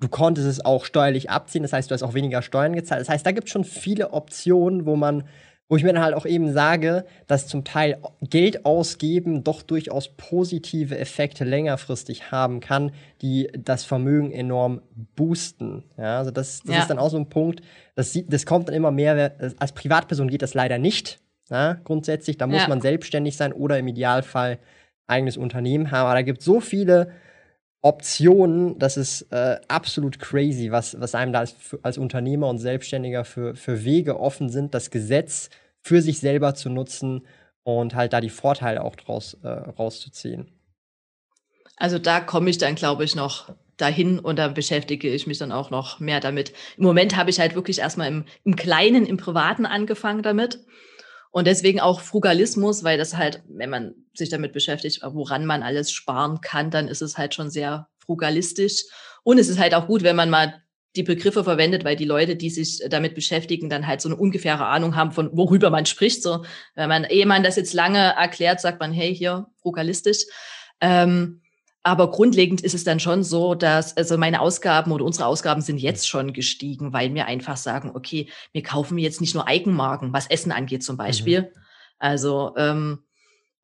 du 0.00 0.08
konntest 0.08 0.48
es 0.48 0.64
auch 0.64 0.84
steuerlich 0.84 1.30
abziehen. 1.30 1.62
Das 1.62 1.72
heißt, 1.72 1.90
du 1.90 1.94
hast 1.94 2.02
auch 2.02 2.14
weniger 2.14 2.42
Steuern 2.42 2.72
gezahlt. 2.72 3.02
Das 3.02 3.08
heißt, 3.08 3.26
da 3.26 3.32
gibt 3.32 3.48
es 3.48 3.52
schon 3.52 3.64
viele 3.64 4.12
Optionen, 4.12 4.86
wo 4.86 4.96
man, 4.96 5.24
wo 5.70 5.76
ich 5.76 5.84
mir 5.84 5.92
dann 5.92 6.02
halt 6.02 6.14
auch 6.14 6.26
eben 6.26 6.52
sage, 6.52 7.06
dass 7.28 7.46
zum 7.46 7.62
Teil 7.62 7.98
Geld 8.22 8.66
ausgeben 8.66 9.44
doch 9.44 9.62
durchaus 9.62 10.08
positive 10.16 10.98
Effekte 10.98 11.44
längerfristig 11.44 12.32
haben 12.32 12.58
kann, 12.58 12.90
die 13.22 13.48
das 13.56 13.84
Vermögen 13.84 14.32
enorm 14.32 14.82
boosten. 15.14 15.84
Ja, 15.96 16.18
also 16.18 16.32
das, 16.32 16.62
das 16.64 16.74
ja. 16.74 16.80
ist 16.82 16.90
dann 16.90 16.98
auch 16.98 17.10
so 17.10 17.18
ein 17.18 17.28
Punkt, 17.28 17.60
das, 17.94 18.18
das 18.26 18.46
kommt 18.46 18.68
dann 18.68 18.74
immer 18.74 18.90
mehr, 18.90 19.36
als 19.58 19.72
Privatperson 19.72 20.28
geht 20.28 20.42
das 20.42 20.54
leider 20.54 20.78
nicht. 20.78 21.20
Ja, 21.50 21.74
grundsätzlich, 21.84 22.36
da 22.36 22.48
muss 22.48 22.62
ja. 22.62 22.68
man 22.68 22.80
selbstständig 22.80 23.36
sein 23.36 23.52
oder 23.52 23.78
im 23.78 23.86
Idealfall 23.86 24.58
eigenes 25.06 25.36
Unternehmen 25.36 25.92
haben. 25.92 26.06
Aber 26.06 26.14
da 26.14 26.22
gibt 26.22 26.40
es 26.40 26.44
so 26.44 26.58
viele 26.60 27.12
Optionen, 27.82 28.78
das 28.78 28.96
ist 28.96 29.22
äh, 29.32 29.58
absolut 29.68 30.18
crazy, 30.18 30.70
was, 30.70 31.00
was 31.00 31.14
einem 31.14 31.32
da 31.32 31.40
als, 31.40 31.56
als 31.82 31.96
Unternehmer 31.96 32.48
und 32.48 32.58
Selbstständiger 32.58 33.24
für, 33.24 33.54
für 33.54 33.84
Wege 33.84 34.20
offen 34.20 34.50
sind, 34.50 34.74
das 34.74 34.90
Gesetz 34.90 35.48
für 35.80 36.02
sich 36.02 36.20
selber 36.20 36.54
zu 36.54 36.68
nutzen 36.68 37.26
und 37.62 37.94
halt 37.94 38.12
da 38.12 38.20
die 38.20 38.30
Vorteile 38.30 38.84
auch 38.84 38.96
draus 38.96 39.34
äh, 39.42 39.48
rauszuziehen. 39.48 40.52
Also 41.76 41.98
da 41.98 42.20
komme 42.20 42.50
ich 42.50 42.58
dann, 42.58 42.74
glaube 42.74 43.04
ich, 43.04 43.14
noch 43.14 43.54
dahin 43.78 44.18
und 44.18 44.38
da 44.38 44.48
beschäftige 44.48 45.08
ich 45.08 45.26
mich 45.26 45.38
dann 45.38 45.52
auch 45.52 45.70
noch 45.70 46.00
mehr 46.00 46.20
damit. 46.20 46.52
Im 46.76 46.84
Moment 46.84 47.16
habe 47.16 47.30
ich 47.30 47.40
halt 47.40 47.54
wirklich 47.54 47.78
erstmal 47.78 48.08
im, 48.08 48.24
im 48.44 48.56
Kleinen, 48.56 49.06
im 49.06 49.16
Privaten 49.16 49.64
angefangen 49.64 50.22
damit. 50.22 50.60
Und 51.30 51.46
deswegen 51.46 51.80
auch 51.80 52.00
Frugalismus, 52.00 52.82
weil 52.82 52.98
das 52.98 53.16
halt, 53.16 53.42
wenn 53.48 53.70
man 53.70 53.94
sich 54.14 54.28
damit 54.28 54.52
beschäftigt, 54.52 55.00
woran 55.02 55.46
man 55.46 55.62
alles 55.62 55.92
sparen 55.92 56.40
kann, 56.40 56.70
dann 56.70 56.88
ist 56.88 57.02
es 57.02 57.16
halt 57.16 57.34
schon 57.34 57.50
sehr 57.50 57.88
frugalistisch. 57.98 58.84
Und 59.22 59.38
es 59.38 59.48
ist 59.48 59.58
halt 59.58 59.74
auch 59.74 59.86
gut, 59.86 60.02
wenn 60.02 60.16
man 60.16 60.30
mal 60.30 60.62
die 60.96 61.04
Begriffe 61.04 61.44
verwendet, 61.44 61.84
weil 61.84 61.94
die 61.94 62.04
Leute, 62.04 62.34
die 62.34 62.50
sich 62.50 62.82
damit 62.88 63.14
beschäftigen, 63.14 63.70
dann 63.70 63.86
halt 63.86 64.00
so 64.00 64.08
eine 64.08 64.16
ungefähre 64.16 64.66
Ahnung 64.66 64.96
haben, 64.96 65.12
von 65.12 65.30
worüber 65.36 65.70
man 65.70 65.86
spricht. 65.86 66.22
So, 66.22 66.44
wenn 66.74 66.88
man, 66.88 67.04
ehe 67.04 67.26
man 67.26 67.44
das 67.44 67.54
jetzt 67.54 67.74
lange 67.74 67.98
erklärt, 67.98 68.60
sagt 68.60 68.80
man, 68.80 68.92
hey, 68.92 69.14
hier, 69.14 69.46
frugalistisch. 69.62 70.24
Ähm, 70.80 71.42
aber 71.82 72.10
grundlegend 72.10 72.60
ist 72.60 72.74
es 72.74 72.84
dann 72.84 73.00
schon 73.00 73.22
so, 73.22 73.54
dass 73.54 73.96
also 73.96 74.18
meine 74.18 74.40
Ausgaben 74.40 74.92
oder 74.92 75.04
unsere 75.04 75.26
Ausgaben 75.26 75.62
sind 75.62 75.78
jetzt 75.78 76.06
schon 76.06 76.32
gestiegen, 76.32 76.92
weil 76.92 77.14
wir 77.14 77.26
einfach 77.26 77.56
sagen, 77.56 77.92
okay, 77.94 78.28
wir 78.52 78.62
kaufen 78.62 78.98
jetzt 78.98 79.20
nicht 79.20 79.34
nur 79.34 79.48
Eigenmarken, 79.48 80.12
was 80.12 80.26
Essen 80.26 80.52
angeht 80.52 80.84
zum 80.84 80.96
Beispiel. 80.96 81.42
Mhm. 81.42 81.46
Also 81.98 82.54
ähm, 82.56 82.98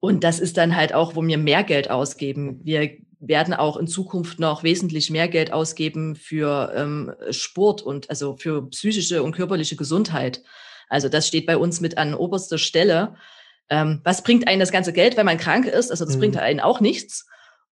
und 0.00 0.24
das 0.24 0.40
ist 0.40 0.56
dann 0.56 0.76
halt 0.76 0.94
auch, 0.94 1.14
wo 1.14 1.22
wir 1.22 1.38
mehr 1.38 1.62
Geld 1.62 1.90
ausgeben. 1.90 2.60
Wir 2.62 2.90
werden 3.18 3.54
auch 3.54 3.76
in 3.76 3.86
Zukunft 3.86 4.38
noch 4.38 4.62
wesentlich 4.62 5.10
mehr 5.10 5.28
Geld 5.28 5.52
ausgeben 5.52 6.16
für 6.16 6.72
ähm, 6.74 7.12
Sport 7.30 7.82
und 7.82 8.08
also 8.08 8.36
für 8.36 8.68
psychische 8.70 9.22
und 9.22 9.32
körperliche 9.32 9.76
Gesundheit. 9.76 10.42
Also 10.88 11.08
das 11.08 11.26
steht 11.26 11.46
bei 11.46 11.56
uns 11.56 11.80
mit 11.80 11.98
an 11.98 12.14
oberster 12.14 12.58
Stelle. 12.58 13.16
Ähm, 13.68 14.00
was 14.04 14.22
bringt 14.22 14.46
einen 14.46 14.60
das 14.60 14.70
ganze 14.70 14.92
Geld, 14.92 15.16
wenn 15.16 15.26
man 15.26 15.38
krank 15.38 15.66
ist? 15.66 15.90
Also 15.90 16.04
das 16.04 16.16
mhm. 16.16 16.20
bringt 16.20 16.36
einen 16.36 16.60
auch 16.60 16.80
nichts. 16.80 17.26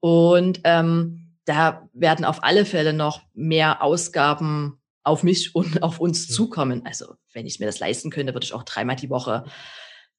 Und 0.02 0.62
ähm, 0.64 1.36
da 1.44 1.88
werden 1.92 2.24
auf 2.24 2.42
alle 2.42 2.64
Fälle 2.64 2.92
noch 2.92 3.22
mehr 3.34 3.84
Ausgaben 3.84 4.80
auf 5.04 5.22
mich 5.22 5.54
und 5.54 5.84
auf 5.84 6.00
uns 6.00 6.28
zukommen. 6.28 6.82
Also 6.84 7.14
wenn 7.32 7.46
ich 7.46 7.60
mir 7.60 7.66
das 7.66 7.78
leisten 7.78 8.10
könnte, 8.10 8.34
würde 8.34 8.44
ich 8.44 8.52
auch 8.52 8.64
dreimal 8.64 8.96
die 8.96 9.10
Woche 9.10 9.44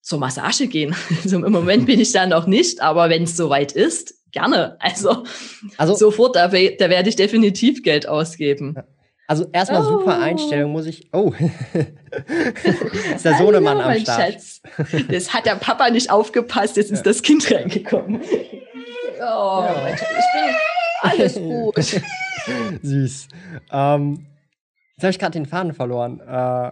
zur 0.02 0.20
Massage 0.20 0.68
gehen. 0.68 0.96
Also 1.24 1.44
im 1.44 1.52
Moment 1.52 1.86
bin 1.88 2.00
ich 2.00 2.14
da 2.14 2.26
noch 2.26 2.48
nicht, 2.48 2.82
aber 2.82 3.10
wenn 3.10 3.24
es 3.24 3.36
soweit 3.36 3.74
ist, 3.74 4.16
gerne. 4.32 4.78
Also, 4.80 5.26
also 5.78 5.96
sofort, 5.96 6.38
da, 6.38 6.48
da 6.48 6.54
werde 6.90 7.10
ich 7.10 7.18
definitiv 7.18 7.84
Geld 7.84 8.08
ausgeben. 8.08 8.78
Also 9.28 9.48
erstmal 9.52 9.82
oh. 9.82 10.00
super 10.00 10.18
Einstellung, 10.20 10.72
muss 10.72 10.86
ich. 10.86 11.10
Oh, 11.14 11.34
ist 13.16 13.26
der 13.26 13.38
Sohnemann 13.38 13.80
Hallo, 13.80 13.96
am 13.96 14.00
Start. 14.00 14.34
Schatz. 14.34 14.62
Das 15.10 15.34
hat 15.34 15.46
der 15.46 15.56
Papa 15.56 15.90
nicht 15.90 16.10
aufgepasst, 16.10 16.78
jetzt 16.78 16.92
ist 16.92 17.06
das 17.06 17.22
Kind 17.22 17.50
reingekommen. 17.52 18.22
Oh, 19.20 19.64
ja. 19.64 19.88
ich 19.90 20.00
bin 20.00 20.56
alles 21.02 21.36
gut. 21.36 21.76
Süß. 22.82 23.28
Ähm, 23.72 24.26
jetzt 24.96 25.04
habe 25.04 25.12
ich 25.12 25.20
gerade 25.20 25.32
den 25.32 25.46
Faden 25.46 25.74
verloren. 25.74 26.20
Äh, 26.20 26.72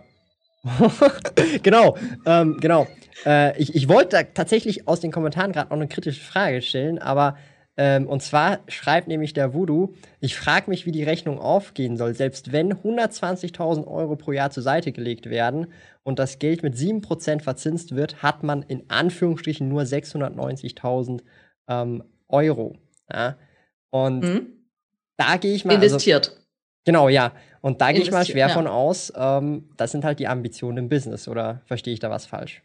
genau, 1.63 1.97
ähm, 2.26 2.58
genau. 2.60 2.88
Äh, 3.26 3.58
ich, 3.60 3.76
ich 3.76 3.89
wollte 3.89 4.28
tatsächlich 4.34 4.88
aus 4.88 5.00
den 5.00 5.12
Kommentaren 5.12 5.52
gerade 5.52 5.69
noch 5.69 5.78
eine 5.78 5.88
kritische 5.88 6.21
Frage 6.21 6.62
stellen, 6.62 7.00
aber 7.00 7.36
ähm, 7.78 8.08
und 8.08 8.21
zwar 8.21 8.60
schreibt 8.67 9.08
nämlich 9.08 9.34
der 9.34 9.54
Voodoo, 9.54 9.93
ich 10.19 10.36
frage 10.36 10.69
mich, 10.69 10.86
wie 10.86 10.91
die 10.91 11.04
Rechnung 11.04 11.39
aufgehen 11.39 11.97
soll, 11.97 12.13
selbst 12.13 12.52
wenn 12.52 12.74
120.000 12.74 13.88
Euro 13.88 14.15
pro 14.17 14.34
Jahr 14.34 14.52
zur 14.52 14.63
Seite 14.63 14.91
gelegt 14.91 15.30
werden 15.30 15.67
und 16.04 16.19
das 16.19 16.39
Geld 16.39 16.63
mit 16.63 16.76
7% 16.76 17.41
verzinst 17.41 17.95
wird, 17.95 18.21
hat 18.21 18.43
man 18.43 18.62
in 18.63 18.84
Anführungsstrichen 18.89 19.67
nur 19.69 19.84
690.000 19.84 21.21
ähm, 21.71 22.03
Euro. 22.27 22.75
Ja? 23.12 23.36
Und 23.89 24.21
mhm. 24.21 24.47
da 25.17 25.38
gehe 25.38 25.53
ich 25.53 25.65
mal. 25.65 25.75
Also 25.75 25.86
Investiert. 25.86 26.29
Also, 26.29 26.41
genau, 26.86 27.10
ja. 27.10 27.34
Und 27.62 27.81
da 27.81 27.91
gehe 27.91 28.01
ich 28.01 28.12
mal 28.12 28.25
schwer 28.25 28.47
ja. 28.47 28.53
von 28.53 28.67
aus, 28.67 29.13
ähm, 29.15 29.69
das 29.77 29.91
sind 29.91 30.03
halt 30.03 30.19
die 30.19 30.27
Ambitionen 30.27 30.77
im 30.79 30.89
Business, 30.89 31.27
oder 31.27 31.62
verstehe 31.65 31.93
ich 31.93 31.99
da 31.99 32.10
was 32.10 32.25
falsch? 32.25 32.63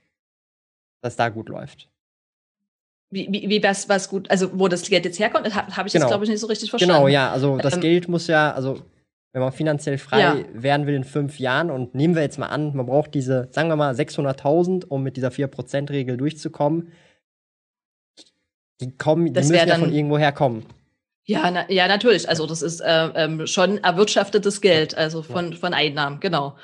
Dass 1.03 1.17
da 1.17 1.29
gut 1.29 1.51
läuft. 1.51 1.91
Wie, 3.11 3.29
wie, 3.31 3.49
wie 3.49 3.63
was, 3.63 3.89
was 3.89 4.09
gut, 4.09 4.31
also 4.31 4.59
wo 4.59 4.69
das 4.69 4.89
Geld 4.89 5.05
jetzt 5.05 5.19
herkommt, 5.19 5.55
habe 5.55 5.77
hab 5.77 5.87
ich 5.87 5.93
genau. 5.93 6.07
jetzt, 6.07 6.11
glaube 6.11 6.25
ich, 6.25 6.31
nicht 6.31 6.41
so 6.41 6.47
richtig 6.47 6.71
verstanden. 6.71 6.95
Genau, 6.95 7.09
ja, 7.09 7.31
also 7.31 7.59
das 7.59 7.75
ähm, 7.75 7.81
Geld 7.83 8.09
muss 8.09 8.27
ja, 8.27 8.53
also 8.53 8.81
wenn 9.33 9.43
man 9.43 9.53
finanziell 9.53 9.99
frei 9.99 10.21
ja. 10.21 10.37
werden 10.55 10.87
will 10.87 10.95
in 10.95 11.05
fünf 11.05 11.39
Jahren 11.39 11.71
und 11.71 11.95
nehmen 11.95 12.15
wir 12.15 12.23
jetzt 12.23 12.39
mal 12.39 12.47
an, 12.47 12.75
man 12.75 12.87
braucht 12.87 13.15
diese, 13.15 13.49
sagen 13.53 13.69
wir 13.69 13.77
mal, 13.77 13.95
600.000, 13.95 14.87
um 14.87 15.03
mit 15.03 15.17
dieser 15.17 15.29
4%-Regel 15.29 16.17
durchzukommen, 16.17 16.91
die 18.81 18.97
kommen, 18.97 19.33
das 19.33 19.47
die 19.47 19.53
müssen 19.53 19.69
ja 19.69 19.79
von 19.79 19.93
irgendwo 19.93 20.19
herkommen. 20.19 20.67
Ja, 21.25 21.51
na, 21.51 21.71
ja, 21.71 21.89
natürlich. 21.89 22.29
Also 22.29 22.47
das 22.47 22.63
ist 22.63 22.81
äh, 22.81 23.09
ähm, 23.15 23.47
schon 23.47 23.79
erwirtschaftetes 23.79 24.61
Geld, 24.61 24.97
also 24.97 25.23
von, 25.23 25.55
von 25.55 25.75
Einnahmen, 25.75 26.21
genau. 26.21 26.57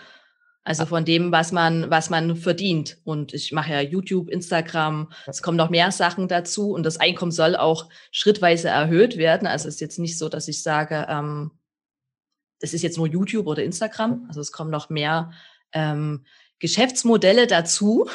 Also 0.65 0.87
von 0.87 1.05
dem, 1.05 1.33
was 1.33 1.51
man, 1.51 1.91
was 1.91 2.09
man 2.09 2.37
verdient. 2.37 2.99
Und 3.03 3.35
ich 3.35 3.51
mache 3.51 3.73
ja 3.73 3.81
YouTube, 3.81 4.31
Instagram, 4.31 5.11
es 5.27 5.43
kommen 5.43 5.57
noch 5.57 5.71
mehr 5.71 5.91
Sachen 5.91 6.29
dazu 6.29 6.71
und 6.71 6.85
das 6.85 6.99
Einkommen 6.99 7.33
soll 7.33 7.57
auch 7.57 7.89
schrittweise 8.13 8.69
erhöht 8.69 9.17
werden. 9.17 9.49
Also 9.49 9.67
es 9.67 9.75
ist 9.75 9.81
jetzt 9.81 9.99
nicht 9.99 10.17
so, 10.17 10.29
dass 10.29 10.47
ich 10.47 10.63
sage, 10.63 11.07
ähm, 11.09 11.51
das 12.61 12.75
ist 12.75 12.83
jetzt 12.83 12.97
nur 12.97 13.09
YouTube 13.09 13.49
oder 13.49 13.65
Instagram. 13.65 14.27
Also 14.29 14.41
es 14.41 14.53
kommen 14.53 14.71
noch 14.71 14.89
mehr 14.89 15.33
ähm, 15.73 16.25
Geschäftsmodelle 16.61 17.49
dazu. 17.49 18.09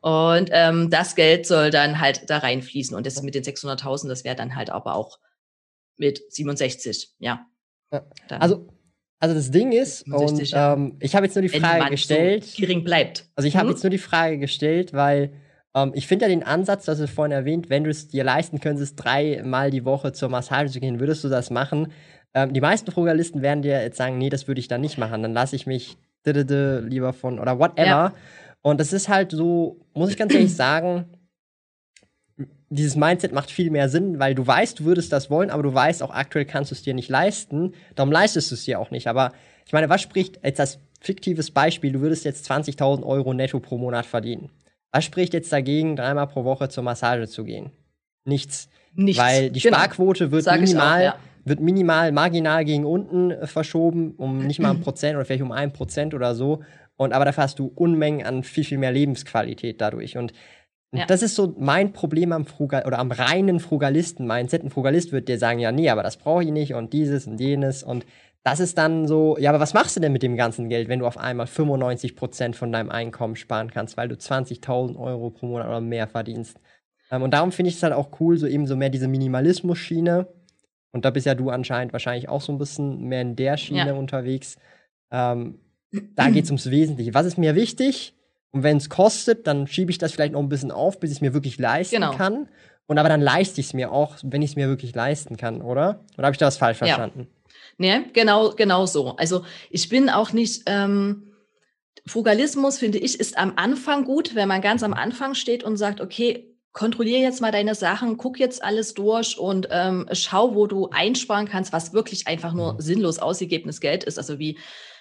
Und 0.00 0.50
ähm, 0.52 0.90
das 0.90 1.14
Geld 1.14 1.46
soll 1.46 1.70
dann 1.70 2.00
halt 2.00 2.28
da 2.30 2.38
reinfließen. 2.38 2.96
Und 2.96 3.06
das 3.06 3.22
mit 3.22 3.34
den 3.34 3.44
600.000, 3.44 4.08
das 4.08 4.24
wäre 4.24 4.36
dann 4.36 4.54
halt 4.54 4.70
aber 4.70 4.94
auch 4.94 5.18
mit 5.96 6.22
67, 6.32 7.14
ja. 7.18 7.46
ja. 7.92 8.06
Also, 8.30 8.68
also 9.18 9.34
das 9.34 9.50
Ding 9.50 9.72
ist, 9.72 10.06
und 10.06 10.50
ja. 10.50 10.74
ähm, 10.74 10.96
ich 11.00 11.14
habe 11.16 11.26
jetzt 11.26 11.34
nur 11.34 11.42
die 11.42 11.48
Frage 11.48 11.90
gestellt. 11.90 12.44
So 12.44 12.60
gering 12.60 12.84
bleibt. 12.84 13.28
Also 13.34 13.48
ich 13.48 13.56
habe 13.56 13.66
mhm. 13.66 13.72
jetzt 13.72 13.82
nur 13.82 13.90
die 13.90 13.98
Frage 13.98 14.38
gestellt, 14.38 14.92
weil 14.92 15.32
ähm, 15.74 15.92
ich 15.94 16.06
finde 16.06 16.26
ja 16.26 16.28
den 16.28 16.44
Ansatz, 16.44 16.84
das 16.84 17.00
ist 17.00 17.10
vorhin 17.10 17.32
erwähnt, 17.32 17.68
wenn 17.68 17.84
du 17.84 17.90
es 17.90 18.08
dir 18.08 18.22
leisten 18.22 18.60
könntest, 18.60 18.94
dreimal 19.02 19.70
die 19.70 19.84
Woche 19.84 20.12
zur 20.12 20.28
Massage 20.28 20.70
zu 20.70 20.80
gehen, 20.80 21.00
würdest 21.00 21.24
du 21.24 21.28
das 21.28 21.50
machen. 21.50 21.92
Ähm, 22.32 22.52
die 22.52 22.60
meisten 22.60 22.92
Frugalisten 22.92 23.42
werden 23.42 23.62
dir 23.62 23.82
jetzt 23.82 23.96
sagen, 23.96 24.18
nee, 24.18 24.30
das 24.30 24.46
würde 24.46 24.60
ich 24.60 24.68
dann 24.68 24.80
nicht 24.80 24.98
machen. 24.98 25.22
Dann 25.22 25.32
lasse 25.32 25.56
ich 25.56 25.66
mich 25.66 25.96
lieber 26.24 27.14
von 27.14 27.38
oder 27.38 27.58
whatever. 27.58 27.86
Ja. 27.86 28.14
Und 28.62 28.80
das 28.80 28.92
ist 28.92 29.08
halt 29.08 29.32
so, 29.32 29.80
muss 29.94 30.10
ich 30.10 30.16
ganz 30.16 30.34
ehrlich 30.34 30.54
sagen, 30.56 31.06
dieses 32.70 32.96
Mindset 32.96 33.32
macht 33.32 33.50
viel 33.50 33.70
mehr 33.70 33.88
Sinn, 33.88 34.18
weil 34.18 34.34
du 34.34 34.46
weißt, 34.46 34.80
du 34.80 34.84
würdest 34.84 35.12
das 35.12 35.30
wollen, 35.30 35.50
aber 35.50 35.62
du 35.62 35.72
weißt 35.72 36.02
auch 36.02 36.10
aktuell 36.10 36.44
kannst 36.44 36.70
du 36.70 36.74
es 36.74 36.82
dir 36.82 36.94
nicht 36.94 37.08
leisten. 37.08 37.72
Darum 37.94 38.12
leistest 38.12 38.50
du 38.50 38.54
es 38.54 38.64
dir 38.64 38.78
auch 38.78 38.90
nicht. 38.90 39.06
Aber 39.06 39.32
ich 39.64 39.72
meine, 39.72 39.88
was 39.88 40.02
spricht 40.02 40.40
jetzt 40.44 40.58
das 40.58 40.78
fiktives 41.00 41.50
Beispiel, 41.50 41.92
du 41.92 42.00
würdest 42.00 42.24
jetzt 42.24 42.50
20.000 42.50 43.04
Euro 43.04 43.32
netto 43.32 43.60
pro 43.60 43.78
Monat 43.78 44.06
verdienen. 44.06 44.50
Was 44.92 45.04
spricht 45.04 45.32
jetzt 45.34 45.52
dagegen, 45.52 45.96
dreimal 45.96 46.26
pro 46.26 46.44
Woche 46.44 46.68
zur 46.68 46.82
Massage 46.82 47.28
zu 47.28 47.44
gehen? 47.44 47.70
Nichts. 48.24 48.68
Nichts. 48.94 49.22
Weil 49.22 49.50
die 49.50 49.60
genau. 49.60 49.78
Sparquote 49.78 50.30
wird 50.30 50.46
minimal, 50.46 51.00
auch, 51.00 51.04
ja. 51.04 51.16
wird 51.44 51.60
minimal 51.60 52.12
marginal 52.12 52.64
gegen 52.64 52.84
unten 52.84 53.30
äh, 53.30 53.46
verschoben, 53.46 54.14
um 54.16 54.46
nicht 54.46 54.60
mal 54.60 54.70
ein 54.70 54.80
Prozent 54.80 55.16
oder 55.16 55.24
vielleicht 55.24 55.42
um 55.42 55.52
ein 55.52 55.72
Prozent 55.72 56.14
oder 56.14 56.34
so. 56.34 56.62
Und 56.98 57.14
aber 57.14 57.24
dafür 57.24 57.44
hast 57.44 57.58
du 57.58 57.72
Unmengen 57.74 58.26
an 58.26 58.42
viel, 58.42 58.64
viel 58.64 58.76
mehr 58.76 58.92
Lebensqualität 58.92 59.80
dadurch. 59.80 60.18
Und 60.18 60.32
ja. 60.92 61.06
das 61.06 61.22
ist 61.22 61.36
so 61.36 61.54
mein 61.58 61.92
Problem 61.92 62.32
am 62.32 62.44
Frugal 62.44 62.84
oder 62.86 62.98
am 62.98 63.12
reinen 63.12 63.60
Frugalisten-Mindset. 63.60 64.64
Ein 64.64 64.70
Frugalist 64.70 65.12
wird 65.12 65.28
dir 65.28 65.38
sagen, 65.38 65.60
ja, 65.60 65.70
nee, 65.70 65.88
aber 65.88 66.02
das 66.02 66.16
brauche 66.16 66.42
ich 66.42 66.50
nicht 66.50 66.74
und 66.74 66.92
dieses 66.92 67.26
und 67.26 67.38
jenes. 67.38 67.84
Und 67.84 68.04
das 68.42 68.58
ist 68.58 68.78
dann 68.78 69.06
so, 69.06 69.36
ja, 69.38 69.50
aber 69.50 69.60
was 69.60 69.74
machst 69.74 69.96
du 69.96 70.00
denn 70.00 70.12
mit 70.12 70.24
dem 70.24 70.36
ganzen 70.36 70.68
Geld, 70.68 70.88
wenn 70.88 70.98
du 70.98 71.06
auf 71.06 71.18
einmal 71.18 71.46
95 71.46 72.16
Prozent 72.16 72.56
von 72.56 72.72
deinem 72.72 72.90
Einkommen 72.90 73.36
sparen 73.36 73.70
kannst, 73.70 73.96
weil 73.96 74.08
du 74.08 74.16
20.000 74.16 74.98
Euro 74.98 75.30
pro 75.30 75.46
Monat 75.46 75.68
oder 75.68 75.80
mehr 75.80 76.08
verdienst? 76.08 76.58
Ähm, 77.12 77.22
und 77.22 77.32
darum 77.32 77.52
finde 77.52 77.68
ich 77.68 77.76
es 77.76 77.82
halt 77.84 77.92
auch 77.92 78.20
cool, 78.20 78.38
so 78.38 78.48
eben 78.48 78.66
so 78.66 78.74
mehr 78.74 78.90
diese 78.90 79.06
Minimalismus-Schiene. 79.06 80.26
Und 80.90 81.04
da 81.04 81.10
bist 81.10 81.26
ja 81.26 81.36
du 81.36 81.50
anscheinend 81.50 81.92
wahrscheinlich 81.92 82.28
auch 82.28 82.40
so 82.40 82.50
ein 82.50 82.58
bisschen 82.58 83.04
mehr 83.04 83.20
in 83.20 83.36
der 83.36 83.56
Schiene 83.56 83.88
ja. 83.88 83.94
unterwegs. 83.94 84.56
Ähm, 85.12 85.60
da 85.92 86.30
geht 86.30 86.44
es 86.44 86.50
ums 86.50 86.70
Wesentliche. 86.70 87.14
Was 87.14 87.26
ist 87.26 87.38
mir 87.38 87.54
wichtig? 87.54 88.14
Und 88.50 88.62
wenn 88.62 88.76
es 88.76 88.88
kostet, 88.88 89.46
dann 89.46 89.66
schiebe 89.66 89.90
ich 89.90 89.98
das 89.98 90.12
vielleicht 90.12 90.32
noch 90.32 90.40
ein 90.40 90.48
bisschen 90.48 90.70
auf, 90.70 91.00
bis 91.00 91.10
ich 91.10 91.18
es 91.18 91.20
mir 91.20 91.34
wirklich 91.34 91.58
leisten 91.58 91.96
genau. 91.96 92.12
kann. 92.12 92.48
Und 92.86 92.98
aber 92.98 93.08
dann 93.08 93.20
leiste 93.20 93.60
ich 93.60 93.66
es 93.68 93.74
mir 93.74 93.92
auch, 93.92 94.16
wenn 94.22 94.40
ich 94.40 94.50
es 94.50 94.56
mir 94.56 94.68
wirklich 94.68 94.94
leisten 94.94 95.36
kann, 95.36 95.60
oder? 95.60 96.04
Oder 96.16 96.26
habe 96.26 96.34
ich 96.34 96.38
da 96.38 96.46
was 96.46 96.56
falsch 96.56 96.78
verstanden? 96.78 97.20
Ja. 97.20 97.26
Nee, 97.76 98.00
genau, 98.12 98.50
genau 98.50 98.86
so. 98.86 99.16
Also 99.16 99.44
ich 99.70 99.88
bin 99.88 100.08
auch 100.08 100.32
nicht. 100.32 100.62
Ähm, 100.66 101.24
Frugalismus, 102.06 102.78
finde 102.78 102.96
ich, 102.98 103.20
ist 103.20 103.36
am 103.36 103.52
Anfang 103.56 104.04
gut, 104.04 104.34
wenn 104.34 104.48
man 104.48 104.62
ganz 104.62 104.82
am 104.82 104.94
Anfang 104.94 105.34
steht 105.34 105.62
und 105.62 105.76
sagt, 105.76 106.00
okay, 106.00 106.56
kontrollier 106.72 107.18
jetzt 107.18 107.40
mal 107.40 107.52
deine 107.52 107.74
Sachen, 107.74 108.16
guck 108.16 108.38
jetzt 108.38 108.62
alles 108.62 108.94
durch 108.94 109.38
und 109.38 109.68
ähm, 109.70 110.06
schau, 110.12 110.54
wo 110.54 110.66
du 110.66 110.88
einsparen 110.90 111.48
kannst, 111.48 111.72
was 111.72 111.92
wirklich 111.92 112.26
einfach 112.26 112.52
nur 112.52 112.74
mhm. 112.74 112.80
sinnlos 112.80 113.18
ausgegebenes 113.18 113.80
Geld 113.80 114.04
ist. 114.04 114.18
Also 114.18 114.38
wie 114.38 114.58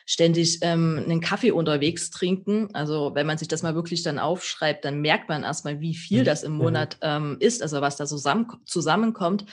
ständig 0.09 0.59
ähm, 0.61 1.03
einen 1.03 1.19
Kaffee 1.19 1.51
unterwegs 1.51 2.09
trinken. 2.09 2.69
Also 2.73 3.13
wenn 3.13 3.27
man 3.27 3.37
sich 3.37 3.49
das 3.49 3.61
mal 3.61 3.75
wirklich 3.75 4.03
dann 4.03 4.19
aufschreibt, 4.19 4.85
dann 4.85 5.01
merkt 5.01 5.27
man 5.27 5.43
erstmal, 5.43 5.81
wie 5.81 5.93
viel 5.93 6.21
mhm. 6.21 6.25
das 6.25 6.43
im 6.43 6.53
mhm. 6.53 6.57
Monat 6.59 6.97
ähm, 7.01 7.35
ist, 7.41 7.61
also 7.61 7.81
was 7.81 7.97
da 7.97 8.05
zusammen, 8.05 8.47
zusammenkommt. 8.65 9.45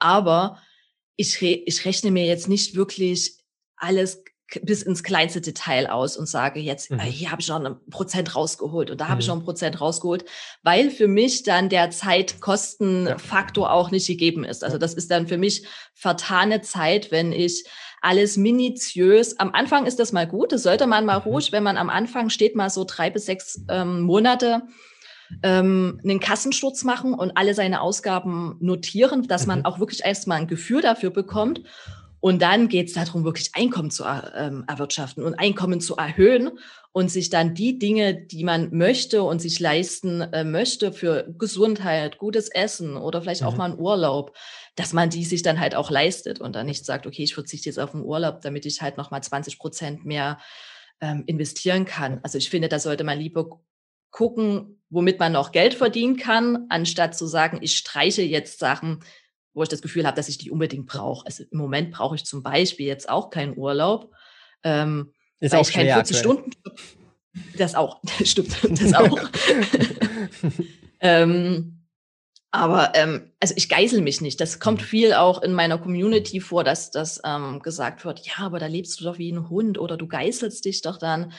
Aber 0.00 0.58
ich, 1.14 1.40
re 1.40 1.62
ich 1.64 1.84
rechne 1.84 2.10
mir 2.10 2.26
jetzt 2.26 2.48
nicht 2.48 2.74
wirklich 2.74 3.36
alles 3.76 4.24
bis 4.62 4.82
ins 4.82 5.04
kleinste 5.04 5.40
Detail 5.40 5.86
aus 5.88 6.16
und 6.16 6.26
sage 6.26 6.58
jetzt, 6.58 6.90
äh, 6.90 6.94
mhm. 6.94 7.00
hier 7.02 7.30
habe 7.30 7.40
ich 7.40 7.46
noch 7.46 7.64
ein 7.64 7.76
Prozent 7.88 8.34
rausgeholt 8.34 8.90
und 8.90 9.00
da 9.00 9.04
habe 9.04 9.14
mhm. 9.14 9.20
ich 9.20 9.28
noch 9.28 9.36
ein 9.36 9.44
Prozent 9.44 9.80
rausgeholt, 9.80 10.24
weil 10.64 10.90
für 10.90 11.06
mich 11.06 11.44
dann 11.44 11.68
der 11.68 11.90
Zeitkostenfaktor 11.90 13.66
ja. 13.66 13.72
auch 13.72 13.92
nicht 13.92 14.08
gegeben 14.08 14.42
ist. 14.42 14.64
Also 14.64 14.76
das 14.76 14.94
ist 14.94 15.08
dann 15.12 15.28
für 15.28 15.38
mich 15.38 15.68
vertane 15.94 16.62
Zeit, 16.62 17.12
wenn 17.12 17.32
ich 17.32 17.64
alles 18.00 18.36
minutiös. 18.36 19.38
Am 19.38 19.52
Anfang 19.52 19.86
ist 19.86 19.98
das 19.98 20.12
mal 20.12 20.26
gut, 20.26 20.52
das 20.52 20.62
sollte 20.62 20.86
man 20.86 21.04
mal 21.04 21.20
mhm. 21.20 21.24
ruhig, 21.24 21.52
wenn 21.52 21.62
man 21.62 21.76
am 21.76 21.90
Anfang 21.90 22.30
steht, 22.30 22.56
mal 22.56 22.70
so 22.70 22.84
drei 22.86 23.10
bis 23.10 23.26
sechs 23.26 23.62
ähm, 23.68 24.00
Monate 24.02 24.62
ähm, 25.42 26.00
einen 26.02 26.20
Kassensturz 26.20 26.84
machen 26.84 27.14
und 27.14 27.36
alle 27.36 27.54
seine 27.54 27.80
Ausgaben 27.80 28.56
notieren, 28.60 29.26
dass 29.28 29.46
man 29.46 29.60
mhm. 29.60 29.64
auch 29.66 29.78
wirklich 29.78 30.04
erstmal 30.04 30.38
ein 30.38 30.48
Gefühl 30.48 30.82
dafür 30.82 31.10
bekommt. 31.10 31.62
Und 32.22 32.42
dann 32.42 32.68
geht 32.68 32.88
es 32.88 32.92
darum, 32.92 33.24
wirklich 33.24 33.52
Einkommen 33.54 33.90
zu 33.90 34.04
ähm, 34.04 34.64
erwirtschaften 34.68 35.24
und 35.24 35.38
Einkommen 35.38 35.80
zu 35.80 35.96
erhöhen 35.96 36.50
und 36.92 37.10
sich 37.10 37.30
dann 37.30 37.54
die 37.54 37.78
Dinge, 37.78 38.14
die 38.14 38.44
man 38.44 38.76
möchte 38.76 39.22
und 39.22 39.40
sich 39.40 39.58
leisten 39.58 40.20
äh, 40.20 40.44
möchte 40.44 40.92
für 40.92 41.32
Gesundheit, 41.38 42.18
gutes 42.18 42.50
Essen 42.50 42.98
oder 42.98 43.22
vielleicht 43.22 43.40
mhm. 43.40 43.46
auch 43.46 43.56
mal 43.56 43.70
einen 43.70 43.80
Urlaub, 43.80 44.36
dass 44.80 44.94
man 44.94 45.10
die 45.10 45.26
sich 45.26 45.42
dann 45.42 45.60
halt 45.60 45.74
auch 45.74 45.90
leistet 45.90 46.40
und 46.40 46.56
dann 46.56 46.64
nicht 46.64 46.86
sagt, 46.86 47.06
okay, 47.06 47.22
ich 47.22 47.34
verzichte 47.34 47.68
jetzt 47.68 47.78
auf 47.78 47.94
einen 47.94 48.02
Urlaub, 48.02 48.40
damit 48.40 48.64
ich 48.64 48.80
halt 48.80 48.96
nochmal 48.96 49.22
20 49.22 49.58
Prozent 49.58 50.06
mehr 50.06 50.38
ähm, 51.02 51.22
investieren 51.26 51.84
kann. 51.84 52.18
Also 52.22 52.38
ich 52.38 52.48
finde, 52.48 52.70
da 52.70 52.78
sollte 52.78 53.04
man 53.04 53.18
lieber 53.18 53.60
gucken, 54.10 54.82
womit 54.88 55.18
man 55.18 55.32
noch 55.32 55.52
Geld 55.52 55.74
verdienen 55.74 56.16
kann, 56.16 56.64
anstatt 56.70 57.14
zu 57.14 57.26
sagen, 57.26 57.58
ich 57.60 57.76
streiche 57.76 58.22
jetzt 58.22 58.58
Sachen, 58.58 59.00
wo 59.52 59.62
ich 59.62 59.68
das 59.68 59.82
Gefühl 59.82 60.06
habe, 60.06 60.16
dass 60.16 60.30
ich 60.30 60.38
die 60.38 60.50
unbedingt 60.50 60.86
brauche. 60.86 61.26
Also 61.26 61.44
im 61.50 61.58
Moment 61.58 61.90
brauche 61.90 62.14
ich 62.14 62.24
zum 62.24 62.42
Beispiel 62.42 62.86
jetzt 62.86 63.10
auch 63.10 63.28
keinen 63.28 63.58
Urlaub. 63.58 64.14
Ähm, 64.64 65.12
ist 65.40 65.54
auch 65.54 65.66
schwer. 65.66 65.96
40 65.96 66.16
Stunden. 66.16 66.52
Das 67.58 67.74
auch, 67.74 68.00
das 68.18 68.30
stimmt, 68.30 68.56
das 68.80 68.94
auch. 68.94 69.18
ähm, 71.00 71.79
aber 72.52 72.92
ähm, 72.94 73.30
also 73.38 73.54
ich 73.56 73.68
geißel 73.68 74.00
mich 74.00 74.20
nicht. 74.20 74.40
Das 74.40 74.58
kommt 74.58 74.80
mhm. 74.80 74.84
viel 74.84 75.14
auch 75.14 75.42
in 75.42 75.52
meiner 75.52 75.78
Community 75.78 76.40
vor, 76.40 76.64
dass 76.64 76.90
das 76.90 77.20
ähm, 77.24 77.60
gesagt 77.62 78.04
wird, 78.04 78.26
ja, 78.26 78.38
aber 78.38 78.58
da 78.58 78.66
lebst 78.66 79.00
du 79.00 79.04
doch 79.04 79.18
wie 79.18 79.30
ein 79.30 79.48
Hund 79.48 79.78
oder 79.78 79.96
du 79.96 80.08
geißelst 80.08 80.64
dich 80.64 80.82
doch 80.82 80.98
dann. 80.98 81.32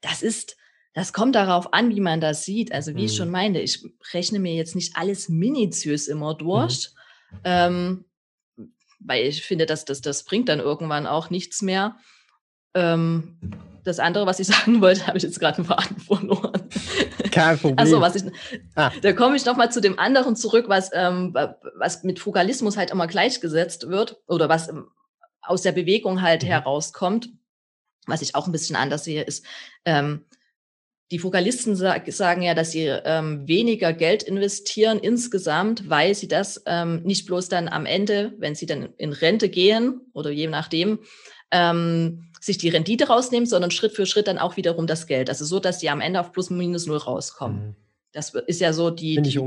Das 0.00 0.22
ist, 0.22 0.56
das 0.92 1.12
kommt 1.12 1.34
darauf 1.34 1.72
an, 1.72 1.90
wie 1.90 2.00
man 2.00 2.20
das 2.20 2.44
sieht. 2.44 2.72
Also 2.72 2.92
wie 2.94 3.00
mhm. 3.00 3.06
ich 3.06 3.16
schon 3.16 3.30
meinte, 3.30 3.58
ich 3.58 3.84
rechne 4.12 4.38
mir 4.38 4.54
jetzt 4.54 4.76
nicht 4.76 4.96
alles 4.96 5.28
minutiös 5.28 6.06
immer 6.06 6.34
durch, 6.34 6.90
mhm. 7.32 7.38
ähm, 7.44 8.04
weil 9.00 9.26
ich 9.26 9.42
finde, 9.42 9.66
dass 9.66 9.84
das, 9.84 10.02
das 10.02 10.24
bringt 10.24 10.48
dann 10.48 10.60
irgendwann 10.60 11.08
auch 11.08 11.30
nichts 11.30 11.62
mehr. 11.62 11.96
Ähm, 12.74 13.38
das 13.82 13.98
andere, 13.98 14.26
was 14.26 14.38
ich 14.38 14.46
sagen 14.48 14.80
wollte, 14.80 15.08
habe 15.08 15.18
ich 15.18 15.24
jetzt 15.24 15.40
gerade 15.40 15.58
einen 15.58 15.66
Faden 15.66 15.98
verloren. 15.98 16.43
Kein 17.34 17.58
Problem. 17.58 17.78
Also 17.78 18.00
was 18.00 18.14
ich, 18.14 18.22
ah. 18.76 18.90
da 19.02 19.12
komme 19.12 19.36
ich 19.36 19.44
noch 19.44 19.56
mal 19.56 19.70
zu 19.70 19.80
dem 19.80 19.98
anderen 19.98 20.36
zurück, 20.36 20.66
was 20.68 20.90
ähm, 20.92 21.34
was 21.76 22.04
mit 22.04 22.20
Frugalismus 22.20 22.76
halt 22.76 22.90
immer 22.90 23.06
gleichgesetzt 23.06 23.88
wird 23.88 24.22
oder 24.28 24.48
was 24.48 24.68
ähm, 24.68 24.88
aus 25.42 25.62
der 25.62 25.72
Bewegung 25.72 26.22
halt 26.22 26.44
mhm. 26.44 26.48
herauskommt. 26.48 27.30
Was 28.06 28.22
ich 28.22 28.34
auch 28.34 28.46
ein 28.46 28.52
bisschen 28.52 28.76
anders 28.76 29.04
sehe, 29.04 29.22
ist 29.22 29.44
ähm, 29.84 30.26
die 31.10 31.18
Frugalisten 31.18 31.74
sag, 31.76 32.10
sagen 32.12 32.42
ja, 32.42 32.54
dass 32.54 32.72
sie 32.72 32.86
ähm, 32.86 33.46
weniger 33.48 33.92
Geld 33.92 34.22
investieren 34.22 34.98
insgesamt, 34.98 35.88
weil 35.88 36.14
sie 36.14 36.28
das 36.28 36.62
ähm, 36.66 37.02
nicht 37.02 37.26
bloß 37.26 37.48
dann 37.48 37.68
am 37.68 37.86
Ende, 37.86 38.34
wenn 38.38 38.54
sie 38.54 38.66
dann 38.66 38.94
in 38.96 39.12
Rente 39.12 39.48
gehen 39.48 40.00
oder 40.12 40.30
je 40.30 40.48
nachdem, 40.48 41.00
ähm, 41.50 42.30
sich 42.44 42.58
die 42.58 42.68
Rendite 42.68 43.08
rausnehmen, 43.08 43.46
sondern 43.46 43.70
Schritt 43.70 43.92
für 43.92 44.06
Schritt 44.06 44.28
dann 44.28 44.38
auch 44.38 44.56
wiederum 44.56 44.86
das 44.86 45.06
Geld. 45.06 45.28
Also 45.28 45.44
so, 45.44 45.60
dass 45.60 45.80
sie 45.80 45.88
am 45.88 46.00
Ende 46.00 46.20
auf 46.20 46.32
plus 46.32 46.50
minus 46.50 46.86
null 46.86 46.98
rauskommen. 46.98 47.68
Mhm. 47.68 47.74
Das 48.12 48.34
ist 48.46 48.60
ja 48.60 48.72
so 48.72 48.90
die, 48.90 49.20
die, 49.20 49.30
die 49.30 49.38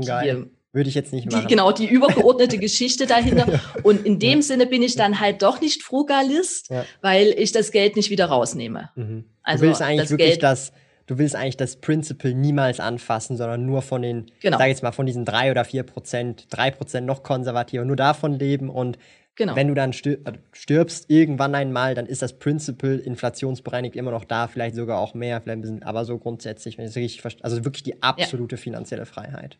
würde 0.72 0.88
ich 0.90 0.94
jetzt 0.94 1.12
nicht 1.12 1.30
machen. 1.30 1.42
Die, 1.42 1.46
genau, 1.46 1.72
die 1.72 1.86
übergeordnete 1.86 2.58
Geschichte 2.58 3.06
dahinter. 3.06 3.60
Und 3.82 4.04
in 4.04 4.18
dem 4.18 4.38
ja. 4.38 4.42
Sinne 4.42 4.66
bin 4.66 4.82
ich 4.82 4.96
dann 4.96 5.18
halt 5.20 5.42
doch 5.42 5.60
nicht 5.60 5.82
Frugalist, 5.82 6.70
ja. 6.70 6.84
weil 7.00 7.28
ich 7.38 7.52
das 7.52 7.70
Geld 7.72 7.96
nicht 7.96 8.10
wieder 8.10 8.26
rausnehme. 8.26 8.90
Mhm. 8.94 9.24
Also 9.42 9.62
du 9.62 9.68
willst 9.68 9.82
eigentlich 9.82 10.02
das 10.02 10.10
wirklich 10.10 10.28
Geld, 10.30 10.42
das, 10.42 10.72
du 11.06 11.18
willst 11.18 11.36
eigentlich 11.36 11.56
das 11.56 11.76
Principle 11.76 12.34
niemals 12.34 12.80
anfassen, 12.80 13.36
sondern 13.36 13.64
nur 13.64 13.80
von 13.80 14.02
den, 14.02 14.26
genau. 14.40 14.58
sag 14.58 14.68
jetzt 14.68 14.82
mal, 14.82 14.92
von 14.92 15.06
diesen 15.06 15.24
drei 15.24 15.50
oder 15.50 15.64
vier 15.64 15.84
Prozent, 15.84 16.46
drei 16.50 16.70
Prozent 16.70 17.06
noch 17.06 17.22
konservativer, 17.22 17.84
nur 17.84 17.96
davon 17.96 18.34
leben 18.34 18.68
und 18.68 18.98
Genau. 19.38 19.54
Wenn 19.54 19.68
du 19.68 19.74
dann 19.74 19.92
äh, 19.92 20.16
stirbst 20.52 21.08
irgendwann 21.08 21.54
einmal, 21.54 21.94
dann 21.94 22.06
ist 22.06 22.22
das 22.22 22.32
Principle 22.40 22.96
inflationsbereinigt 22.96 23.94
immer 23.94 24.10
noch 24.10 24.24
da, 24.24 24.48
vielleicht 24.48 24.74
sogar 24.74 24.98
auch 24.98 25.14
mehr, 25.14 25.40
vielleicht 25.40 25.58
ein 25.58 25.60
bisschen, 25.60 25.82
aber 25.84 26.04
so 26.04 26.18
grundsätzlich, 26.18 26.76
wenn 26.76 26.86
ich 26.86 26.90
es 26.90 26.96
richtig 26.96 27.20
verstehe, 27.20 27.44
also 27.44 27.64
wirklich 27.64 27.84
die 27.84 28.02
absolute 28.02 28.56
ja. 28.56 28.60
finanzielle 28.60 29.06
Freiheit. 29.06 29.56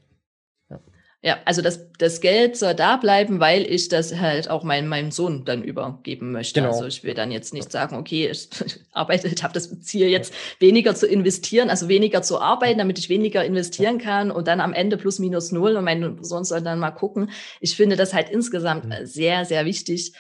Ja, 1.21 1.39
also 1.45 1.63
das, 1.63 1.91
das 1.99 2.21
Geld 2.21 2.57
soll 2.57 2.75
da 2.75 2.97
bleiben, 2.97 3.41
weil 3.41 3.63
ich 3.69 3.89
das 3.89 4.15
halt 4.15 4.49
auch 4.49 4.63
mein, 4.63 4.87
meinem 4.87 5.11
Sohn 5.11 5.45
dann 5.45 5.65
übergeben 5.65 6.31
möchte. 6.31 6.61
Genau. 6.61 6.73
Also 6.73 6.87
ich 6.87 7.03
will 7.03 7.15
dann 7.15 7.33
jetzt 7.33 7.53
nicht 7.53 7.73
sagen, 7.73 7.97
okay, 7.97 8.31
ich 8.31 8.49
arbeite, 8.93 9.27
ich 9.27 9.43
habe 9.43 9.53
das 9.53 9.81
Ziel 9.81 10.07
jetzt 10.07 10.33
weniger 10.61 10.95
zu 10.95 11.09
investieren, 11.09 11.71
also 11.71 11.89
weniger 11.89 12.23
zu 12.23 12.41
arbeiten, 12.41 12.79
damit 12.79 13.01
ich 13.01 13.09
weniger 13.09 13.45
investieren 13.45 13.99
kann 13.99 14.31
und 14.31 14.47
dann 14.47 14.61
am 14.61 14.73
Ende 14.73 14.97
plus 14.97 15.19
minus 15.19 15.51
null 15.51 15.77
und 15.77 15.83
mein 15.83 16.23
Sohn 16.23 16.45
soll 16.45 16.63
dann 16.63 16.79
mal 16.79 16.93
gucken. 16.93 17.33
Ich 17.61 17.75
finde 17.75 17.97
das 17.97 18.15
halt 18.15 18.31
insgesamt 18.31 18.85
mhm. 18.85 19.05
sehr, 19.05 19.45
sehr 19.45 19.65
wichtig. 19.65 20.13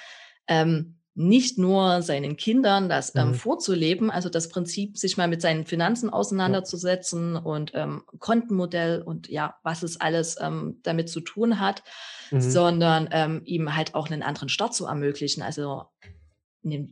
Ähm, 0.48 0.97
nicht 1.18 1.58
nur 1.58 2.00
seinen 2.00 2.36
Kindern 2.36 2.88
das 2.88 3.12
ähm, 3.16 3.30
mhm. 3.30 3.34
vorzuleben, 3.34 4.08
also 4.08 4.28
das 4.28 4.48
Prinzip, 4.48 4.96
sich 4.96 5.16
mal 5.16 5.26
mit 5.26 5.42
seinen 5.42 5.66
Finanzen 5.66 6.10
auseinanderzusetzen 6.10 7.34
ja. 7.34 7.40
und 7.40 7.72
ähm, 7.74 8.04
Kontenmodell 8.20 9.02
und 9.02 9.28
ja, 9.28 9.56
was 9.64 9.82
es 9.82 10.00
alles 10.00 10.36
ähm, 10.40 10.78
damit 10.84 11.10
zu 11.10 11.20
tun 11.20 11.58
hat, 11.58 11.82
mhm. 12.30 12.40
sondern 12.40 13.08
ähm, 13.10 13.42
ihm 13.44 13.74
halt 13.74 13.96
auch 13.96 14.08
einen 14.08 14.22
anderen 14.22 14.48
Start 14.48 14.74
zu 14.74 14.86
ermöglichen. 14.86 15.42
Also, 15.42 15.86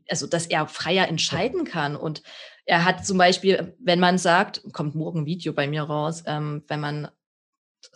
also 0.08 0.26
dass 0.26 0.46
er 0.46 0.66
freier 0.66 1.06
entscheiden 1.06 1.64
kann. 1.64 1.94
Und 1.94 2.24
er 2.64 2.84
hat 2.84 3.06
zum 3.06 3.18
Beispiel, 3.18 3.76
wenn 3.78 4.00
man 4.00 4.18
sagt, 4.18 4.60
kommt 4.72 4.96
morgen 4.96 5.20
ein 5.20 5.26
Video 5.26 5.52
bei 5.52 5.68
mir 5.68 5.84
raus, 5.84 6.24
ähm, 6.26 6.64
wenn 6.66 6.80
man 6.80 7.08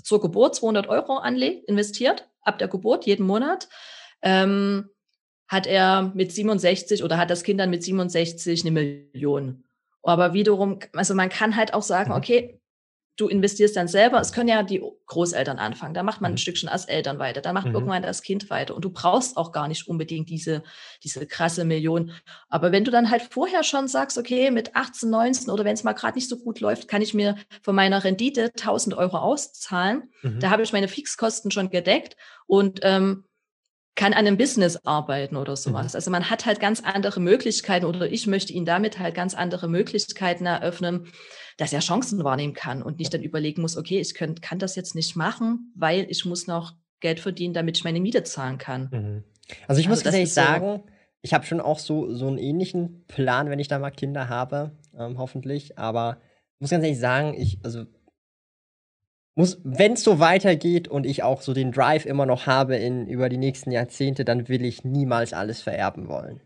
zur 0.05 0.21
Geburt 0.21 0.55
200 0.55 0.89
Euro 0.89 1.17
anlegt, 1.17 1.69
investiert, 1.69 2.29
ab 2.43 2.59
der 2.59 2.69
Geburt 2.69 3.05
jeden 3.05 3.27
Monat, 3.27 3.69
ähm, 4.23 4.91
hat 5.51 5.67
er 5.67 6.13
mit 6.15 6.31
67 6.31 7.03
oder 7.03 7.19
hat 7.19 7.29
das 7.29 7.43
Kind 7.43 7.59
dann 7.59 7.71
mit 7.71 7.83
67 7.83 8.63
eine 8.63 8.71
Million. 8.71 9.65
Aber 10.01 10.33
wiederum, 10.33 10.79
also 10.95 11.13
man 11.15 11.29
kann 11.29 11.57
halt 11.57 11.75
auch 11.75 11.83
sagen, 11.83 12.13
mhm. 12.13 12.17
okay, 12.17 12.61
du 13.17 13.27
investierst 13.27 13.75
dann 13.75 13.89
selber. 13.89 14.21
Es 14.21 14.33
können 14.33 14.49
ja 14.49 14.63
die 14.63 14.81
Großeltern 15.07 15.59
anfangen. 15.59 15.93
Da 15.93 16.05
macht 16.05 16.21
man 16.21 16.31
ein 16.31 16.35
mhm. 16.35 16.39
Stückchen 16.39 16.69
als 16.69 16.85
Eltern 16.85 17.19
weiter. 17.19 17.41
Dann 17.41 17.55
macht 17.55 17.67
mhm. 17.67 17.75
irgendwann 17.75 18.03
das 18.03 18.23
Kind 18.23 18.49
weiter. 18.49 18.77
Und 18.77 18.85
du 18.85 18.91
brauchst 18.91 19.37
auch 19.37 19.51
gar 19.51 19.67
nicht 19.67 19.89
unbedingt 19.89 20.31
diese, 20.31 20.63
diese 21.03 21.27
krasse 21.27 21.65
Million. 21.65 22.13
Aber 22.49 22.71
wenn 22.71 22.85
du 22.85 22.93
dann 22.93 23.11
halt 23.11 23.23
vorher 23.23 23.65
schon 23.65 23.89
sagst, 23.89 24.19
okay, 24.19 24.53
mit 24.53 24.77
18, 24.77 25.11
19 25.11 25.51
oder 25.51 25.65
wenn 25.65 25.75
es 25.75 25.83
mal 25.83 25.95
gerade 25.95 26.17
nicht 26.17 26.29
so 26.29 26.39
gut 26.39 26.61
läuft, 26.61 26.87
kann 26.87 27.03
ich 27.03 27.13
mir 27.13 27.35
von 27.61 27.75
meiner 27.75 28.05
Rendite 28.05 28.53
1000 28.57 28.97
Euro 28.97 29.19
auszahlen. 29.19 30.11
Mhm. 30.23 30.39
Da 30.39 30.51
habe 30.51 30.63
ich 30.63 30.73
meine 30.73 30.89
Fixkosten 30.89 31.51
schon 31.51 31.71
gedeckt. 31.71 32.17
Und 32.47 32.79
ähm, 32.85 33.25
kann 34.01 34.15
an 34.15 34.27
einem 34.27 34.39
Business 34.39 34.79
arbeiten 34.87 35.37
oder 35.37 35.57
sowas. 35.57 35.93
Mhm. 35.93 35.97
Also 35.97 36.11
man 36.11 36.31
hat 36.31 36.47
halt 36.47 36.59
ganz 36.59 36.81
andere 36.83 37.21
Möglichkeiten 37.21 37.85
oder 37.85 38.11
ich 38.11 38.27
möchte 38.27 38.51
ihn 38.51 38.65
damit 38.65 38.99
halt 38.99 39.15
ganz 39.15 39.35
andere 39.35 39.69
Möglichkeiten 39.69 40.47
eröffnen, 40.47 41.09
dass 41.59 41.75
er 41.75 41.81
Chancen 41.81 42.25
wahrnehmen 42.25 42.55
kann 42.55 42.83
und 42.83 42.99
nicht 42.99 43.13
dann 43.13 43.23
überlegen 43.23 43.61
muss, 43.61 43.77
okay, 43.77 44.01
ich 44.01 44.15
könnt, 44.15 44.41
kann 44.41 44.59
das 44.59 44.75
jetzt 44.75 44.95
nicht 44.95 45.17
machen, 45.17 45.75
weil 45.77 46.07
ich 46.09 46.25
muss 46.25 46.47
noch 46.47 46.73
Geld 47.01 47.21
verdienen, 47.21 47.53
damit 47.53 47.77
ich 47.77 47.85
meine 47.85 48.01
Miete 48.01 48.23
zahlen 48.23 48.57
kann. 48.57 48.89
Mhm. 48.91 49.25
Also 49.69 49.83
ich 49.83 49.89
muss 49.89 49.99
also 49.99 50.05
tatsächlich 50.05 50.33
sagen, 50.33 50.83
ich 51.21 51.35
habe 51.35 51.45
schon 51.45 51.61
auch 51.61 51.79
so, 51.79 52.15
so 52.15 52.27
einen 52.27 52.39
ähnlichen 52.39 53.05
Plan, 53.07 53.51
wenn 53.51 53.59
ich 53.59 53.69
da 53.69 53.79
mal 53.79 53.91
Kinder 53.91 54.31
habe, 54.31 54.71
ähm, 54.99 55.19
hoffentlich. 55.19 55.79
Aber 55.79 56.23
ich 56.55 56.63
muss 56.63 56.71
ganz 56.71 56.85
ehrlich 56.85 57.01
sagen, 57.01 57.35
ich, 57.35 57.59
also 57.65 57.85
muss, 59.41 59.59
wenn 59.65 59.95
es 59.95 60.05
so 60.05 60.19
weitergeht 60.21 60.89
und 60.89 61.07
ich 61.07 61.23
auch 61.23 61.43
so 61.43 61.53
den 61.53 61.73
Drive 61.73 62.07
immer 62.07 62.27
noch 62.27 62.47
habe 62.47 62.77
in 62.77 63.07
über 63.07 63.29
die 63.29 63.39
nächsten 63.39 63.73
Jahrzehnte, 63.73 64.25
dann 64.25 64.49
will 64.49 64.65
ich 64.65 64.85
niemals 64.85 65.33
alles 65.33 65.61
vererben 65.63 66.09
wollen. 66.09 66.41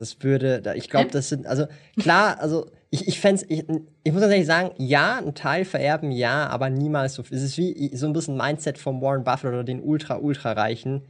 Das 0.00 0.22
würde, 0.22 0.74
ich 0.74 0.90
glaube, 0.90 1.10
das 1.10 1.28
sind, 1.28 1.46
also 1.46 1.66
klar, 1.96 2.40
also 2.40 2.66
ich, 2.90 3.06
ich 3.06 3.20
fände 3.20 3.44
ich, 3.48 3.60
ich 4.02 4.12
muss 4.12 4.20
tatsächlich 4.20 4.46
sagen, 4.46 4.72
ja, 4.78 5.18
ein 5.18 5.34
Teil 5.34 5.64
vererben, 5.64 6.10
ja, 6.10 6.48
aber 6.48 6.68
niemals 6.68 7.14
so. 7.14 7.22
Es 7.22 7.42
ist 7.42 7.56
wie 7.56 7.96
so 7.96 8.06
ein 8.06 8.12
bisschen 8.12 8.36
Mindset 8.36 8.76
von 8.76 9.00
Warren 9.00 9.24
Buffett 9.24 9.50
oder 9.50 9.64
den 9.64 9.80
Ultra-Ultra-Reichen. 9.80 11.02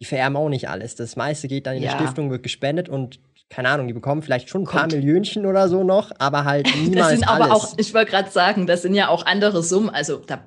Die 0.00 0.04
vererben 0.04 0.36
auch 0.36 0.48
nicht 0.48 0.68
alles. 0.68 0.96
Das 0.96 1.14
meiste 1.16 1.46
geht 1.46 1.66
dann 1.66 1.76
in 1.76 1.84
ja. 1.84 1.92
die 1.92 1.96
Stiftung, 1.96 2.30
wird 2.30 2.42
gespendet 2.42 2.88
und 2.88 3.20
keine 3.50 3.68
Ahnung, 3.68 3.86
die 3.86 3.92
bekommen 3.92 4.22
vielleicht 4.22 4.48
schon 4.48 4.62
ein 4.62 4.66
Kommt. 4.66 4.90
paar 4.92 4.98
Millionchen 4.98 5.46
oder 5.46 5.68
so 5.68 5.84
noch, 5.84 6.10
aber 6.18 6.44
halt 6.44 6.66
niemals 6.76 6.94
Das 6.94 7.10
sind 7.10 7.28
aber 7.28 7.44
alles. 7.44 7.54
auch, 7.54 7.74
ich 7.76 7.94
wollte 7.94 8.10
gerade 8.10 8.30
sagen, 8.30 8.66
das 8.66 8.82
sind 8.82 8.94
ja 8.94 9.08
auch 9.08 9.26
andere 9.26 9.62
Summen. 9.62 9.90
Also 9.90 10.16
da 10.18 10.40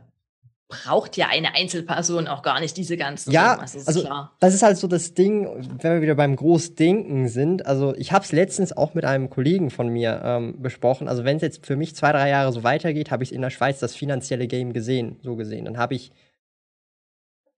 braucht 0.69 1.15
ja 1.15 1.27
eine 1.29 1.55
Einzelperson 1.55 2.27
auch 2.27 2.41
gar 2.41 2.59
nicht 2.59 2.75
diese 2.75 2.97
ganzen 2.97 3.31
ja, 3.31 3.51
Summen. 3.51 3.61
Also, 3.61 3.79
also 3.87 4.01
klar. 4.01 4.35
das 4.41 4.53
ist 4.53 4.63
halt 4.63 4.77
so 4.77 4.87
das 4.87 5.13
Ding, 5.13 5.47
wenn 5.81 5.93
wir 5.93 6.01
wieder 6.01 6.15
beim 6.15 6.35
Großdenken 6.35 7.29
sind. 7.29 7.65
Also 7.65 7.95
ich 7.95 8.11
habe 8.11 8.25
es 8.25 8.33
letztens 8.33 8.75
auch 8.75 8.93
mit 8.93 9.05
einem 9.05 9.29
Kollegen 9.29 9.69
von 9.69 9.87
mir 9.87 10.21
ähm, 10.25 10.61
besprochen. 10.61 11.07
Also 11.07 11.23
wenn 11.23 11.37
es 11.37 11.41
jetzt 11.41 11.65
für 11.65 11.77
mich 11.77 11.95
zwei, 11.95 12.11
drei 12.11 12.29
Jahre 12.29 12.51
so 12.51 12.63
weitergeht, 12.63 13.11
habe 13.11 13.23
ich 13.23 13.33
in 13.33 13.41
der 13.41 13.49
Schweiz 13.49 13.79
das 13.79 13.95
finanzielle 13.95 14.47
Game 14.47 14.73
gesehen, 14.73 15.17
so 15.23 15.37
gesehen. 15.37 15.63
Dann 15.65 15.77
habe 15.77 15.95
ich 15.95 16.11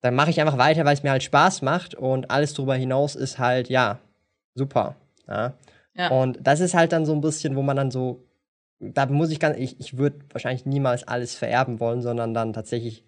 dann 0.02 0.16
mache 0.16 0.30
ich 0.30 0.40
einfach 0.40 0.58
weiter, 0.58 0.86
weil 0.86 0.94
es 0.94 1.04
mir 1.04 1.12
halt 1.12 1.24
Spaß 1.24 1.62
macht 1.62 1.96
und 1.96 2.32
alles 2.32 2.54
darüber 2.54 2.76
hinaus 2.76 3.16
ist 3.16 3.38
halt, 3.38 3.70
ja, 3.70 4.00
super. 4.56 4.96
Ja? 5.30 5.54
ja? 5.96 6.10
Und 6.10 6.40
das 6.42 6.60
ist 6.60 6.74
halt 6.74 6.92
dann 6.92 7.06
so 7.06 7.14
ein 7.14 7.22
bisschen, 7.22 7.56
wo 7.56 7.62
man 7.62 7.78
dann 7.78 7.92
so, 7.92 8.26
da 8.80 9.06
muss 9.06 9.32
ich 9.32 9.40
ganz, 9.40 9.58
ich, 9.58 9.80
ich 9.80 9.98
würde 9.98 10.20
wahrscheinlich 10.32 10.66
niemals 10.66 11.08
alles 11.08 11.36
vererben 11.36 11.80
wollen, 11.80 12.02
sondern 12.02 12.34
dann 12.34 12.54
tatsächlich 12.54 13.06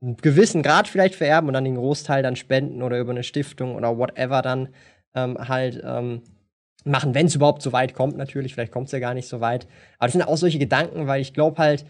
einen 0.00 0.16
gewissen 0.16 0.62
Grad 0.62 0.88
vielleicht 0.88 1.14
vererben 1.14 1.48
und 1.48 1.54
dann 1.54 1.64
den 1.64 1.76
Großteil 1.76 2.22
dann 2.22 2.36
spenden 2.36 2.82
oder 2.82 2.98
über 2.98 3.10
eine 3.10 3.24
Stiftung 3.24 3.74
oder 3.74 3.98
whatever 3.98 4.42
dann 4.42 4.68
ähm, 5.14 5.36
halt 5.48 5.82
ähm, 5.84 6.22
machen, 6.84 7.14
wenn 7.14 7.26
es 7.26 7.34
überhaupt 7.34 7.62
so 7.62 7.72
weit 7.72 7.94
kommt, 7.94 8.16
natürlich. 8.16 8.54
Vielleicht 8.54 8.72
kommt 8.72 8.86
es 8.86 8.92
ja 8.92 8.98
gar 8.98 9.14
nicht 9.14 9.28
so 9.28 9.40
weit. 9.40 9.66
Aber 9.98 10.06
das 10.06 10.12
sind 10.12 10.22
auch 10.22 10.36
solche 10.36 10.58
Gedanken, 10.58 11.06
weil 11.06 11.20
ich 11.20 11.34
glaube 11.34 11.58
halt, 11.58 11.84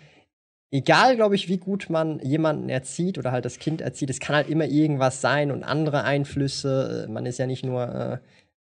egal, 0.71 1.17
glaube 1.17 1.35
ich, 1.35 1.49
wie 1.49 1.59
gut 1.59 1.89
man 1.91 2.21
jemanden 2.21 2.69
erzieht 2.69 3.19
oder 3.19 3.33
halt 3.33 3.45
das 3.45 3.59
Kind 3.59 3.81
erzieht, 3.81 4.11
es 4.11 4.21
kann 4.21 4.37
halt 4.37 4.49
immer 4.49 4.67
irgendwas 4.67 5.21
sein 5.21 5.51
und 5.51 5.65
andere 5.65 6.05
Einflüsse. 6.05 7.07
Man 7.11 7.27
ist 7.27 7.39
ja 7.39 7.47
nicht 7.47 7.65
nur 7.65 7.89
äh, 7.89 8.19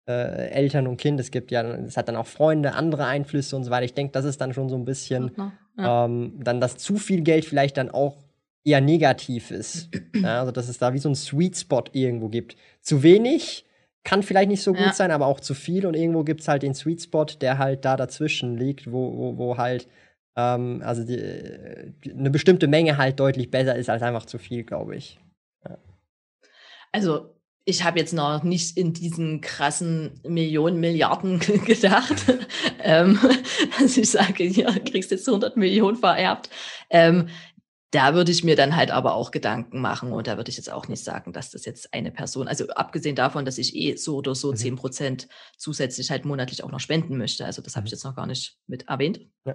äh, 0.09 0.49
Eltern 0.51 0.87
und 0.87 0.97
Kind, 0.97 1.19
es 1.21 1.31
gibt 1.31 1.51
ja, 1.51 1.63
es 1.63 1.97
hat 1.97 2.09
dann 2.09 2.17
auch 2.17 2.27
Freunde, 2.27 2.75
andere 2.75 3.07
Einflüsse 3.07 3.57
und 3.57 3.65
so 3.65 3.71
weiter. 3.71 3.85
Ich 3.85 3.95
denke, 3.95 4.13
das 4.13 4.25
ist 4.25 4.41
dann 4.41 4.53
schon 4.53 4.69
so 4.69 4.77
ein 4.77 4.85
bisschen 4.85 5.33
ja. 5.77 6.05
ähm, 6.05 6.35
dann, 6.39 6.61
dass 6.61 6.77
zu 6.77 6.97
viel 6.97 7.23
Geld 7.23 7.45
vielleicht 7.45 7.77
dann 7.77 7.91
auch 7.91 8.17
eher 8.65 8.81
negativ 8.81 9.51
ist. 9.51 9.91
ja, 10.15 10.41
also, 10.41 10.53
dass 10.53 10.69
es 10.69 10.79
da 10.79 10.95
wie 10.95 10.99
so 10.99 11.09
ein 11.09 11.15
Sweet 11.15 11.57
Spot 11.57 11.85
irgendwo 11.93 12.29
gibt. 12.29 12.57
Zu 12.81 13.03
wenig 13.03 13.65
kann 14.05 14.23
vielleicht 14.23 14.49
nicht 14.49 14.63
so 14.63 14.73
gut 14.73 14.87
ja. 14.87 14.93
sein, 14.93 15.11
aber 15.11 15.27
auch 15.27 15.41
zu 15.41 15.55
viel 15.55 15.85
und 15.85 15.95
irgendwo 15.95 16.23
gibt 16.23 16.41
es 16.41 16.49
halt 16.49 16.63
den 16.63 16.75
Sweet 16.75 17.03
Spot, 17.03 17.25
der 17.25 17.59
halt 17.59 17.85
da 17.85 17.97
dazwischen 17.97 18.57
liegt, 18.57 18.93
wo, 18.93 19.17
wo, 19.17 19.39
wo 19.39 19.57
halt 19.57 19.89
ähm, 20.37 20.83
also 20.85 21.03
die, 21.03 21.95
die, 22.05 22.13
eine 22.13 22.31
bestimmte 22.31 22.69
Menge 22.69 22.99
halt 22.99 23.19
deutlich 23.19 23.51
besser 23.51 23.75
ist 23.75 23.91
als 23.91 24.03
einfach 24.03 24.27
zu 24.27 24.39
viel, 24.39 24.63
glaube 24.63 24.95
ich. 24.95 25.19
Also 26.93 27.36
ich 27.69 27.83
habe 27.83 27.99
jetzt 27.99 28.15
noch 28.15 28.45
nicht 28.45 28.77
in 28.77 28.93
diesen 28.93 29.41
krassen 29.41 30.21
Millionen, 30.23 30.79
Milliarden 30.79 31.41
gedacht. 31.65 32.15
ähm, 32.83 33.19
also 33.79 34.01
ich 34.01 34.11
sage, 34.11 34.45
ja, 34.45 34.73
kriegst 34.79 35.11
jetzt 35.11 35.29
100 35.29 35.57
Millionen 35.57 35.97
vererbt. 35.97 36.49
Ähm, 36.89 37.29
da 37.91 38.15
würde 38.15 38.31
ich 38.31 38.45
mir 38.45 38.55
dann 38.55 38.77
halt 38.77 38.93
aber 38.93 39.15
auch 39.15 39.33
Gedanken 39.33 39.81
machen 39.81 40.13
und 40.13 40.29
da 40.29 40.37
würde 40.37 40.51
ich 40.51 40.57
jetzt 40.57 40.71
auch 40.71 40.87
nicht 40.87 41.03
sagen, 41.03 41.33
dass 41.33 41.51
das 41.51 41.65
jetzt 41.65 41.93
eine 41.93 42.13
Person, 42.13 42.47
also 42.47 42.69
abgesehen 42.69 43.17
davon, 43.17 43.45
dass 43.45 43.59
ich 43.59 43.75
eh 43.75 43.97
so 43.97 44.17
oder 44.17 44.35
so 44.37 44.53
mhm. 44.53 44.57
10 44.57 44.77
Prozent 44.77 45.29
zusätzlich 45.57 46.11
halt 46.11 46.25
monatlich 46.25 46.63
auch 46.63 46.71
noch 46.71 46.81
spenden 46.81 47.17
möchte. 47.17 47.45
Also 47.45 47.63
das 47.63 47.75
habe 47.75 47.87
ich 47.87 47.93
mhm. 47.93 47.97
jetzt 47.97 48.05
noch 48.05 48.15
gar 48.15 48.27
nicht 48.27 48.59
mit 48.69 48.89
erwähnt. 48.89 49.21
Ja. 49.45 49.55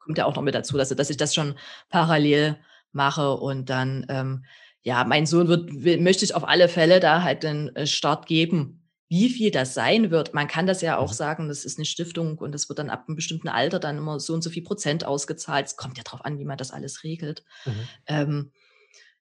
Kommt 0.00 0.18
ja 0.18 0.26
auch 0.26 0.36
noch 0.36 0.42
mit 0.42 0.54
dazu, 0.54 0.76
dass, 0.76 0.90
dass 0.90 1.10
ich 1.10 1.16
das 1.16 1.34
schon 1.34 1.54
parallel 1.88 2.58
mache 2.92 3.32
und 3.32 3.70
dann 3.70 4.04
ähm, 4.10 4.44
ja, 4.88 5.04
mein 5.04 5.26
Sohn 5.26 5.48
wird, 5.48 5.84
will, 5.84 6.00
möchte 6.00 6.24
ich 6.24 6.34
auf 6.34 6.48
alle 6.48 6.66
Fälle 6.66 6.98
da 6.98 7.22
halt 7.22 7.42
den 7.42 7.76
äh, 7.76 7.86
Start 7.86 8.24
geben. 8.24 8.88
Wie 9.10 9.28
viel 9.28 9.50
das 9.50 9.74
sein 9.74 10.10
wird, 10.10 10.32
man 10.32 10.48
kann 10.48 10.66
das 10.66 10.80
ja 10.80 10.96
auch 10.96 11.10
mhm. 11.10 11.14
sagen, 11.14 11.48
das 11.48 11.66
ist 11.66 11.76
eine 11.76 11.84
Stiftung 11.84 12.38
und 12.38 12.54
es 12.54 12.70
wird 12.70 12.78
dann 12.78 12.88
ab 12.88 13.04
einem 13.06 13.14
bestimmten 13.14 13.48
Alter 13.48 13.80
dann 13.80 13.98
immer 13.98 14.18
so 14.18 14.32
und 14.32 14.40
so 14.40 14.48
viel 14.48 14.62
Prozent 14.62 15.04
ausgezahlt. 15.04 15.66
Es 15.66 15.76
kommt 15.76 15.98
ja 15.98 16.04
darauf 16.04 16.24
an, 16.24 16.38
wie 16.38 16.46
man 16.46 16.56
das 16.56 16.70
alles 16.70 17.04
regelt. 17.04 17.44
Mhm. 17.66 17.72
Ähm, 18.06 18.52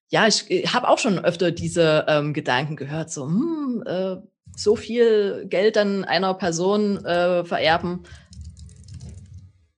ja, 0.07 0.25
ich 0.25 0.49
äh, 0.49 0.67
habe 0.67 0.87
auch 0.87 0.99
schon 0.99 1.19
öfter 1.19 1.51
diese 1.51 2.05
ähm, 2.07 2.33
Gedanken 2.33 2.77
gehört, 2.77 3.11
so, 3.11 3.25
hm, 3.25 3.83
äh, 3.85 4.15
so 4.55 4.77
viel 4.77 5.47
Geld 5.49 5.75
dann 5.75 6.05
einer 6.05 6.33
Person 6.35 7.03
äh, 7.03 7.43
vererben. 7.43 8.03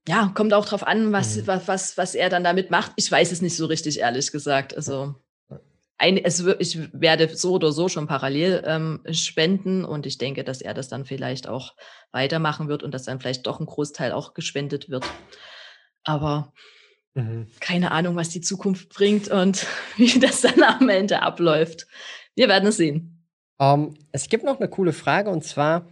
Ja, 0.08 0.32
kommt 0.36 0.54
auch 0.54 0.66
darauf 0.66 0.86
an, 0.86 1.12
was, 1.14 1.38
mhm. 1.38 1.48
was, 1.48 1.68
was, 1.68 1.98
was 1.98 2.14
er 2.14 2.30
dann 2.30 2.44
damit 2.44 2.70
macht. 2.70 2.92
Ich 2.96 3.12
weiß 3.12 3.32
es 3.32 3.42
nicht 3.42 3.56
so 3.56 3.66
richtig, 3.66 4.02
ehrlich 4.02 4.32
gesagt. 4.32 4.76
Also 4.76 5.16
ein, 6.00 6.18
es, 6.18 6.40
ich 6.60 6.80
werde 6.94 7.28
so 7.36 7.54
oder 7.54 7.72
so 7.72 7.90
schon 7.90 8.08
parallel 8.08 8.64
ähm, 8.66 9.04
spenden 9.12 9.84
und 9.84 10.06
ich 10.06 10.18
denke, 10.18 10.44
dass 10.44 10.62
er 10.62 10.74
das 10.74 10.88
dann 10.88 11.06
vielleicht 11.06 11.48
auch 11.48 11.76
weitermachen 12.12 12.70
wird 12.70 12.84
und 12.84 12.94
dass 12.94 13.04
dann 13.04 13.20
vielleicht 13.20 13.46
doch 13.46 13.60
ein 13.60 13.66
Großteil 13.66 14.14
auch 14.14 14.34
gespendet 14.34 14.90
wird. 14.90 15.06
Aber 16.06 16.54
mhm. 17.16 17.48
keine 17.60 17.92
Ahnung, 17.92 18.16
was 18.16 18.30
die 18.30 18.42
Zukunft 18.42 18.90
bringt 18.90 19.28
und 19.28 19.68
wie 19.98 20.20
das 20.20 20.42
dann 20.42 20.64
am 20.64 20.88
Ende 20.88 21.22
abläuft. 21.22 21.86
Wir 22.34 22.48
werden 22.48 22.70
es 22.70 22.78
sehen. 22.78 23.28
Um, 23.58 23.68
ähm, 23.68 23.98
es 24.14 24.30
gibt 24.30 24.46
noch 24.46 24.58
eine 24.58 24.70
coole 24.70 24.94
Frage 24.94 25.30
und 25.30 25.44
zwar 25.44 25.86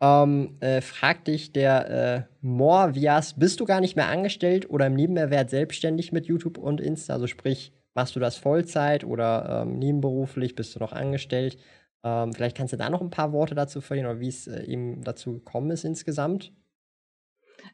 ähm, 0.00 0.56
äh, 0.58 0.80
fragt 0.80 1.28
dich 1.28 1.52
der 1.52 1.88
äh, 1.88 2.34
Morvias, 2.40 3.38
bist 3.38 3.60
du 3.60 3.64
gar 3.64 3.80
nicht 3.80 3.94
mehr 3.94 4.08
angestellt 4.08 4.68
oder 4.68 4.88
im 4.88 4.94
Nebenerwerb 4.94 5.48
selbstständig 5.48 6.10
mit 6.10 6.26
YouTube 6.26 6.58
und 6.58 6.80
Insta? 6.80 7.12
Also 7.12 7.28
sprich, 7.28 7.72
Machst 7.94 8.16
du 8.16 8.20
das 8.20 8.36
Vollzeit 8.36 9.04
oder 9.04 9.62
ähm, 9.62 9.78
nebenberuflich? 9.78 10.54
Bist 10.54 10.74
du 10.74 10.78
noch 10.78 10.92
angestellt? 10.92 11.58
Ähm, 12.04 12.32
vielleicht 12.32 12.56
kannst 12.56 12.72
du 12.72 12.76
da 12.76 12.90
noch 12.90 13.00
ein 13.00 13.10
paar 13.10 13.32
Worte 13.32 13.54
dazu 13.54 13.80
verlieren 13.80 14.10
oder 14.10 14.20
wie 14.20 14.28
es 14.28 14.46
äh, 14.46 14.64
eben 14.64 15.02
dazu 15.04 15.34
gekommen 15.34 15.70
ist 15.70 15.84
insgesamt. 15.84 16.52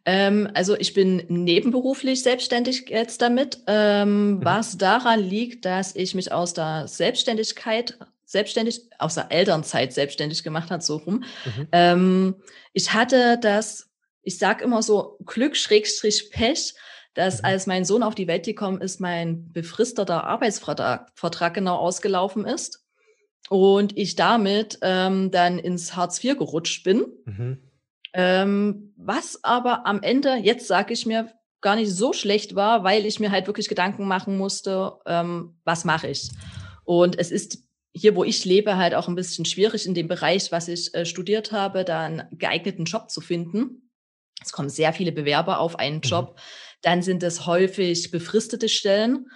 Ähm, 0.05 0.51
also 0.55 0.77
ich 0.77 0.93
bin 0.93 1.25
nebenberuflich 1.29 2.23
selbstständig 2.23 2.89
jetzt 2.89 3.23
damit, 3.23 3.61
ähm, 3.67 4.33
mhm. 4.33 4.45
was 4.45 4.77
daran 4.77 5.21
liegt, 5.21 5.65
dass 5.65 5.95
ich 5.97 6.15
mich 6.15 6.33
aus 6.33 6.53
der 6.53 6.87
Selbstständigkeit 6.89 7.99
selbstständig, 8.25 8.83
aus 8.99 9.15
der 9.15 9.33
Elternzeit 9.33 9.93
selbstständig 9.95 10.43
gemacht 10.43 10.71
hat, 10.71 10.83
so 10.83 10.97
rum. 10.97 11.25
Mhm. 11.45 11.69
Ähm, 11.73 12.35
ich 12.75 12.93
hatte 12.93 13.39
das, 13.41 13.89
ich 14.23 14.39
sag 14.39 14.61
immer 14.61 14.83
so 14.83 15.17
Glück 15.25 15.57
Schrägstrich 15.57 16.31
Pech, 16.31 16.75
dass 17.19 17.43
mhm. 17.43 17.47
als 17.47 17.67
mein 17.67 17.85
Sohn 17.85 18.05
auf 18.05 18.15
die 18.15 18.29
Welt 18.29 18.45
gekommen 18.47 18.81
ist, 18.81 19.01
mein 19.01 19.51
befristeter 19.53 20.23
Arbeitsvertrag 20.25 21.11
Vertrag 21.15 21.55
genau 21.55 21.75
ausgelaufen 21.75 22.45
ist 22.45 22.87
und 23.49 23.99
ich 23.99 24.15
damit 24.15 24.79
ähm, 24.83 25.33
dann 25.33 25.59
ins 25.59 25.97
Hartz 25.97 26.23
IV 26.23 26.39
gerutscht 26.39 26.85
bin. 26.85 27.07
Mhm. 27.25 27.59
Ähm, 28.15 28.95
was 28.97 29.43
aber 29.43 29.85
am 29.85 30.01
Ende, 30.01 30.37
jetzt 30.37 30.69
sage 30.69 30.93
ich 30.93 31.07
mir, 31.07 31.33
gar 31.61 31.75
nicht 31.75 31.91
so 31.91 32.13
schlecht 32.13 32.55
war, 32.55 32.85
weil 32.85 33.05
ich 33.05 33.19
mir 33.19 33.33
halt 33.33 33.49
wirklich 33.49 33.69
Gedanken 33.69 34.07
machen 34.07 34.39
musste, 34.39 34.93
ähm, 35.05 35.59
was 35.65 35.85
mache 35.85 36.07
ich. 36.07 36.31
Und 36.85 37.19
es 37.19 37.33
ist 37.33 37.65
hier, 37.93 38.15
wo 38.15 38.23
ich 38.23 38.45
lebe, 38.45 38.77
halt 38.77 38.95
auch 38.95 39.09
ein 39.09 39.17
bisschen 39.17 39.45
schwierig 39.45 39.87
in 39.87 39.95
dem 39.95 40.07
Bereich, 40.07 40.53
was 40.53 40.69
ich 40.69 40.95
äh, 40.95 41.05
studiert 41.05 41.51
habe, 41.51 41.85
da 41.85 42.03
einen 42.03 42.29
geeigneten 42.31 42.85
Job 42.85 43.11
zu 43.11 43.21
finden. 43.21 43.91
Es 44.41 44.53
kommen 44.53 44.69
sehr 44.69 44.93
viele 44.93 45.11
Bewerber 45.11 45.59
auf 45.59 45.81
einen 45.81 45.97
mhm. 45.97 46.03
Job. 46.03 46.37
Mhm. 46.37 46.68
Dann 46.83 47.03
sind 47.03 47.23
es 47.23 47.47
häufig 47.47 48.11
befristete 48.11 48.69
Stellen. 48.69 49.27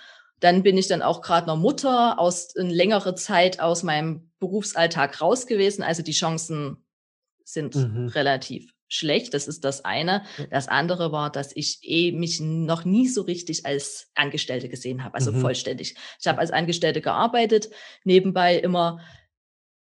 Dann 0.40 0.62
bin 0.62 0.76
ich 0.76 0.88
dann 0.88 1.02
auch 1.02 1.22
gerade 1.22 1.46
noch 1.46 1.56
Mutter 1.56 2.18
aus 2.18 2.56
eine 2.56 2.72
längere 2.72 3.14
Zeit 3.14 3.60
aus 3.60 3.82
meinem 3.82 4.30
Berufsalltag 4.38 5.20
raus 5.20 5.46
gewesen. 5.46 5.82
Also 5.82 6.02
die 6.02 6.12
Chancen 6.12 6.84
sind 7.44 7.74
mhm. 7.74 8.08
relativ 8.08 8.72
schlecht. 8.88 9.34
Das 9.34 9.48
ist 9.48 9.64
das 9.64 9.84
eine. 9.84 10.22
Das 10.50 10.68
andere 10.68 11.12
war, 11.12 11.30
dass 11.30 11.54
ich 11.54 11.78
eh 11.82 12.12
mich 12.12 12.40
noch 12.40 12.84
nie 12.84 13.08
so 13.08 13.22
richtig 13.22 13.64
als 13.64 14.10
Angestellte 14.14 14.68
gesehen 14.68 15.02
habe, 15.02 15.14
also 15.14 15.32
mhm. 15.32 15.40
vollständig. 15.40 15.94
Ich 16.20 16.26
habe 16.26 16.38
als 16.38 16.50
Angestellte 16.50 17.00
gearbeitet, 17.00 17.70
nebenbei 18.04 18.58
immer 18.58 19.00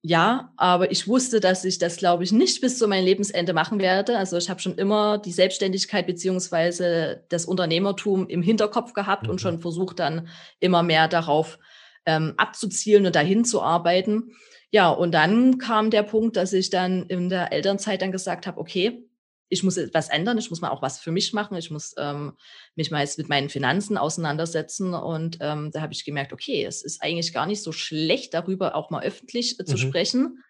ja, 0.02 0.54
aber 0.56 0.92
ich 0.92 1.10
wusste, 1.10 1.42
dass 1.42 1.66
ich 1.66 1.78
das, 1.78 1.98
glaube 1.98 2.24
ich, 2.24 2.32
nicht 2.32 2.62
bis 2.62 2.78
zu 2.78 2.88
meinem 2.88 3.04
Lebensende 3.04 3.54
machen 3.54 3.80
werde. 3.80 4.18
Also 4.18 4.38
ich 4.38 4.50
habe 4.50 4.62
schon 4.62 4.78
immer 4.78 5.18
die 5.18 5.34
Selbstständigkeit 5.34 6.08
beziehungsweise 6.08 7.26
das 7.28 7.46
Unternehmertum 7.46 8.28
im 8.28 8.42
Hinterkopf 8.42 8.94
gehabt 8.94 9.24
mhm. 9.24 9.32
und 9.32 9.42
schon 9.42 9.60
versucht, 9.60 10.00
dann 10.00 10.30
immer 10.62 10.84
mehr 10.84 11.10
darauf 11.10 11.60
ähm, 12.06 12.34
abzuzielen 12.38 13.06
und 13.06 13.16
dahin 13.16 13.44
zu 13.44 13.62
arbeiten. 13.62 14.32
Ja, 14.72 14.90
und 14.90 15.14
dann 15.14 15.58
kam 15.58 15.90
der 15.90 16.04
Punkt, 16.04 16.38
dass 16.38 16.54
ich 16.54 16.70
dann 16.70 17.04
in 17.08 17.28
der 17.28 17.52
Elternzeit 17.52 18.02
dann 18.02 18.14
gesagt 18.14 18.48
habe, 18.48 18.60
okay, 18.60 19.04
ich 19.50 19.64
muss 19.64 19.78
etwas 19.78 20.10
ändern, 20.10 20.38
ich 20.38 20.50
muss 20.50 20.62
mal 20.62 20.70
auch 20.70 20.82
was 20.82 21.00
für 21.00 21.12
mich 21.12 21.34
machen, 21.34 21.58
ich 21.58 21.72
muss 21.72 21.96
ähm, 21.98 22.34
mich 22.76 22.92
mal 22.92 23.02
jetzt 23.02 23.18
mit 23.18 23.30
meinen 23.30 23.50
Finanzen 23.50 23.98
auseinandersetzen. 23.98 24.94
Und 24.94 25.40
ähm, 25.42 25.72
da 25.72 25.82
habe 25.82 25.94
ich 25.94 26.06
gemerkt, 26.06 26.34
okay, 26.34 26.64
es 26.64 26.84
ist 26.84 27.02
eigentlich 27.02 27.34
gar 27.34 27.48
nicht 27.48 27.64
so 27.64 27.72
schlecht, 27.72 28.34
darüber 28.34 28.76
auch 28.76 28.92
mal 28.92 29.04
öffentlich 29.04 29.60
äh, 29.60 29.66
zu 29.66 29.74
mhm. 29.74 29.78
sprechen. 29.80 30.44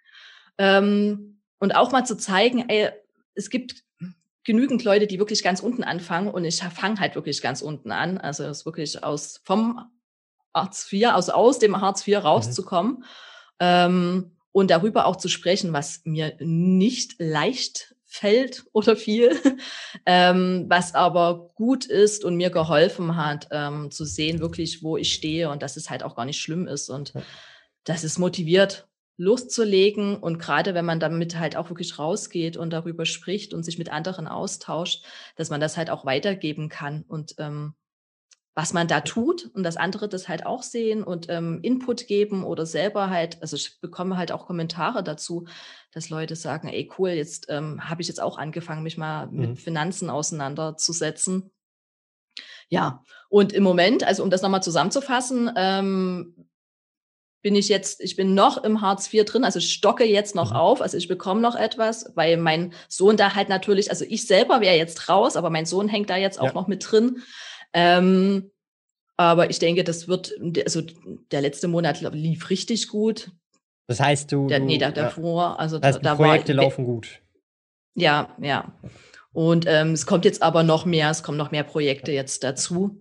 Ähm, 0.58 1.42
und 1.60 1.76
auch 1.76 1.92
mal 1.92 2.06
zu 2.06 2.18
zeigen, 2.18 2.68
ey, 2.68 2.90
es 3.36 3.50
gibt 3.50 3.84
genügend 4.44 4.84
Leute, 4.84 5.08
die 5.08 5.20
wirklich 5.20 5.44
ganz 5.44 5.62
unten 5.62 5.84
anfangen 5.84 6.30
und 6.30 6.44
ich 6.44 6.62
fange 6.62 7.00
halt 7.00 7.16
wirklich 7.16 7.42
ganz 7.42 7.62
unten 7.62 7.92
an. 7.92 8.18
Also 8.18 8.44
es 8.44 8.66
wirklich 8.66 9.04
aus 9.04 9.40
vom 9.44 9.80
Hartz 10.54 10.92
IV, 10.92 11.08
also 11.10 11.32
aus 11.34 11.60
dem 11.60 11.80
Hartz 11.80 12.06
IV 12.06 12.18
mhm. 12.18 12.24
rauszukommen. 12.24 13.04
Mhm. 13.62 14.36
Und 14.52 14.72
darüber 14.72 15.06
auch 15.06 15.16
zu 15.16 15.30
sprechen, 15.30 15.74
was 15.74 16.02
mir 16.06 16.36
nicht 16.40 17.16
leicht 17.20 17.96
fällt 18.10 18.66
oder 18.74 18.98
viel, 18.98 19.40
ähm, 20.06 20.66
was 20.68 20.96
aber 20.96 21.52
gut 21.56 21.86
ist 21.86 22.26
und 22.26 22.36
mir 22.36 22.50
geholfen 22.50 23.16
hat, 23.16 23.48
ähm, 23.52 23.92
zu 23.92 24.04
sehen 24.04 24.40
wirklich, 24.40 24.84
wo 24.84 24.98
ich 24.98 25.14
stehe 25.14 25.50
und 25.50 25.62
dass 25.62 25.78
es 25.78 25.90
halt 25.90 26.04
auch 26.04 26.16
gar 26.16 26.26
nicht 26.26 26.42
schlimm 26.42 26.68
ist 26.68 26.90
und 26.90 27.14
ja. 27.14 27.22
dass 27.86 28.04
es 28.04 28.18
motiviert, 28.18 28.88
loszulegen 29.18 30.16
und 30.16 30.40
gerade 30.40 30.74
wenn 30.74 30.86
man 30.86 31.00
damit 31.00 31.38
halt 31.38 31.56
auch 31.56 31.70
wirklich 31.70 32.00
rausgeht 32.00 32.58
und 32.58 32.72
darüber 32.72 33.06
spricht 33.06 33.54
und 33.54 33.64
sich 33.64 33.78
mit 33.78 33.92
anderen 33.92 34.28
austauscht, 34.28 35.06
dass 35.36 35.50
man 35.50 35.60
das 35.60 35.78
halt 35.78 35.90
auch 35.90 36.06
weitergeben 36.06 36.70
kann 36.70 37.04
und 37.08 37.36
ähm, 37.38 37.76
was 38.60 38.74
man 38.74 38.90
da 38.90 39.00
tut 39.00 39.50
und 39.54 39.64
dass 39.64 39.78
andere 39.78 40.10
das 40.10 40.28
halt 40.28 40.46
auch 40.46 40.64
sehen 40.64 41.02
und 41.02 41.28
ähm, 41.30 41.60
Input 41.62 42.08
geben 42.08 42.44
oder 42.44 42.66
selber 42.66 43.10
halt, 43.10 43.42
also 43.42 43.56
ich 43.56 43.80
bekomme 43.80 44.18
halt 44.18 44.34
auch 44.34 44.48
Kommentare 44.48 45.02
dazu, 45.02 45.48
dass 45.94 46.10
Leute 46.10 46.36
sagen, 46.36 46.68
ey 46.68 46.92
cool, 46.98 47.12
jetzt 47.12 47.46
ähm, 47.48 47.90
habe 47.90 48.02
ich 48.02 48.10
jetzt 48.10 48.22
auch 48.22 48.38
angefangen, 48.38 48.84
mich 48.84 48.98
mal 48.98 49.28
mhm. 49.28 49.40
mit 49.40 49.60
Finanzen 49.60 50.10
auseinanderzusetzen. 50.10 51.52
Ja, 52.68 53.02
und 53.30 53.54
im 53.54 53.64
Moment, 53.64 54.04
also 54.04 54.24
um 54.24 54.30
das 54.30 54.42
nochmal 54.42 54.62
zusammenzufassen, 54.62 55.50
ähm, 55.56 56.50
bin 57.42 57.56
ich 57.56 57.70
jetzt, 57.70 58.02
ich 58.02 58.18
bin 58.18 58.34
noch 58.34 58.62
im 58.66 58.82
Hartz 58.82 59.14
IV 59.14 59.24
drin, 59.24 59.46
also 59.46 59.62
stocke 59.62 60.04
jetzt 60.04 60.36
noch 60.36 60.50
mhm. 60.50 60.58
auf, 60.58 60.82
also 60.82 60.98
ich 60.98 61.08
bekomme 61.08 61.40
noch 61.40 61.56
etwas, 61.56 62.12
weil 62.16 62.36
mein 62.36 62.74
Sohn 62.90 63.16
da 63.16 63.36
halt 63.36 63.48
natürlich, 63.48 63.90
also 63.90 64.04
ich 64.04 64.28
selber 64.28 64.60
wäre 64.60 64.76
jetzt 64.76 65.08
raus, 65.08 65.38
aber 65.38 65.50
mein 65.50 65.66
Sohn 65.66 65.88
hängt 65.88 66.10
da 66.10 66.18
jetzt 66.18 66.42
auch 66.42 66.48
ja. 66.48 66.54
noch 66.54 66.68
mit 66.68 66.92
drin. 66.92 67.24
Ähm, 67.74 68.52
aber 69.18 69.50
ich 69.50 69.60
denke, 69.60 69.84
das 69.84 70.08
wird, 70.08 70.34
also 70.64 70.82
der 71.32 71.42
letzte 71.42 71.68
Monat 71.68 72.02
lief 72.02 72.50
richtig 72.50 72.88
gut. 72.88 73.32
Das 73.88 74.00
heißt, 74.00 74.32
du. 74.32 74.48
Der, 74.48 74.60
nee, 74.60 74.78
der, 74.78 74.92
davor, 74.92 75.60
also 75.60 75.78
das 75.80 75.96
heißt, 75.96 76.06
da, 76.06 76.12
da 76.12 76.16
Projekte 76.16 76.56
war, 76.56 76.64
laufen 76.64 76.86
gut. 76.86 77.22
Ja, 77.96 78.36
ja. 78.42 78.72
Und 79.34 79.66
ähm, 79.68 79.92
es 79.92 80.06
kommt 80.06 80.26
jetzt 80.26 80.42
aber 80.42 80.64
noch 80.64 80.86
mehr, 80.86 81.10
es 81.10 81.24
kommen 81.24 81.38
noch 81.38 81.52
mehr 81.52 81.64
Projekte 81.64 82.12
jetzt 82.12 82.44
dazu 82.44 82.98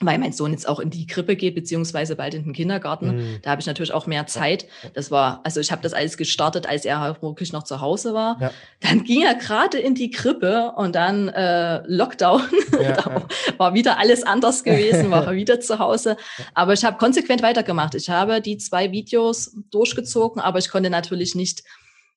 weil 0.00 0.18
mein 0.18 0.32
Sohn 0.32 0.50
jetzt 0.50 0.68
auch 0.68 0.80
in 0.80 0.90
die 0.90 1.06
Krippe 1.06 1.36
geht, 1.36 1.54
beziehungsweise 1.54 2.16
bald 2.16 2.34
in 2.34 2.44
den 2.44 2.52
Kindergarten. 2.52 3.16
Mhm. 3.16 3.38
Da 3.42 3.50
habe 3.50 3.60
ich 3.60 3.66
natürlich 3.66 3.92
auch 3.92 4.06
mehr 4.06 4.26
Zeit. 4.26 4.66
Das 4.92 5.12
war, 5.12 5.40
also 5.44 5.60
ich 5.60 5.70
habe 5.70 5.82
das 5.82 5.92
alles 5.92 6.16
gestartet, 6.16 6.68
als 6.68 6.84
er 6.84 7.16
wirklich 7.22 7.52
noch 7.52 7.62
zu 7.62 7.80
Hause 7.80 8.12
war. 8.12 8.36
Ja. 8.40 8.50
Dann 8.80 9.04
ging 9.04 9.22
er 9.22 9.36
gerade 9.36 9.78
in 9.78 9.94
die 9.94 10.10
Krippe 10.10 10.72
und 10.76 10.96
dann 10.96 11.28
äh, 11.28 11.82
Lockdown. 11.86 12.42
Ja, 12.74 12.92
da 12.92 13.10
ja. 13.10 13.22
war 13.56 13.74
wieder 13.74 13.98
alles 13.98 14.24
anders 14.24 14.64
gewesen, 14.64 15.10
war 15.10 15.26
er 15.28 15.34
wieder 15.34 15.60
zu 15.60 15.78
Hause. 15.78 16.16
Aber 16.54 16.72
ich 16.72 16.84
habe 16.84 16.98
konsequent 16.98 17.40
weitergemacht. 17.40 17.94
Ich 17.94 18.10
habe 18.10 18.40
die 18.40 18.58
zwei 18.58 18.90
Videos 18.90 19.56
durchgezogen, 19.70 20.42
aber 20.42 20.58
ich 20.58 20.70
konnte 20.70 20.90
natürlich 20.90 21.36
nicht 21.36 21.62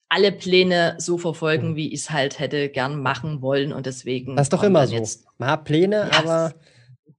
alle 0.10 0.32
Pläne 0.32 0.96
so 0.98 1.20
verfolgen, 1.20 1.72
mhm. 1.72 1.76
wie 1.76 1.94
ich 1.94 2.02
es 2.02 2.10
halt 2.10 2.40
hätte 2.40 2.70
gern 2.70 3.02
machen 3.02 3.42
wollen. 3.44 3.72
Und 3.72 3.86
deswegen. 3.86 4.36
Das 4.36 4.48
ist 4.48 4.54
doch 4.54 4.64
immer 4.64 4.88
so. 4.88 4.96
Man 5.38 5.50
hat 5.50 5.66
Pläne, 5.66 6.10
aber 6.18 6.54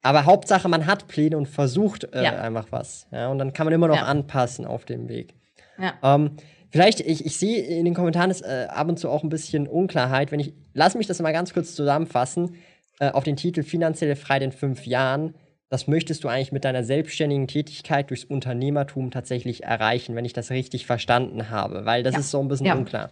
aber 0.02 0.24
Hauptsache, 0.24 0.68
man 0.68 0.86
hat 0.86 1.08
Pläne 1.08 1.36
und 1.36 1.46
versucht 1.46 2.12
äh, 2.14 2.24
ja. 2.24 2.40
einfach 2.40 2.66
was. 2.70 3.06
Ja, 3.10 3.28
und 3.28 3.38
dann 3.38 3.52
kann 3.52 3.66
man 3.66 3.74
immer 3.74 3.88
noch 3.88 3.96
ja. 3.96 4.04
anpassen 4.04 4.64
auf 4.64 4.84
dem 4.84 5.08
Weg. 5.08 5.34
Ja. 5.78 5.94
Ähm, 6.02 6.32
vielleicht, 6.70 7.00
ich, 7.00 7.26
ich 7.26 7.36
sehe 7.36 7.62
in 7.62 7.84
den 7.84 7.94
Kommentaren 7.94 8.30
ist 8.30 8.42
äh, 8.42 8.68
ab 8.70 8.88
und 8.88 8.98
zu 8.98 9.08
auch 9.10 9.22
ein 9.22 9.28
bisschen 9.28 9.66
Unklarheit. 9.66 10.32
Wenn 10.32 10.40
ich, 10.40 10.54
lass 10.72 10.94
mich 10.94 11.06
das 11.06 11.20
mal 11.20 11.32
ganz 11.32 11.52
kurz 11.52 11.74
zusammenfassen. 11.74 12.56
Äh, 13.00 13.10
auf 13.10 13.24
den 13.24 13.36
Titel 13.36 13.62
Finanzielle 13.62 14.16
Freiheit 14.16 14.42
in 14.42 14.52
fünf 14.52 14.86
Jahren. 14.86 15.34
Das 15.68 15.86
möchtest 15.86 16.24
du 16.24 16.28
eigentlich 16.28 16.50
mit 16.50 16.64
deiner 16.64 16.82
selbstständigen 16.82 17.46
Tätigkeit 17.46 18.10
durchs 18.10 18.24
Unternehmertum 18.24 19.10
tatsächlich 19.10 19.64
erreichen, 19.64 20.16
wenn 20.16 20.24
ich 20.24 20.32
das 20.32 20.50
richtig 20.50 20.86
verstanden 20.86 21.50
habe, 21.50 21.84
weil 21.84 22.02
das 22.02 22.16
ist 22.16 22.30
so 22.30 22.40
ein 22.40 22.48
bisschen 22.48 22.72
unklar. 22.72 23.10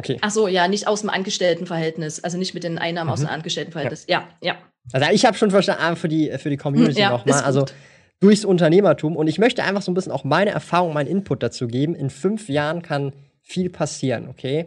Okay. 0.00 0.18
Ach 0.22 0.30
so, 0.30 0.48
ja, 0.48 0.66
nicht 0.66 0.88
aus 0.88 1.02
dem 1.02 1.10
Angestelltenverhältnis, 1.10 2.24
also 2.24 2.38
nicht 2.38 2.54
mit 2.54 2.64
den 2.64 2.78
Einnahmen 2.78 3.08
mhm. 3.08 3.12
aus 3.12 3.20
dem 3.20 3.28
Angestelltenverhältnis. 3.28 4.06
Ja, 4.08 4.28
ja. 4.40 4.56
Also 4.92 5.10
ich 5.12 5.26
habe 5.26 5.36
schon 5.36 5.50
verstanden, 5.50 5.82
ah, 5.84 5.94
für 5.94 6.08
die, 6.08 6.30
für 6.38 6.48
die 6.48 6.56
Community 6.56 7.00
ja, 7.00 7.10
nochmal. 7.10 7.42
Also 7.42 7.66
durchs 8.20 8.44
Unternehmertum. 8.44 9.14
Und 9.14 9.26
ich 9.26 9.38
möchte 9.38 9.62
einfach 9.62 9.82
so 9.82 9.90
ein 9.90 9.94
bisschen 9.94 10.12
auch 10.12 10.24
meine 10.24 10.50
Erfahrung, 10.50 10.94
meinen 10.94 11.06
Input 11.06 11.42
dazu 11.42 11.66
geben. 11.66 11.94
In 11.94 12.08
fünf 12.08 12.48
Jahren 12.48 12.80
kann 12.82 13.12
viel 13.42 13.68
passieren, 13.68 14.28
okay? 14.28 14.66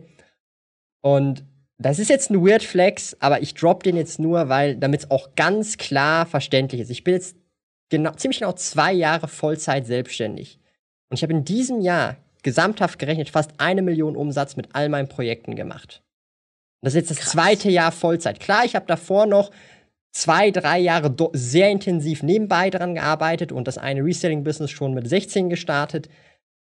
Und 1.01 1.43
das 1.79 1.99
ist 1.99 2.09
jetzt 2.09 2.29
ein 2.29 2.45
Weird 2.45 2.63
Flex, 2.63 3.17
aber 3.19 3.41
ich 3.41 3.55
drop 3.55 3.83
den 3.83 3.97
jetzt 3.97 4.19
nur, 4.19 4.49
weil, 4.49 4.75
damit 4.75 5.01
es 5.01 5.11
auch 5.11 5.35
ganz 5.35 5.77
klar 5.77 6.25
verständlich 6.27 6.81
ist. 6.81 6.91
Ich 6.91 7.03
bin 7.03 7.15
jetzt 7.15 7.35
genau, 7.89 8.11
ziemlich 8.11 8.39
genau 8.39 8.53
zwei 8.53 8.93
Jahre 8.93 9.27
Vollzeit 9.27 9.85
selbstständig. 9.87 10.59
Und 11.09 11.17
ich 11.17 11.23
habe 11.23 11.33
in 11.33 11.43
diesem 11.43 11.81
Jahr 11.81 12.17
gesamthaft 12.43 12.99
gerechnet 12.99 13.29
fast 13.29 13.51
eine 13.57 13.81
Million 13.81 14.15
Umsatz 14.15 14.55
mit 14.55 14.69
all 14.73 14.89
meinen 14.89 15.09
Projekten 15.09 15.55
gemacht. 15.55 16.03
das 16.81 16.93
ist 16.93 16.97
jetzt 16.97 17.11
das 17.11 17.17
Krass. 17.17 17.31
zweite 17.31 17.69
Jahr 17.69 17.91
Vollzeit. 17.91 18.39
Klar, 18.39 18.65
ich 18.65 18.75
habe 18.75 18.85
davor 18.85 19.25
noch 19.25 19.51
zwei, 20.11 20.51
drei 20.51 20.79
Jahre 20.79 21.13
sehr 21.33 21.69
intensiv 21.69 22.23
nebenbei 22.23 22.69
dran 22.69 22.95
gearbeitet 22.95 23.51
und 23.51 23.67
das 23.67 23.77
eine 23.77 24.03
Reselling-Business 24.03 24.71
schon 24.71 24.93
mit 24.93 25.07
16 25.07 25.49
gestartet. 25.49 26.09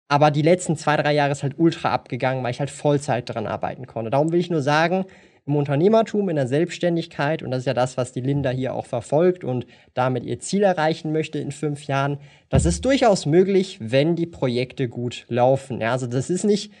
Aber 0.07 0.31
die 0.31 0.41
letzten 0.41 0.75
zwei, 0.75 0.97
drei 0.97 1.13
Jahre 1.13 1.31
ist 1.31 1.43
halt 1.43 1.57
ultra 1.57 1.91
abgegangen, 1.91 2.43
weil 2.43 2.51
ich 2.51 2.59
halt 2.59 2.71
Vollzeit 2.71 3.29
dran 3.29 3.47
arbeiten 3.47 3.85
konnte. 3.85 4.09
Darum 4.09 4.31
will 4.31 4.39
ich 4.39 4.49
nur 4.49 4.61
sagen, 4.61 5.05
im 5.45 5.55
Unternehmertum, 5.55 6.29
in 6.29 6.35
der 6.35 6.47
Selbstständigkeit, 6.47 7.43
und 7.43 7.51
das 7.51 7.59
ist 7.59 7.65
ja 7.65 7.73
das, 7.73 7.97
was 7.97 8.11
die 8.11 8.21
Linda 8.21 8.49
hier 8.49 8.73
auch 8.73 8.85
verfolgt 8.85 9.43
und 9.43 9.65
damit 9.93 10.25
ihr 10.25 10.39
Ziel 10.39 10.63
erreichen 10.63 11.11
möchte 11.11 11.39
in 11.39 11.51
fünf 11.51 11.85
Jahren, 11.85 12.19
das 12.49 12.65
ist 12.65 12.85
durchaus 12.85 13.25
möglich, 13.25 13.77
wenn 13.81 14.15
die 14.15 14.25
Projekte 14.27 14.87
gut 14.87 15.25
laufen. 15.27 15.81
Ja, 15.81 15.91
also 15.91 16.07
das 16.07 16.29
ist 16.29 16.43
nicht 16.43 16.71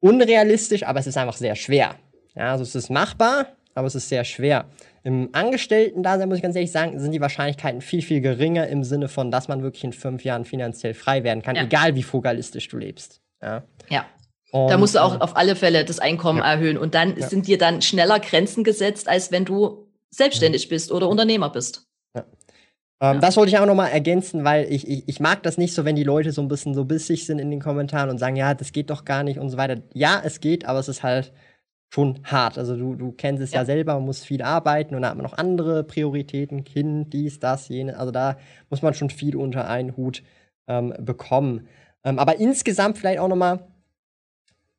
unrealistisch, 0.00 0.84
aber 0.84 1.00
es 1.00 1.06
ist 1.06 1.16
einfach 1.16 1.36
sehr 1.36 1.56
schwer. 1.56 1.96
Ja, 2.34 2.52
also 2.52 2.62
es 2.62 2.74
ist 2.74 2.90
machbar, 2.90 3.46
aber 3.74 3.86
es 3.86 3.94
ist 3.94 4.08
sehr 4.08 4.24
schwer. 4.24 4.66
Im 5.02 5.28
Angestellten-Dasein, 5.32 6.28
muss 6.28 6.38
ich 6.38 6.42
ganz 6.42 6.56
ehrlich 6.56 6.72
sagen, 6.72 6.98
sind 6.98 7.12
die 7.12 7.20
Wahrscheinlichkeiten 7.20 7.80
viel, 7.80 8.02
viel 8.02 8.20
geringer 8.20 8.66
im 8.66 8.82
Sinne 8.82 9.08
von, 9.08 9.30
dass 9.30 9.48
man 9.48 9.62
wirklich 9.62 9.84
in 9.84 9.92
fünf 9.92 10.24
Jahren 10.24 10.44
finanziell 10.44 10.94
frei 10.94 11.24
werden 11.24 11.42
kann, 11.42 11.56
ja. 11.56 11.62
egal 11.62 11.94
wie 11.94 12.02
frugalistisch 12.02 12.68
du 12.68 12.78
lebst. 12.78 13.20
Ja. 13.42 13.62
ja. 13.88 14.06
Und, 14.52 14.70
da 14.70 14.78
musst 14.78 14.94
du 14.94 15.02
auch 15.02 15.16
äh, 15.16 15.18
auf 15.18 15.36
alle 15.36 15.56
Fälle 15.56 15.84
das 15.84 15.98
Einkommen 15.98 16.38
ja. 16.38 16.52
erhöhen. 16.52 16.78
Und 16.78 16.94
dann 16.94 17.16
ja. 17.16 17.28
sind 17.28 17.46
dir 17.46 17.58
dann 17.58 17.82
schneller 17.82 18.20
Grenzen 18.20 18.64
gesetzt, 18.64 19.08
als 19.08 19.32
wenn 19.32 19.44
du 19.44 19.88
selbstständig 20.10 20.68
bist 20.68 20.92
oder 20.92 21.08
Unternehmer 21.08 21.50
bist. 21.50 21.86
Ja. 22.14 22.24
Ähm, 23.00 23.20
das 23.20 23.36
wollte 23.36 23.50
ich 23.50 23.58
auch 23.58 23.66
noch 23.66 23.74
mal 23.74 23.88
ergänzen, 23.88 24.44
weil 24.44 24.72
ich, 24.72 24.88
ich, 24.88 25.08
ich 25.08 25.20
mag 25.20 25.42
das 25.42 25.58
nicht 25.58 25.74
so, 25.74 25.84
wenn 25.84 25.96
die 25.96 26.04
Leute 26.04 26.32
so 26.32 26.40
ein 26.40 26.48
bisschen 26.48 26.74
so 26.74 26.84
bissig 26.84 27.26
sind 27.26 27.38
in 27.38 27.50
den 27.50 27.60
Kommentaren 27.60 28.08
und 28.08 28.18
sagen, 28.18 28.36
ja, 28.36 28.54
das 28.54 28.72
geht 28.72 28.90
doch 28.90 29.04
gar 29.04 29.22
nicht 29.22 29.38
und 29.38 29.50
so 29.50 29.56
weiter. 29.56 29.82
Ja, 29.92 30.20
es 30.24 30.40
geht, 30.40 30.64
aber 30.64 30.78
es 30.78 30.88
ist 30.88 31.02
halt 31.02 31.32
schon 31.88 32.20
hart. 32.24 32.58
Also 32.58 32.76
du, 32.76 32.94
du 32.94 33.12
kennst 33.12 33.42
es 33.42 33.52
ja. 33.52 33.60
ja 33.60 33.64
selber, 33.64 33.94
man 33.94 34.04
muss 34.04 34.24
viel 34.24 34.42
arbeiten 34.42 34.94
und 34.94 35.02
dann 35.02 35.10
hat 35.10 35.16
man 35.16 35.24
noch 35.24 35.38
andere 35.38 35.84
Prioritäten, 35.84 36.64
Kind, 36.64 37.12
dies, 37.12 37.38
das, 37.38 37.68
jene. 37.68 37.98
Also 37.98 38.12
da 38.12 38.38
muss 38.70 38.82
man 38.82 38.94
schon 38.94 39.10
viel 39.10 39.36
unter 39.36 39.68
einen 39.68 39.96
Hut 39.96 40.22
ähm, 40.68 40.94
bekommen. 40.98 41.68
Ähm, 42.04 42.18
aber 42.18 42.38
insgesamt 42.38 42.98
vielleicht 42.98 43.18
auch 43.18 43.28
noch 43.28 43.36
mal 43.36 43.66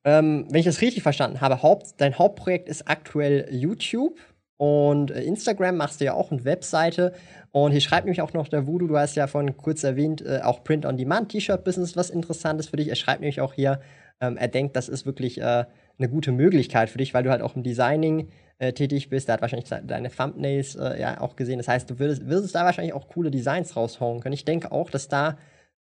ähm, 0.04 0.46
wenn 0.50 0.60
ich 0.60 0.66
das 0.66 0.82
richtig 0.82 1.04
verstanden 1.04 1.42
habe, 1.42 1.62
Haupt, 1.62 1.96
dein 1.98 2.18
Hauptprojekt 2.18 2.70
ist 2.70 2.88
aktuell 2.88 3.48
YouTube 3.52 4.20
und 4.58 5.12
äh, 5.12 5.22
Instagram 5.22 5.78
machst 5.78 6.02
du 6.02 6.06
ja 6.06 6.14
auch 6.14 6.32
eine 6.32 6.44
Webseite. 6.44 7.14
Und 7.52 7.72
hier 7.72 7.82
schreibt 7.82 8.06
nämlich 8.06 8.22
auch 8.22 8.34
noch 8.34 8.48
der 8.48 8.68
Voodoo, 8.68 8.88
du 8.88 8.98
hast 8.98 9.16
ja 9.16 9.28
vorhin 9.28 9.56
kurz 9.56 9.84
erwähnt, 9.84 10.22
äh, 10.26 10.42
auch 10.44 10.64
Print-on-Demand-T-Shirt-Business, 10.64 11.96
was 11.96 12.10
interessant 12.10 12.60
ist 12.60 12.70
für 12.70 12.78
dich. 12.78 12.90
Er 12.90 12.96
schreibt 12.96 13.22
nämlich 13.22 13.42
auch 13.42 13.54
hier, 13.54 13.80
ähm, 14.20 14.38
er 14.38 14.48
denkt, 14.48 14.76
das 14.76 14.90
ist 14.90 15.06
wirklich 15.06 15.40
äh, 15.40 15.66
eine 16.00 16.10
gute 16.10 16.32
Möglichkeit 16.32 16.90
für 16.90 16.98
dich, 16.98 17.14
weil 17.14 17.24
du 17.24 17.30
halt 17.30 17.42
auch 17.42 17.56
im 17.56 17.64
Designing 17.64 18.30
äh, 18.60 18.74
tätig 18.74 19.10
bist. 19.10 19.28
Der 19.28 19.34
hat 19.34 19.42
wahrscheinlich 19.42 19.70
deine 19.70 20.10
Thumbnails 20.10 20.76
äh, 20.76 21.00
ja 21.00 21.22
auch 21.22 21.36
gesehen. 21.36 21.60
Das 21.60 21.68
heißt, 21.68 21.90
du 21.90 22.00
würdest, 22.00 22.28
würdest 22.28 22.56
da 22.56 22.66
wahrscheinlich 22.66 22.94
auch 22.94 23.08
coole 23.08 23.32
Designs 23.32 23.76
raushauen 23.76 24.20
können. 24.22 24.34
Ich 24.34 24.46
denke 24.46 24.72
auch, 24.72 24.90
dass 24.90 25.08
da 25.08 25.38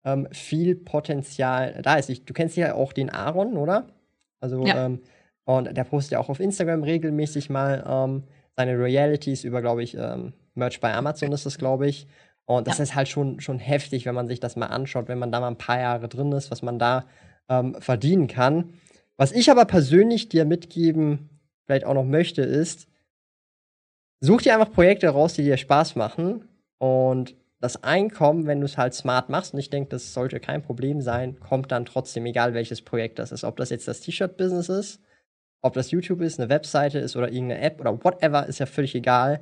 ähm, 0.05 0.29
viel 0.33 0.75
Potenzial 0.75 1.81
da 1.83 1.97
ist. 1.97 2.11
Ich, 2.11 2.25
du 2.25 2.35
kennst 2.35 2.57
ja 2.57 2.75
auch 2.75 2.93
den 2.93 3.11
Aaron, 3.11 3.57
oder? 3.57 3.87
Also, 4.45 4.65
ja. 4.67 4.87
ähm, 4.87 5.01
und 5.45 5.75
der 5.75 5.85
postet 5.85 6.13
ja 6.13 6.19
auch 6.19 6.29
auf 6.29 6.39
Instagram 6.39 6.83
regelmäßig 6.83 7.49
mal 7.49 7.83
ähm, 7.87 8.25
seine 8.57 8.79
Realities 8.79 9.43
über, 9.43 9.63
glaube 9.63 9.83
ich, 9.83 9.97
ähm, 9.97 10.35
Merch 10.55 10.81
bei 10.81 10.95
Amazon 10.95 11.33
ist 11.33 11.47
das, 11.47 11.57
glaube 11.57 11.89
ich. 11.89 12.07
Und 12.45 12.69
das 12.69 12.77
ja. 12.77 12.85
ist 12.85 12.95
halt 12.95 13.09
schon, 13.09 13.41
schon 13.41 13.59
heftig, 13.59 14.05
wenn 14.05 14.15
man 14.15 14.29
sich 14.29 14.39
das 14.39 14.55
mal 14.55 14.67
anschaut, 14.67 15.09
wenn 15.09 15.19
man 15.19 15.33
da 15.33 15.41
mal 15.41 15.49
ein 15.49 15.59
paar 15.59 15.81
Jahre 15.81 16.09
drin 16.09 16.31
ist, 16.33 16.51
was 16.51 16.61
man 16.61 16.79
da 16.79 17.07
ähm, 17.49 17.75
verdienen 17.81 18.27
kann. 18.27 18.75
Was 19.17 19.33
ich 19.33 19.51
aber 19.51 19.65
persönlich 19.65 20.29
dir 20.29 20.45
mitgeben 20.45 21.31
vielleicht 21.65 21.87
auch 21.87 21.95
noch 21.95 22.05
möchte, 22.05 22.43
ist, 22.43 22.87
such 24.21 24.43
dir 24.43 24.55
einfach 24.55 24.73
Projekte 24.73 25.09
raus, 25.09 25.33
die 25.33 25.43
dir 25.43 25.57
Spaß 25.57 25.97
machen 25.97 26.45
und 26.79 27.35
das 27.65 27.83
Einkommen, 27.83 28.47
wenn 28.47 28.61
du 28.61 28.67
es 28.67 28.77
halt 28.77 28.93
smart 28.93 29.31
machst, 29.31 29.55
und 29.55 29.59
ich 29.59 29.71
denke, 29.71 29.89
das 29.89 30.13
sollte 30.13 30.39
kein 30.39 30.61
Problem 30.61 31.01
sein, 31.01 31.41
kommt 31.41 31.73
dann 31.73 31.87
trotzdem, 31.87 32.27
egal 32.27 32.53
welches 32.53 32.83
Projekt 32.83 33.19
das 33.19 33.33
ist. 33.33 33.43
Ob 33.43 33.57
das 33.57 33.71
jetzt 33.71 33.89
das 33.89 34.03
T-Shirt-Business 34.03 34.69
ist, 34.69 35.01
ob 35.63 35.73
das 35.73 35.91
YouTube 35.91 36.21
ist, 36.21 36.39
eine 36.39 36.51
Webseite 36.51 36.99
ist 36.99 37.17
oder 37.17 37.33
irgendeine 37.33 37.63
App 37.63 37.81
oder 37.81 38.05
whatever, 38.05 38.47
ist 38.47 38.59
ja 38.59 38.67
völlig 38.67 38.95
egal. 38.95 39.41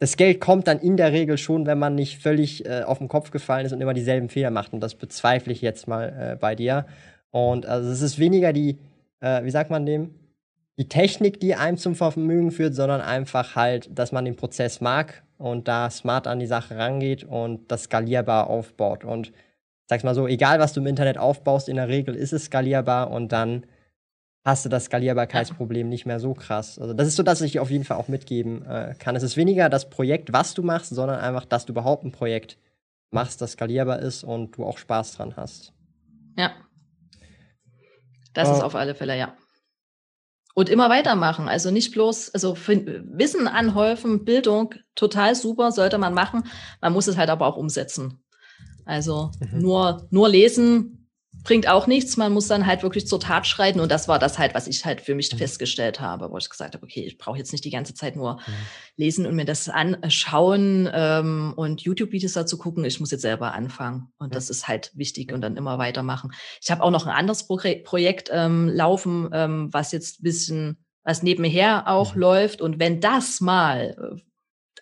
Das 0.00 0.16
Geld 0.16 0.40
kommt 0.40 0.66
dann 0.66 0.80
in 0.80 0.96
der 0.96 1.12
Regel 1.12 1.38
schon, 1.38 1.64
wenn 1.64 1.78
man 1.78 1.94
nicht 1.94 2.20
völlig 2.20 2.66
äh, 2.66 2.82
auf 2.82 2.98
den 2.98 3.06
Kopf 3.06 3.30
gefallen 3.30 3.66
ist 3.66 3.72
und 3.72 3.80
immer 3.80 3.94
dieselben 3.94 4.28
Fehler 4.28 4.50
macht. 4.50 4.72
Und 4.72 4.80
das 4.80 4.96
bezweifle 4.96 5.52
ich 5.52 5.62
jetzt 5.62 5.86
mal 5.86 6.32
äh, 6.32 6.36
bei 6.36 6.56
dir. 6.56 6.86
Und 7.30 7.66
also 7.66 7.88
es 7.88 8.02
ist 8.02 8.18
weniger 8.18 8.52
die, 8.52 8.80
äh, 9.20 9.44
wie 9.44 9.50
sagt 9.52 9.70
man 9.70 9.86
dem, 9.86 10.21
die 10.78 10.88
Technik, 10.88 11.40
die 11.40 11.54
einem 11.54 11.76
zum 11.76 11.94
Vermögen 11.94 12.50
führt, 12.50 12.74
sondern 12.74 13.00
einfach 13.00 13.56
halt, 13.56 13.90
dass 13.96 14.12
man 14.12 14.24
den 14.24 14.36
Prozess 14.36 14.80
mag 14.80 15.22
und 15.38 15.68
da 15.68 15.90
smart 15.90 16.26
an 16.26 16.38
die 16.38 16.46
Sache 16.46 16.76
rangeht 16.76 17.24
und 17.24 17.70
das 17.70 17.84
skalierbar 17.84 18.48
aufbaut. 18.48 19.04
Und 19.04 19.32
sag's 19.86 20.04
mal 20.04 20.14
so, 20.14 20.26
egal 20.26 20.60
was 20.60 20.72
du 20.72 20.80
im 20.80 20.86
Internet 20.86 21.18
aufbaust, 21.18 21.68
in 21.68 21.76
der 21.76 21.88
Regel 21.88 22.14
ist 22.14 22.32
es 22.32 22.44
skalierbar 22.44 23.10
und 23.10 23.32
dann 23.32 23.66
hast 24.44 24.64
du 24.64 24.68
das 24.68 24.86
Skalierbarkeitsproblem 24.86 25.88
nicht 25.88 26.06
mehr 26.06 26.18
so 26.18 26.34
krass. 26.34 26.78
Also 26.78 26.94
das 26.94 27.06
ist 27.06 27.16
so, 27.16 27.22
dass 27.22 27.40
ich 27.42 27.60
auf 27.60 27.70
jeden 27.70 27.84
Fall 27.84 27.96
auch 27.96 28.08
mitgeben 28.08 28.66
äh, 28.66 28.94
kann. 28.98 29.14
Es 29.14 29.22
ist 29.22 29.36
weniger 29.36 29.68
das 29.68 29.88
Projekt, 29.88 30.32
was 30.32 30.54
du 30.54 30.62
machst, 30.62 30.94
sondern 30.94 31.20
einfach, 31.20 31.44
dass 31.44 31.66
du 31.66 31.72
überhaupt 31.72 32.04
ein 32.04 32.12
Projekt 32.12 32.58
machst, 33.10 33.40
das 33.40 33.52
skalierbar 33.52 34.00
ist 34.00 34.24
und 34.24 34.56
du 34.56 34.64
auch 34.64 34.78
Spaß 34.78 35.16
dran 35.16 35.36
hast. 35.36 35.72
Ja. 36.36 36.50
Das 38.32 38.48
äh, 38.48 38.52
ist 38.52 38.62
auf 38.62 38.74
alle 38.74 38.94
Fälle, 38.94 39.16
ja. 39.16 39.36
Und 40.54 40.68
immer 40.68 40.90
weitermachen. 40.90 41.48
Also 41.48 41.70
nicht 41.70 41.92
bloß, 41.92 42.34
also 42.34 42.56
Wissen 42.56 43.48
anhäufen, 43.48 44.24
Bildung, 44.24 44.74
total 44.94 45.34
super, 45.34 45.72
sollte 45.72 45.98
man 45.98 46.12
machen. 46.12 46.44
Man 46.80 46.92
muss 46.92 47.06
es 47.06 47.16
halt 47.16 47.30
aber 47.30 47.46
auch 47.46 47.56
umsetzen. 47.56 48.22
Also 48.84 49.30
mhm. 49.40 49.62
nur, 49.62 50.06
nur 50.10 50.28
lesen 50.28 51.01
bringt 51.42 51.68
auch 51.68 51.86
nichts. 51.86 52.16
Man 52.16 52.32
muss 52.32 52.48
dann 52.48 52.66
halt 52.66 52.82
wirklich 52.82 53.06
zur 53.06 53.20
Tat 53.20 53.46
schreiten. 53.46 53.80
Und 53.80 53.90
das 53.90 54.08
war 54.08 54.18
das 54.18 54.38
halt, 54.38 54.54
was 54.54 54.66
ich 54.66 54.84
halt 54.84 55.00
für 55.00 55.14
mich 55.14 55.32
mhm. 55.32 55.38
festgestellt 55.38 56.00
habe, 56.00 56.30
wo 56.30 56.38
ich 56.38 56.48
gesagt 56.48 56.74
habe, 56.74 56.84
okay, 56.84 57.04
ich 57.04 57.18
brauche 57.18 57.38
jetzt 57.38 57.52
nicht 57.52 57.64
die 57.64 57.70
ganze 57.70 57.94
Zeit 57.94 58.16
nur 58.16 58.34
mhm. 58.34 58.52
lesen 58.96 59.26
und 59.26 59.34
mir 59.34 59.44
das 59.44 59.68
anschauen 59.68 60.88
ähm, 60.92 61.52
und 61.56 61.80
YouTube-Videos 61.80 62.32
dazu 62.34 62.58
gucken. 62.58 62.84
Ich 62.84 63.00
muss 63.00 63.10
jetzt 63.10 63.22
selber 63.22 63.54
anfangen. 63.54 64.12
Und 64.18 64.28
mhm. 64.28 64.32
das 64.32 64.50
ist 64.50 64.68
halt 64.68 64.90
wichtig 64.94 65.32
und 65.32 65.40
dann 65.40 65.56
immer 65.56 65.78
weitermachen. 65.78 66.32
Ich 66.62 66.70
habe 66.70 66.82
auch 66.82 66.90
noch 66.90 67.06
ein 67.06 67.14
anderes 67.14 67.46
Pro 67.46 67.58
Projekt 67.84 68.28
ähm, 68.32 68.68
laufen, 68.68 69.28
ähm, 69.32 69.68
was 69.72 69.92
jetzt 69.92 70.20
ein 70.20 70.22
bisschen, 70.24 70.84
was 71.04 71.22
nebenher 71.22 71.88
auch 71.88 72.14
mhm. 72.14 72.20
läuft. 72.20 72.60
Und 72.60 72.78
wenn 72.78 73.00
das 73.00 73.40
mal 73.40 73.96
äh, 73.98 74.20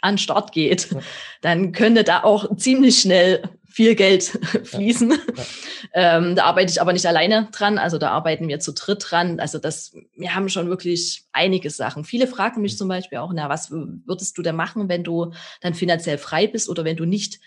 an 0.02 0.18
Start 0.18 0.52
geht, 0.52 0.94
dann 1.42 1.72
könnte 1.72 2.04
da 2.04 2.22
auch 2.22 2.56
ziemlich 2.56 3.00
schnell 3.00 3.42
viel 3.70 3.94
Geld 3.94 4.24
fließen. 4.64 5.10
Ja. 5.10 6.18
Ähm, 6.18 6.34
da 6.34 6.44
arbeite 6.44 6.70
ich 6.70 6.80
aber 6.80 6.92
nicht 6.92 7.06
alleine 7.06 7.48
dran, 7.52 7.78
also 7.78 7.98
da 7.98 8.10
arbeiten 8.10 8.48
wir 8.48 8.60
zu 8.60 8.72
dritt 8.72 9.06
dran. 9.08 9.40
Also 9.40 9.58
das, 9.58 9.94
wir 10.16 10.34
haben 10.34 10.48
schon 10.48 10.68
wirklich 10.68 11.24
einige 11.32 11.70
Sachen. 11.70 12.04
Viele 12.04 12.26
fragen 12.26 12.60
mich 12.62 12.76
zum 12.76 12.88
Beispiel 12.88 13.18
auch, 13.18 13.32
na, 13.32 13.48
was 13.48 13.70
würdest 13.70 14.36
du 14.36 14.42
denn 14.42 14.56
machen, 14.56 14.88
wenn 14.88 15.04
du 15.04 15.32
dann 15.60 15.74
finanziell 15.74 16.18
frei 16.18 16.46
bist 16.46 16.68
oder 16.68 16.84
wenn 16.84 16.96
du 16.96 17.04
nicht 17.04 17.40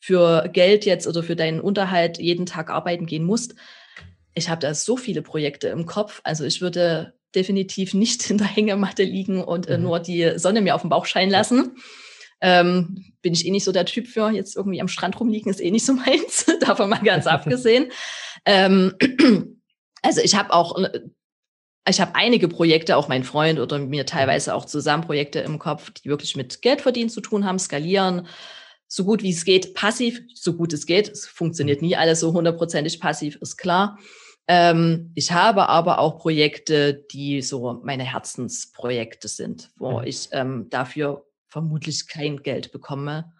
für 0.00 0.48
Geld 0.52 0.86
jetzt 0.86 1.06
oder 1.06 1.22
für 1.22 1.36
deinen 1.36 1.60
Unterhalt 1.60 2.18
jeden 2.18 2.46
Tag 2.46 2.70
arbeiten 2.70 3.06
gehen 3.06 3.24
musst? 3.24 3.54
Ich 4.34 4.48
habe 4.48 4.60
da 4.60 4.74
so 4.74 4.96
viele 4.96 5.22
Projekte 5.22 5.68
im 5.68 5.86
Kopf. 5.86 6.20
Also 6.24 6.44
ich 6.44 6.60
würde 6.60 7.14
definitiv 7.34 7.94
nicht 7.94 8.30
in 8.30 8.38
der 8.38 8.46
Hängematte 8.46 9.02
liegen 9.02 9.44
und 9.44 9.68
äh, 9.68 9.76
mhm. 9.76 9.84
nur 9.84 10.00
die 10.00 10.38
Sonne 10.38 10.62
mir 10.62 10.74
auf 10.74 10.80
den 10.80 10.90
Bauch 10.90 11.06
scheinen 11.06 11.30
lassen. 11.30 11.72
Ja 11.76 11.82
ähm, 12.40 13.04
bin 13.22 13.32
ich 13.32 13.46
eh 13.46 13.50
nicht 13.50 13.64
so 13.64 13.72
der 13.72 13.86
Typ 13.86 14.06
für. 14.06 14.30
Jetzt 14.30 14.56
irgendwie 14.56 14.80
am 14.80 14.88
Strand 14.88 15.18
rumliegen 15.18 15.50
ist 15.50 15.60
eh 15.60 15.70
nicht 15.70 15.86
so 15.86 15.92
meins, 16.06 16.46
davon 16.60 16.90
mal 16.90 17.02
ganz 17.02 17.26
abgesehen. 17.26 17.90
Ähm, 18.44 18.94
also 20.02 20.20
ich 20.22 20.34
habe 20.34 20.52
auch, 20.52 20.78
äh, 20.78 21.00
ich 21.88 22.00
habe 22.00 22.14
einige 22.14 22.48
Projekte, 22.48 22.96
auch 22.96 23.08
mein 23.08 23.24
Freund 23.24 23.58
oder 23.58 23.78
mir 23.78 24.04
teilweise 24.04 24.54
auch 24.54 24.66
zusammen 24.66 25.04
Projekte 25.04 25.40
im 25.40 25.58
Kopf, 25.58 25.90
die 25.90 26.08
wirklich 26.08 26.36
mit 26.36 26.60
Geldverdienen 26.60 27.08
zu 27.08 27.20
tun 27.20 27.46
haben, 27.46 27.58
skalieren, 27.58 28.26
so 28.86 29.04
gut 29.04 29.22
wie 29.22 29.30
es 29.30 29.44
geht, 29.44 29.74
passiv, 29.74 30.20
so 30.34 30.54
gut 30.54 30.72
es 30.72 30.86
geht. 30.86 31.08
Es 31.08 31.26
funktioniert 31.26 31.82
nie 31.82 31.96
alles 31.96 32.20
so 32.20 32.32
hundertprozentig 32.32 33.00
passiv, 33.00 33.36
ist 33.40 33.56
klar. 33.56 33.98
Ähm, 34.46 35.12
ich 35.14 35.32
habe 35.32 35.68
aber 35.68 35.98
auch 35.98 36.18
Projekte, 36.18 37.04
die 37.12 37.42
so 37.42 37.80
meine 37.84 38.04
Herzensprojekte 38.04 39.28
sind, 39.28 39.70
wo 39.76 39.98
mhm. 39.98 40.06
ich 40.06 40.28
ähm, 40.32 40.68
dafür 40.70 41.27
vermutlich 41.48 42.08
kein 42.08 42.38
Geld 42.38 42.72
bekomme, 42.72 43.32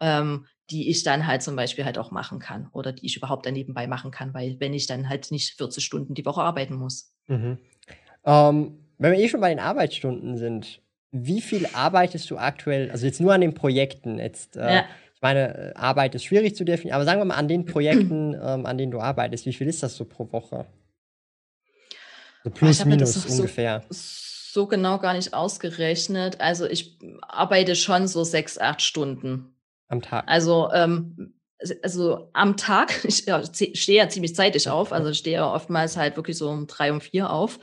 ähm, 0.00 0.46
die 0.70 0.88
ich 0.90 1.02
dann 1.02 1.26
halt 1.26 1.42
zum 1.42 1.56
Beispiel 1.56 1.84
halt 1.84 1.98
auch 1.98 2.10
machen 2.10 2.38
kann 2.38 2.68
oder 2.72 2.92
die 2.92 3.06
ich 3.06 3.16
überhaupt 3.16 3.46
dann 3.46 3.54
nebenbei 3.54 3.86
machen 3.86 4.10
kann, 4.10 4.32
weil 4.32 4.58
wenn 4.60 4.72
ich 4.72 4.86
dann 4.86 5.08
halt 5.08 5.30
nicht 5.30 5.56
40 5.56 5.84
Stunden 5.84 6.14
die 6.14 6.24
Woche 6.24 6.42
arbeiten 6.42 6.74
muss. 6.74 7.14
Mhm. 7.26 7.58
Ähm, 8.24 8.78
wenn 8.98 9.12
wir 9.12 9.18
eh 9.18 9.28
schon 9.28 9.40
bei 9.40 9.50
den 9.50 9.58
Arbeitsstunden 9.58 10.36
sind, 10.36 10.80
wie 11.10 11.40
viel 11.40 11.66
arbeitest 11.72 12.30
du 12.30 12.38
aktuell, 12.38 12.90
also 12.90 13.06
jetzt 13.06 13.20
nur 13.20 13.32
an 13.32 13.40
den 13.40 13.54
Projekten, 13.54 14.18
jetzt, 14.18 14.56
äh, 14.56 14.74
ja. 14.74 14.84
ich 15.14 15.22
meine, 15.22 15.72
äh, 15.72 15.74
Arbeit 15.74 16.14
ist 16.14 16.24
schwierig 16.24 16.56
zu 16.56 16.64
definieren, 16.64 16.96
aber 16.96 17.04
sagen 17.04 17.20
wir 17.20 17.24
mal 17.26 17.36
an 17.36 17.48
den 17.48 17.66
Projekten, 17.66 18.34
ähm, 18.42 18.66
an 18.66 18.78
denen 18.78 18.90
du 18.90 19.00
arbeitest, 19.00 19.46
wie 19.46 19.52
viel 19.52 19.68
ist 19.68 19.82
das 19.82 19.96
so 19.96 20.04
pro 20.04 20.30
Woche? 20.32 20.66
So 22.42 22.50
plus, 22.50 22.84
minus 22.84 23.24
ungefähr. 23.26 23.82
So, 23.88 23.94
so 24.54 24.68
genau 24.68 24.98
gar 24.98 25.14
nicht 25.14 25.34
ausgerechnet. 25.34 26.40
Also 26.40 26.64
ich 26.66 26.96
arbeite 27.22 27.74
schon 27.74 28.06
so 28.06 28.22
sechs, 28.22 28.56
acht 28.56 28.82
Stunden. 28.82 29.52
Am 29.88 30.00
Tag. 30.00 30.22
Also, 30.28 30.70
ähm, 30.72 31.34
also 31.82 32.30
am 32.34 32.56
Tag, 32.56 33.04
ich 33.04 33.26
ja, 33.26 33.42
stehe 33.44 33.98
ja 33.98 34.08
ziemlich 34.08 34.36
zeitig 34.36 34.68
auf, 34.68 34.92
also 34.92 35.12
stehe 35.12 35.38
ja 35.38 35.52
oftmals 35.52 35.96
halt 35.96 36.14
wirklich 36.14 36.38
so 36.38 36.48
um 36.48 36.68
drei, 36.68 36.92
um 36.92 37.00
vier 37.00 37.30
auf, 37.30 37.58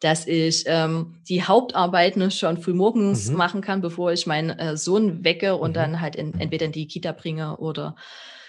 dass 0.00 0.26
ich 0.26 0.64
ähm, 0.66 1.20
die 1.28 1.42
Hauptarbeiten 1.42 2.30
schon 2.30 2.56
früh 2.56 2.72
morgens 2.72 3.28
mhm. 3.28 3.36
machen 3.36 3.60
kann, 3.60 3.82
bevor 3.82 4.10
ich 4.10 4.26
meinen 4.26 4.58
äh, 4.58 4.78
Sohn 4.78 5.22
wecke 5.22 5.56
und 5.56 5.72
mhm. 5.72 5.74
dann 5.74 6.00
halt 6.00 6.16
in, 6.16 6.40
entweder 6.40 6.64
in 6.64 6.72
die 6.72 6.88
Kita 6.88 7.12
bringe 7.12 7.58
oder 7.58 7.96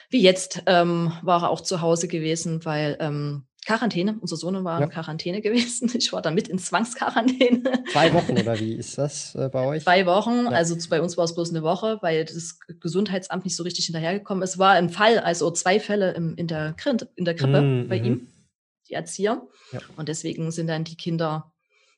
wie 0.10 0.22
jetzt 0.22 0.64
ähm, 0.66 1.12
war 1.24 1.44
er 1.44 1.50
auch 1.50 1.62
zu 1.62 1.82
Hause 1.82 2.08
gewesen, 2.08 2.64
weil 2.64 2.96
ähm, 3.02 3.44
Quarantäne. 3.66 4.18
Unser 4.20 4.38
Sohn 4.38 4.64
war 4.64 4.80
ja. 4.80 4.86
in 4.86 4.91
Quarantäne 4.91 5.41
gewesen. 5.41 5.91
Ich 6.01 6.12
war 6.14 6.22
da 6.22 6.32
mit 6.32 6.47
in 6.47 6.57
Zwangsquarantäne. 6.57 7.84
Zwei 7.91 8.14
Wochen 8.14 8.32
oder 8.34 8.59
wie 8.59 8.74
ist 8.74 8.97
das 8.97 9.36
äh, 9.36 9.49
bei 9.49 9.66
euch? 9.66 9.84
Zwei 9.84 10.05
Wochen. 10.05 10.45
Ja. 10.45 10.49
Also 10.49 10.76
bei 10.89 11.01
uns 11.01 11.16
war 11.18 11.26
es 11.26 11.36
bloß 11.36 11.51
eine 11.51 11.62
Woche, 11.62 11.99
weil 12.01 12.26
das 12.26 12.59
Gesundheitsamt 12.80 13.45
nicht 13.45 13.55
so 13.55 13.64
richtig 13.64 13.86
hinterhergekommen 13.86 14.43
ist. 14.43 14.51
Es 14.51 14.57
war 14.57 14.72
ein 14.72 14.89
Fall, 14.89 15.20
also 15.20 15.51
zwei 15.51 15.80
Fälle 15.80 16.14
im, 16.14 16.36
in, 16.36 16.47
der, 16.47 16.76
in 17.16 17.26
der 17.26 17.36
Krippe 17.36 17.62
mm, 17.62 17.88
bei 17.88 17.97
ihm, 17.97 18.28
die 18.89 18.93
Erzieher. 18.93 19.47
Ja. 19.72 19.80
Und 19.95 20.09
deswegen 20.09 20.51
sind 20.51 20.68
dann 20.68 20.84
die 20.84 20.97
Kinder 20.97 21.51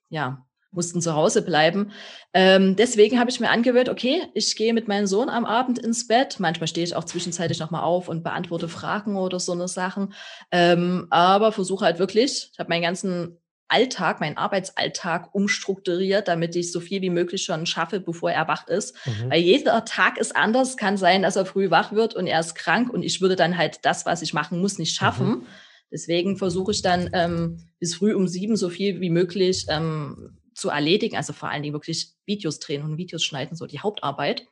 ja 0.09 0.45
mussten 0.74 1.01
zu 1.01 1.15
Hause 1.15 1.41
bleiben. 1.41 1.91
Ähm, 2.34 2.76
deswegen 2.76 3.19
habe 3.19 3.30
ich 3.30 3.39
mir 3.39 3.49
angewöhnt, 3.49 3.89
okay, 3.89 4.24
ich 4.34 4.55
gehe 4.55 4.74
mit 4.74 4.88
meinem 4.88 5.07
Sohn 5.07 5.30
am 5.30 5.45
Abend 5.45 5.80
ins 5.80 6.07
Bett. 6.07 6.39
Manchmal 6.39 6.67
stehe 6.67 6.86
ich 6.86 6.95
auch 6.95 7.03
zwischenzeitlich 7.03 7.59
nochmal 7.59 7.84
auf 7.84 8.07
und 8.09 8.24
beantworte 8.24 8.67
Fragen 8.67 9.15
oder 9.15 9.39
so 9.39 9.51
eine 9.51 9.67
Sachen. 9.67 10.13
Ähm, 10.51 11.07
aber 11.09 11.51
versuche 11.51 11.86
halt 11.86 11.99
wirklich, 11.99 12.49
ich 12.51 12.59
habe 12.59 12.69
meinen 12.69 12.82
ganzen 12.82 13.38
Alltag, 13.69 14.19
meinen 14.19 14.38
Arbeitsalltag 14.38 15.34
umstrukturiert, 15.34 16.28
damit 16.28 16.55
ich 16.55 16.71
so 16.71 16.80
viel 16.80 17.01
wie 17.01 17.09
möglich 17.09 17.43
schon 17.43 17.65
schaffe, 17.65 17.99
bevor 17.99 18.32
er 18.32 18.47
wach 18.47 18.67
ist. 18.67 18.95
Mhm. 19.05 19.32
Weil 19.32 19.41
jeder 19.41 19.86
Tag 19.86 20.17
ist 20.17 20.36
anders. 20.36 20.78
Kann 20.78 20.97
sein, 20.97 21.21
dass 21.21 21.36
er 21.36 21.45
früh 21.45 21.71
wach 21.71 21.91
wird 21.91 22.15
und 22.15 22.28
er 22.28 22.39
ist 22.39 22.55
krank 22.55 22.91
und 22.91 23.03
ich 23.03 23.21
würde 23.21 23.36
dann 23.36 23.57
halt 23.57 23.80
das, 23.84 24.05
was 24.05 24.21
ich 24.21 24.34
machen 24.34 24.59
muss, 24.59 24.78
nicht 24.78 24.95
schaffen. 24.95 25.28
Mhm 25.28 25.45
Deswegen 25.93 26.38
versuche 26.38 26.71
ich 26.71 26.82
dann 26.82 27.11
ähm, 27.13 27.59
bis 27.80 27.93
früh 27.93 28.15
um 28.15 28.28
sieben 28.28 28.55
so 28.55 28.69
viel 28.69 28.99
wie 28.99 29.11
möglich 29.11 29.67
ähm, 29.69 30.39
zu 30.56 30.70
erledigen. 30.70 31.16
Also 31.16 31.34
vor 31.34 31.49
allen 31.49 31.64
Dingen 31.64 31.74
wirklich 31.74 32.14
Videos 32.26 32.60
drehen 32.60 32.84
und 32.84 32.97
Videos 32.97 33.24
schneiden, 33.24 33.56
so 33.58 33.66
die 33.66 33.80
Hauptarbeit. 33.80 34.47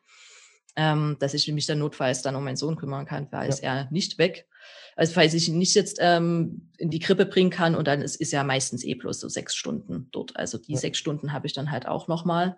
Ähm, 0.78 1.18
dass 1.20 1.34
ich 1.34 1.46
mich 1.50 1.66
dann 1.66 1.80
notfalls 1.80 2.22
dann 2.22 2.36
um 2.38 2.46
meinen 2.46 2.56
Sohn 2.56 2.78
kümmern 2.78 3.06
kann, 3.06 3.28
weil 3.32 3.44
ja. 3.44 3.50
ist 3.50 3.60
er 3.60 3.92
nicht 3.92 4.18
weg. 4.18 4.48
Also 4.96 5.14
falls 5.14 5.34
ich 5.34 5.50
ihn 5.50 5.58
nicht 5.58 5.76
jetzt 5.76 5.98
ähm, 6.00 6.72
in 6.78 6.90
die 6.90 7.00
Krippe 7.00 7.26
bringen 7.26 7.50
kann 7.50 7.76
und 7.76 7.88
dann 7.88 8.02
ist, 8.02 8.16
ist 8.16 8.32
ja 8.32 8.44
meistens 8.44 8.84
eh 8.84 8.96
bloß 8.96 9.20
so 9.20 9.28
sechs 9.28 9.56
Stunden 9.56 10.08
dort. 10.12 10.36
Also 10.38 10.58
die 10.58 10.74
ja. 10.74 10.80
sechs 10.80 10.98
Stunden 10.98 11.34
habe 11.34 11.48
ich 11.48 11.54
dann 11.54 11.72
halt 11.72 11.88
auch 11.88 12.08
nochmal. 12.08 12.58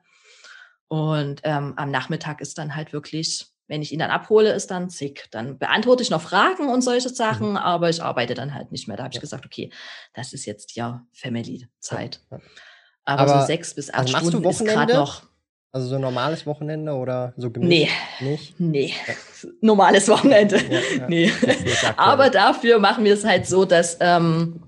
Und 0.87 1.41
ähm, 1.43 1.73
am 1.75 1.89
Nachmittag 1.89 2.41
ist 2.41 2.57
dann 2.57 2.75
halt 2.75 2.93
wirklich, 2.93 3.47
wenn 3.67 3.81
ich 3.81 3.91
ihn 3.91 3.99
dann 3.99 4.11
abhole, 4.11 4.53
ist 4.53 4.69
dann 4.69 4.89
zick. 4.89 5.27
Dann 5.31 5.57
beantworte 5.57 6.03
ich 6.03 6.09
noch 6.09 6.21
Fragen 6.21 6.69
und 6.69 6.81
solche 6.81 7.09
Sachen, 7.09 7.51
mhm. 7.51 7.57
aber 7.57 7.89
ich 7.89 8.03
arbeite 8.03 8.35
dann 8.35 8.53
halt 8.53 8.71
nicht 8.71 8.87
mehr. 8.87 8.97
Da 8.97 9.05
habe 9.05 9.13
ich 9.13 9.21
gesagt, 9.21 9.45
okay, 9.45 9.71
das 10.13 10.33
ist 10.33 10.45
jetzt 10.45 10.75
ja 10.75 11.05
Family-Zeit. 11.13 12.21
Ja. 12.29 12.39
Aber, 13.05 13.21
aber, 13.21 13.41
so 13.41 13.47
sechs 13.47 13.73
bis 13.73 13.93
acht 13.93 14.13
also 14.13 14.29
Stunden 14.29 14.49
ist 14.49 14.65
gerade 14.65 14.93
noch. 14.93 15.23
Also 15.71 15.87
so 15.87 15.95
ein 15.95 16.01
normales 16.01 16.45
Wochenende 16.45 16.93
oder 16.93 17.33
so 17.35 17.49
gemischt? 17.49 17.89
Nee. 18.19 18.29
Nicht? 18.29 18.59
Nee. 18.59 18.93
Ja. 19.07 19.49
Normales 19.61 20.07
Wochenende. 20.07 20.57
Ja, 20.57 20.79
ja. 20.97 21.07
Nee. 21.07 21.31
Aber 21.97 22.29
dafür 22.29 22.77
machen 22.77 23.03
wir 23.03 23.13
es 23.15 23.25
halt 23.25 23.47
so, 23.47 23.65
dass, 23.65 23.97
ähm, 23.99 24.61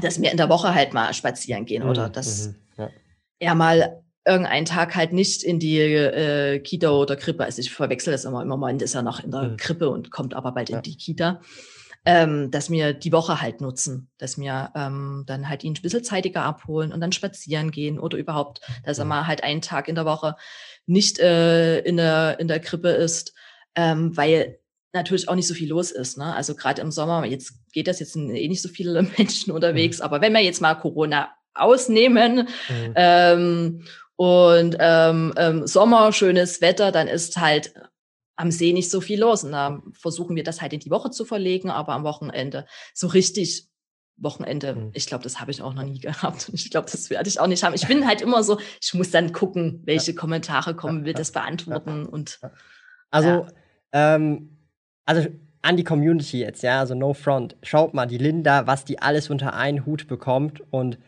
dass 0.00 0.20
wir 0.20 0.32
in 0.32 0.36
der 0.36 0.48
Woche 0.48 0.74
halt 0.74 0.94
mal 0.94 1.14
spazieren 1.14 1.64
gehen 1.64 1.84
mhm. 1.84 1.90
oder 1.90 2.08
dass 2.08 2.48
mhm. 2.76 2.88
er 3.38 3.54
mal 3.54 4.02
irgendeinen 4.26 4.66
Tag 4.66 4.96
halt 4.96 5.12
nicht 5.12 5.44
in 5.44 5.60
die 5.60 5.78
äh, 5.78 6.58
Kita 6.58 6.90
oder 6.90 7.14
Krippe, 7.14 7.44
also 7.44 7.60
ich 7.60 7.72
verwechsel 7.72 8.12
das 8.12 8.24
immer, 8.24 8.42
im 8.42 8.48
Moment 8.48 8.82
ist 8.82 8.96
er 8.96 9.02
noch 9.02 9.22
in 9.22 9.30
der 9.30 9.42
mhm. 9.42 9.56
Krippe 9.56 9.90
und 9.90 10.10
kommt 10.10 10.34
aber 10.34 10.52
bald 10.52 10.70
in 10.70 10.82
die 10.82 10.96
Kita 10.96 11.40
ähm, 12.04 12.50
dass 12.50 12.70
wir 12.70 12.94
die 12.94 13.12
Woche 13.12 13.40
halt 13.40 13.60
nutzen, 13.60 14.10
dass 14.18 14.38
wir 14.38 14.70
ähm, 14.74 15.24
dann 15.26 15.48
halt 15.48 15.62
ihn 15.62 15.74
ein 15.74 15.82
bisschen 15.82 16.02
zeitiger 16.02 16.42
abholen 16.42 16.92
und 16.92 17.00
dann 17.00 17.12
spazieren 17.12 17.70
gehen 17.70 17.98
oder 17.98 18.18
überhaupt, 18.18 18.60
dass 18.84 18.98
er 18.98 19.04
mal 19.04 19.26
halt 19.26 19.44
einen 19.44 19.60
Tag 19.62 19.88
in 19.88 19.94
der 19.94 20.04
Woche 20.04 20.36
nicht 20.86 21.20
äh, 21.20 21.78
in, 21.80 21.96
der, 21.96 22.40
in 22.40 22.48
der 22.48 22.60
Krippe 22.60 22.88
ist, 22.88 23.34
ähm, 23.76 24.16
weil 24.16 24.58
natürlich 24.92 25.28
auch 25.28 25.36
nicht 25.36 25.46
so 25.46 25.54
viel 25.54 25.68
los 25.68 25.90
ist. 25.90 26.18
Ne? 26.18 26.34
Also 26.34 26.54
gerade 26.54 26.82
im 26.82 26.90
Sommer, 26.90 27.24
jetzt 27.24 27.54
geht 27.72 27.86
das 27.86 28.00
jetzt 28.00 28.16
eh 28.16 28.48
nicht 28.48 28.62
so 28.62 28.68
viele 28.68 29.02
Menschen 29.18 29.52
unterwegs, 29.52 29.98
mhm. 29.98 30.04
aber 30.04 30.20
wenn 30.20 30.32
wir 30.32 30.40
jetzt 30.40 30.60
mal 30.60 30.74
Corona 30.74 31.30
ausnehmen 31.54 32.48
mhm. 32.68 32.92
ähm, 32.96 33.84
und 34.16 34.76
ähm, 34.78 35.34
ähm, 35.36 35.66
Sommer, 35.66 36.12
schönes 36.12 36.60
Wetter, 36.60 36.92
dann 36.92 37.08
ist 37.08 37.36
halt 37.36 37.74
am 38.42 38.50
See 38.50 38.72
nicht 38.72 38.90
so 38.90 39.00
viel 39.00 39.20
los. 39.20 39.44
Und 39.44 39.52
da 39.52 39.80
versuchen 39.92 40.34
wir 40.34 40.42
das 40.42 40.60
halt 40.60 40.72
in 40.72 40.80
die 40.80 40.90
Woche 40.90 41.10
zu 41.10 41.24
verlegen, 41.24 41.70
aber 41.70 41.92
am 41.92 42.02
Wochenende 42.02 42.66
so 42.92 43.06
richtig 43.06 43.68
Wochenende, 44.16 44.74
mhm. 44.74 44.90
ich 44.94 45.06
glaube, 45.06 45.22
das 45.22 45.40
habe 45.40 45.52
ich 45.52 45.62
auch 45.62 45.74
noch 45.74 45.84
nie 45.84 46.00
gehabt. 46.00 46.48
Und 46.48 46.56
ich 46.56 46.70
glaube, 46.70 46.90
das 46.90 47.08
werde 47.08 47.28
ich 47.28 47.38
auch 47.38 47.46
nicht 47.46 47.62
haben. 47.62 47.74
Ich 47.74 47.86
bin 47.86 48.06
halt 48.06 48.20
immer 48.20 48.42
so, 48.42 48.58
ich 48.80 48.94
muss 48.94 49.12
dann 49.12 49.32
gucken, 49.32 49.80
welche. 49.84 50.14
Kommentare 50.14 50.74
kommen, 50.74 51.04
will 51.04 51.14
das 51.14 51.30
beantworten. 51.30 52.04
Und 52.10 52.40
also, 53.12 53.28
ja. 53.28 53.46
ähm, 53.92 54.58
also 55.06 55.28
an 55.62 55.76
die 55.76 55.84
Community 55.84 56.40
jetzt, 56.40 56.64
ja, 56.64 56.80
also 56.80 56.96
no 56.96 57.14
front. 57.14 57.56
Schaut 57.62 57.94
mal, 57.94 58.06
die 58.06 58.18
Linda, 58.18 58.66
was 58.66 58.84
die 58.84 58.98
alles 58.98 59.30
unter 59.30 59.54
einen 59.54 59.86
Hut 59.86 60.08
bekommt 60.08 60.60
und 60.72 60.98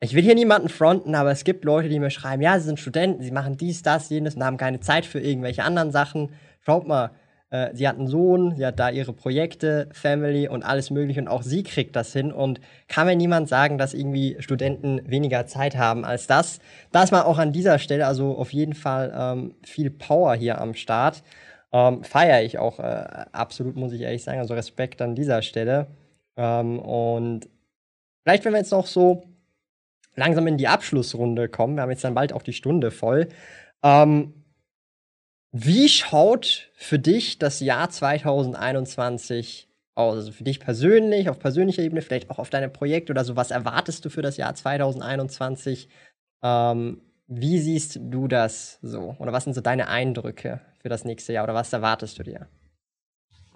ich 0.00 0.14
will 0.14 0.24
hier 0.24 0.34
niemanden 0.34 0.68
fronten, 0.68 1.14
aber 1.14 1.30
es 1.30 1.44
gibt 1.44 1.64
Leute, 1.64 1.88
die 1.88 2.00
mir 2.00 2.10
schreiben, 2.10 2.42
ja, 2.42 2.58
sie 2.58 2.66
sind 2.66 2.80
Studenten, 2.80 3.22
sie 3.22 3.30
machen 3.30 3.56
dies, 3.56 3.82
das, 3.82 4.08
jenes 4.10 4.34
und 4.34 4.42
haben 4.42 4.56
keine 4.56 4.80
Zeit 4.80 5.06
für 5.06 5.20
irgendwelche 5.20 5.62
anderen 5.62 5.92
Sachen 5.92 6.30
schaut 6.62 6.86
mal, 6.86 7.10
äh, 7.50 7.74
sie 7.74 7.86
hat 7.86 7.98
einen 7.98 8.08
Sohn, 8.08 8.56
sie 8.56 8.64
hat 8.64 8.78
da 8.78 8.88
ihre 8.88 9.12
Projekte, 9.12 9.88
Family 9.92 10.48
und 10.48 10.62
alles 10.62 10.90
mögliche 10.90 11.20
und 11.20 11.28
auch 11.28 11.42
sie 11.42 11.62
kriegt 11.62 11.94
das 11.94 12.12
hin 12.12 12.32
und 12.32 12.60
kann 12.88 13.06
mir 13.06 13.14
niemand 13.14 13.48
sagen, 13.48 13.76
dass 13.76 13.92
irgendwie 13.92 14.36
Studenten 14.40 15.02
weniger 15.08 15.46
Zeit 15.46 15.76
haben 15.76 16.04
als 16.04 16.26
das. 16.26 16.60
Da 16.92 17.02
ist 17.02 17.12
man 17.12 17.22
auch 17.22 17.38
an 17.38 17.52
dieser 17.52 17.78
Stelle 17.78 18.06
also 18.06 18.36
auf 18.36 18.52
jeden 18.52 18.74
Fall 18.74 19.12
ähm, 19.14 19.54
viel 19.62 19.90
Power 19.90 20.34
hier 20.34 20.60
am 20.60 20.74
Start. 20.74 21.22
Ähm, 21.72 22.02
Feiere 22.04 22.42
ich 22.42 22.58
auch 22.58 22.78
äh, 22.78 23.26
absolut, 23.32 23.76
muss 23.76 23.92
ich 23.92 24.00
ehrlich 24.00 24.22
sagen. 24.22 24.38
Also 24.38 24.54
Respekt 24.54 25.02
an 25.02 25.14
dieser 25.14 25.42
Stelle. 25.42 25.88
Ähm, 26.36 26.78
und 26.78 27.48
vielleicht, 28.24 28.44
wenn 28.44 28.52
wir 28.52 28.60
jetzt 28.60 28.72
noch 28.72 28.86
so 28.86 29.24
langsam 30.16 30.46
in 30.46 30.56
die 30.56 30.68
Abschlussrunde 30.68 31.48
kommen, 31.48 31.76
wir 31.76 31.82
haben 31.82 31.90
jetzt 31.90 32.04
dann 32.04 32.14
bald 32.14 32.32
auch 32.32 32.42
die 32.42 32.52
Stunde 32.54 32.90
voll. 32.90 33.28
Ähm, 33.82 34.41
wie 35.52 35.88
schaut 35.88 36.70
für 36.74 36.98
dich 36.98 37.38
das 37.38 37.60
Jahr 37.60 37.90
2021 37.90 39.68
aus? 39.94 40.16
Also 40.16 40.32
für 40.32 40.44
dich 40.44 40.60
persönlich, 40.60 41.28
auf 41.28 41.38
persönlicher 41.38 41.82
Ebene, 41.82 42.00
vielleicht 42.00 42.30
auch 42.30 42.38
auf 42.38 42.48
deine 42.48 42.70
Projekte 42.70 43.12
oder 43.12 43.24
so. 43.24 43.36
Was 43.36 43.50
erwartest 43.50 44.04
du 44.04 44.08
für 44.08 44.22
das 44.22 44.38
Jahr 44.38 44.54
2021? 44.54 45.88
Ähm, 46.42 47.02
wie 47.26 47.58
siehst 47.58 47.98
du 48.00 48.28
das 48.28 48.78
so? 48.80 49.14
Oder 49.18 49.32
was 49.32 49.44
sind 49.44 49.52
so 49.52 49.60
deine 49.60 49.88
Eindrücke 49.88 50.60
für 50.80 50.88
das 50.88 51.04
nächste 51.04 51.34
Jahr? 51.34 51.44
Oder 51.44 51.54
was 51.54 51.72
erwartest 51.72 52.18
du 52.18 52.22
dir? 52.22 52.48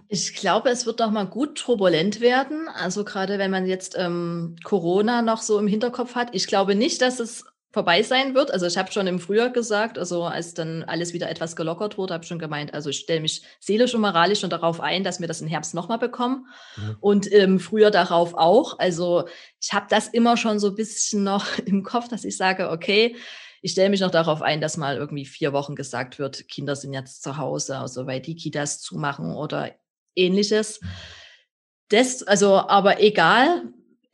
Ich 0.09 0.35
glaube, 0.35 0.69
es 0.69 0.87
wird 0.87 1.01
noch 1.01 1.11
mal 1.11 1.27
gut 1.27 1.59
turbulent 1.59 2.21
werden. 2.21 2.69
Also 2.69 3.05
gerade 3.05 3.39
wenn 3.39 3.51
man 3.51 3.67
jetzt 3.67 3.97
ähm, 3.99 4.57
Corona 4.63 5.23
noch 5.23 5.41
so 5.41 5.59
im 5.59 5.67
Hinterkopf 5.67 6.15
hat. 6.15 6.29
Ich 6.33 6.47
glaube 6.47 6.75
nicht, 6.75 7.03
dass 7.03 7.21
es 7.21 7.45
vorbei 7.77 8.03
sein 8.03 8.35
wird. 8.35 8.51
Also 8.51 8.65
ich 8.65 8.79
habe 8.79 8.91
schon 8.91 9.07
im 9.07 9.21
Frühjahr 9.21 9.51
gesagt, 9.51 9.99
also 9.99 10.25
als 10.25 10.55
dann 10.55 10.83
alles 10.85 11.13
wieder 11.13 11.29
etwas 11.29 11.57
gelockert 11.57 11.99
wurde, 11.99 12.15
habe 12.15 12.25
ich 12.25 12.29
schon 12.29 12.39
gemeint, 12.39 12.73
also 12.73 12.89
ich 12.89 13.01
stelle 13.01 13.21
mich 13.21 13.43
seelisch 13.61 13.95
und 13.95 14.01
moralisch 14.01 14.41
schon 14.41 14.49
darauf 14.49 14.81
ein, 14.81 15.05
dass 15.05 15.21
wir 15.21 15.29
das 15.29 15.43
im 15.43 15.47
Herbst 15.47 15.75
nochmal 15.75 15.99
bekommen 15.99 16.47
mhm. 16.79 16.97
und 17.01 17.27
im 17.27 17.61
Frühjahr 17.61 17.91
darauf 17.91 18.33
auch. 18.33 18.79
Also 18.79 19.29
ich 19.61 19.75
habe 19.75 19.85
das 19.91 20.09
immer 20.09 20.39
schon 20.39 20.59
so 20.59 20.69
ein 20.69 20.75
bisschen 20.75 21.23
noch 21.23 21.59
im 21.67 21.83
Kopf, 21.83 22.09
dass 22.09 22.25
ich 22.25 22.39
sage, 22.39 22.71
okay, 22.71 23.15
ich 23.61 23.73
stelle 23.73 23.91
mich 23.91 24.01
noch 24.01 24.11
darauf 24.11 24.41
ein, 24.41 24.63
dass 24.63 24.79
mal 24.79 24.97
irgendwie 24.97 25.27
vier 25.27 25.53
Wochen 25.53 25.75
gesagt 25.75 26.19
wird, 26.19 26.49
Kinder 26.49 26.77
sind 26.77 26.95
jetzt 26.95 27.23
zu 27.23 27.37
Hause, 27.37 27.77
also 27.77 28.07
weil 28.07 28.21
die 28.21 28.37
Kitas 28.37 28.81
zumachen 28.81 29.37
oder 29.37 29.73
ähnliches. 30.15 30.81
Das, 31.91 32.23
also, 32.23 32.55
aber 32.55 33.03
egal, 33.03 33.65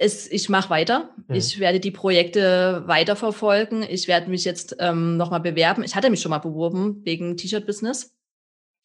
es, 0.03 0.31
ich 0.31 0.49
mache 0.49 0.71
weiter. 0.71 1.11
Mhm. 1.29 1.37
Ich 1.37 1.59
werde 1.61 1.79
die 1.79 1.93
Projekte 1.93 2.83
weiterverfolgen. 2.87 3.85
Ich 3.85 4.09
werde 4.09 4.31
mich 4.31 4.45
jetzt 4.45 4.77
ähm, 4.81 5.17
nochmal 5.17 5.41
bewerben. 5.41 5.85
Ich 5.85 5.95
hatte 5.95 6.11
mich 6.11 6.21
schon 6.21 6.31
mal 6.31 6.39
beworben 6.39 7.03
wegen 7.05 7.37
T-Shirt-Business. 7.37 8.15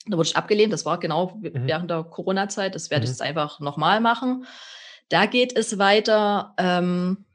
Da 0.05 0.15
wurde 0.15 0.29
ich 0.29 0.37
abgelehnt. 0.37 0.71
Das 0.71 0.85
war 0.85 0.99
genau 0.99 1.39
mhm. 1.41 1.67
während 1.67 1.89
der 1.89 2.03
Corona-Zeit. 2.03 2.75
Das 2.75 2.91
werde 2.91 3.01
mhm. 3.01 3.03
ich 3.05 3.09
jetzt 3.09 3.21
einfach 3.21 3.59
nochmal 3.59 3.99
machen. 3.99 4.45
Da 5.09 5.25
geht 5.25 5.57
es 5.57 5.79
weiter. 5.79 6.53
Ähm, 6.59 7.25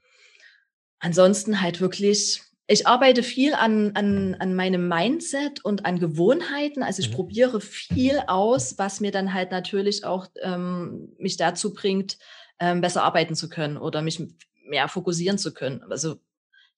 ansonsten 1.01 1.61
halt 1.61 1.80
wirklich, 1.80 2.41
ich 2.68 2.87
arbeite 2.87 3.24
viel 3.24 3.55
an, 3.55 3.93
an, 3.95 4.37
an 4.39 4.55
meinem 4.55 4.87
Mindset 4.87 5.64
und 5.64 5.85
an 5.87 5.99
Gewohnheiten. 5.99 6.85
Also 6.85 7.03
ich 7.03 7.11
mhm. 7.11 7.14
probiere 7.14 7.61
viel 7.61 8.22
aus, 8.28 8.78
was 8.78 9.01
mir 9.01 9.11
dann 9.11 9.35
halt 9.35 9.51
natürlich 9.51 10.05
auch 10.05 10.28
ähm, 10.41 11.12
mich 11.18 11.37
dazu 11.37 11.74
bringt, 11.74 12.18
ähm, 12.63 12.81
besser 12.81 13.03
arbeiten 13.03 13.35
zu 13.35 13.49
können 13.49 13.77
oder 13.77 14.03
mich 14.03 14.23
mehr 14.65 14.87
fokussieren 14.87 15.37
zu 15.37 15.53
können. 15.53 15.83
Also 15.91 16.21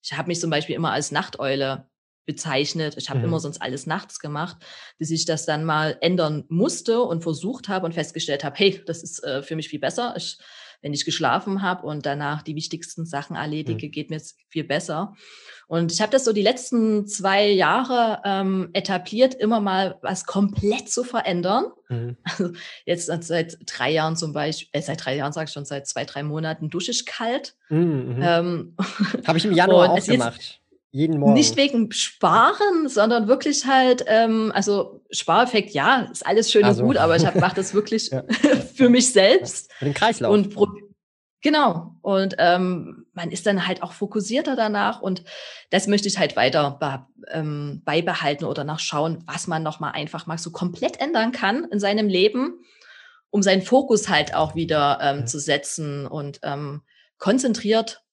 ich 0.01 0.13
habe 0.13 0.29
mich 0.29 0.39
zum 0.39 0.49
Beispiel 0.49 0.75
immer 0.75 0.91
als 0.91 1.11
Nachteule 1.11 1.87
bezeichnet. 2.25 2.95
Ich 2.97 3.11
habe 3.11 3.19
mhm. 3.19 3.25
immer 3.25 3.39
sonst 3.39 3.61
alles 3.61 3.85
nachts 3.85 4.19
gemacht, 4.19 4.57
bis 4.97 5.11
ich 5.11 5.25
das 5.25 5.45
dann 5.45 5.63
mal 5.63 5.95
ändern 6.01 6.45
musste 6.49 7.01
und 7.01 7.21
versucht 7.21 7.69
habe 7.69 7.85
und 7.85 7.93
festgestellt 7.93 8.43
habe, 8.43 8.55
hey, 8.57 8.81
das 8.87 9.03
ist 9.03 9.23
äh, 9.23 9.43
für 9.43 9.55
mich 9.55 9.69
viel 9.69 9.79
besser. 9.79 10.15
Ich 10.17 10.39
wenn 10.81 10.93
ich 10.93 11.05
geschlafen 11.05 11.61
habe 11.61 11.85
und 11.85 12.05
danach 12.05 12.41
die 12.41 12.55
wichtigsten 12.55 13.05
Sachen 13.05 13.35
erledige, 13.35 13.87
mhm. 13.87 13.91
geht 13.91 14.09
mir 14.09 14.17
es 14.17 14.37
viel 14.49 14.63
besser. 14.63 15.15
Und 15.67 15.91
ich 15.91 16.01
habe 16.01 16.11
das 16.11 16.25
so 16.25 16.31
die 16.31 16.43
letzten 16.43 17.07
zwei 17.07 17.47
Jahre 17.47 18.21
ähm, 18.23 18.69
etabliert, 18.73 19.33
immer 19.33 19.59
mal 19.59 19.97
was 20.01 20.25
komplett 20.25 20.89
zu 20.89 21.03
verändern. 21.03 21.65
Mhm. 21.89 22.17
Also 22.25 22.51
jetzt 22.85 23.07
seit 23.27 23.57
drei 23.65 23.91
Jahren 23.91 24.15
zum 24.15 24.33
Beispiel, 24.33 24.67
äh, 24.73 24.81
seit 24.81 25.03
drei 25.03 25.15
Jahren 25.15 25.33
sage 25.33 25.45
ich 25.45 25.53
schon, 25.53 25.65
seit 25.65 25.87
zwei, 25.87 26.05
drei 26.05 26.23
Monaten 26.23 26.69
dusche 26.69 26.91
ich 26.91 27.05
kalt. 27.05 27.55
Mhm. 27.69 28.19
Ähm, 28.21 28.75
habe 29.25 29.37
ich 29.37 29.45
im 29.45 29.53
Januar 29.53 29.89
auch 29.91 30.05
gemacht. 30.05 30.61
Jeden 30.95 31.19
Morgen. 31.19 31.33
Nicht 31.33 31.57
wegen 31.57 31.91
Sparen, 31.91 32.87
sondern 32.87 33.27
wirklich 33.27 33.65
halt, 33.65 34.05
ähm, 34.07 34.53
also 34.55 35.01
Spareffekt, 35.11 35.71
ja, 35.71 36.07
ist 36.09 36.25
alles 36.25 36.49
schön 36.49 36.63
also. 36.63 36.83
und 36.83 36.87
gut, 36.87 36.95
aber 36.97 37.17
ich 37.17 37.35
mache 37.35 37.57
das 37.57 37.73
wirklich 37.73 38.07
ja. 38.11 38.23
für 38.75 38.87
mich 38.87 39.11
selbst. 39.11 39.73
Für 39.73 39.83
den 39.83 39.93
Kreislauf. 39.93 40.31
Und 40.31 40.55
genau. 41.41 41.97
Und 42.01 42.35
ähm, 42.37 43.07
man 43.11 43.29
ist 43.29 43.45
dann 43.45 43.67
halt 43.67 43.83
auch 43.83 43.91
fokussierter 43.91 44.55
danach 44.55 45.01
und 45.01 45.25
das 45.69 45.87
möchte 45.87 46.07
ich 46.07 46.17
halt 46.17 46.37
weiter 46.37 46.77
be 46.79 47.05
ähm, 47.29 47.81
beibehalten 47.83 48.45
oder 48.45 48.63
nachschauen, 48.63 49.21
was 49.27 49.47
man 49.47 49.63
nochmal 49.63 49.91
einfach 49.95 50.27
mal 50.27 50.37
so 50.37 50.51
komplett 50.51 51.01
ändern 51.01 51.33
kann 51.33 51.65
in 51.65 51.81
seinem 51.81 52.07
Leben, 52.07 52.63
um 53.31 53.43
seinen 53.43 53.63
Fokus 53.63 54.07
halt 54.07 54.33
auch 54.33 54.55
wieder 54.55 54.99
ähm, 55.01 55.19
ja. 55.19 55.25
zu 55.25 55.41
setzen 55.41 56.07
und 56.07 56.39
ähm, 56.43 56.83
konzentriert 57.17 58.04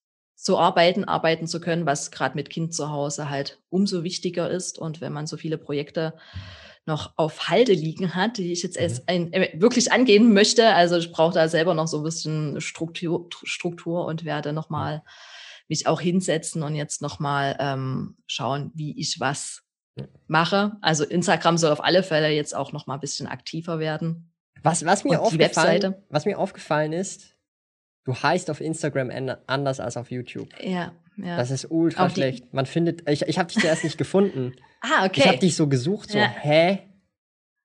zu 0.43 0.59
arbeiten, 0.59 1.05
arbeiten 1.05 1.47
zu 1.47 1.61
können, 1.61 1.87
was 1.87 2.11
gerade 2.11 2.35
mit 2.35 2.51
Kind 2.51 2.75
zu 2.75 2.91
Hause 2.91 3.31
halt 3.31 3.61
umso 3.71 4.03
wichtiger 4.03 4.51
ist. 4.51 4.77
Und 4.77 5.01
wenn 5.01 5.13
man 5.13 5.29
so 5.29 5.37
viele 5.37 5.57
Projekte 5.57 6.15
noch 6.85 7.13
auf 7.17 7.49
Halde 7.49 7.73
liegen 7.73 8.17
hat, 8.17 8.39
die 8.39 8.51
ich 8.51 8.65
jetzt 8.65 8.77
mhm. 8.77 8.83
erst 8.83 9.09
ein, 9.09 9.33
äh, 9.33 9.53
wirklich 9.55 9.93
angehen 9.93 10.33
möchte. 10.33 10.75
Also 10.75 10.97
ich 10.97 11.13
brauche 11.13 11.35
da 11.35 11.49
selber 11.49 11.75
noch 11.75 11.87
so 11.87 11.99
ein 11.99 12.03
bisschen 12.03 12.61
Struktur, 12.61 13.29
Struktur 13.45 14.05
und 14.05 14.25
werde 14.25 14.53
nochmal 14.53 15.05
mich 15.69 15.87
auch 15.87 16.01
hinsetzen 16.01 16.65
und 16.65 16.75
jetzt 16.75 17.03
nochmal 17.03 17.57
ähm, 17.61 18.17
schauen, 18.27 18.73
wie 18.75 18.99
ich 18.99 19.21
was 19.21 19.63
mache. 20.27 20.73
Also 20.81 21.05
Instagram 21.05 21.57
soll 21.57 21.71
auf 21.71 21.85
alle 21.85 22.03
Fälle 22.03 22.31
jetzt 22.31 22.55
auch 22.55 22.73
nochmal 22.73 22.97
ein 22.97 23.01
bisschen 23.01 23.29
aktiver 23.29 23.79
werden. 23.79 24.33
Was, 24.65 24.85
was, 24.85 25.05
mir 25.05 25.21
aufgefallen, 25.21 25.95
was 26.09 26.25
mir 26.25 26.39
aufgefallen 26.39 26.93
ist, 26.93 27.37
du 28.05 28.15
heißt 28.15 28.51
auf 28.51 28.61
Instagram 28.61 29.11
anders 29.47 29.81
als 29.81 29.97
auf 29.97 30.11
YouTube. 30.11 30.49
Ja. 30.63 30.93
Ja. 31.17 31.37
Das 31.37 31.51
ist 31.51 31.71
ultra 31.71 32.09
schlecht. 32.09 32.53
Man 32.55 32.67
findet, 32.67 33.09
ich, 33.09 33.23
ich 33.23 33.39
habe 33.39 33.53
dich 33.53 33.61
zuerst 33.61 33.85
nicht 33.85 33.99
gefunden. 33.99 34.55
Ah, 34.85 35.07
okay. 35.07 35.21
Ich 35.21 35.29
habe 35.29 35.39
dich 35.39 35.55
so 35.55 35.69
gesucht, 35.69 36.11
so, 36.11 36.19
ja. 36.19 36.27
hä? 36.27 36.81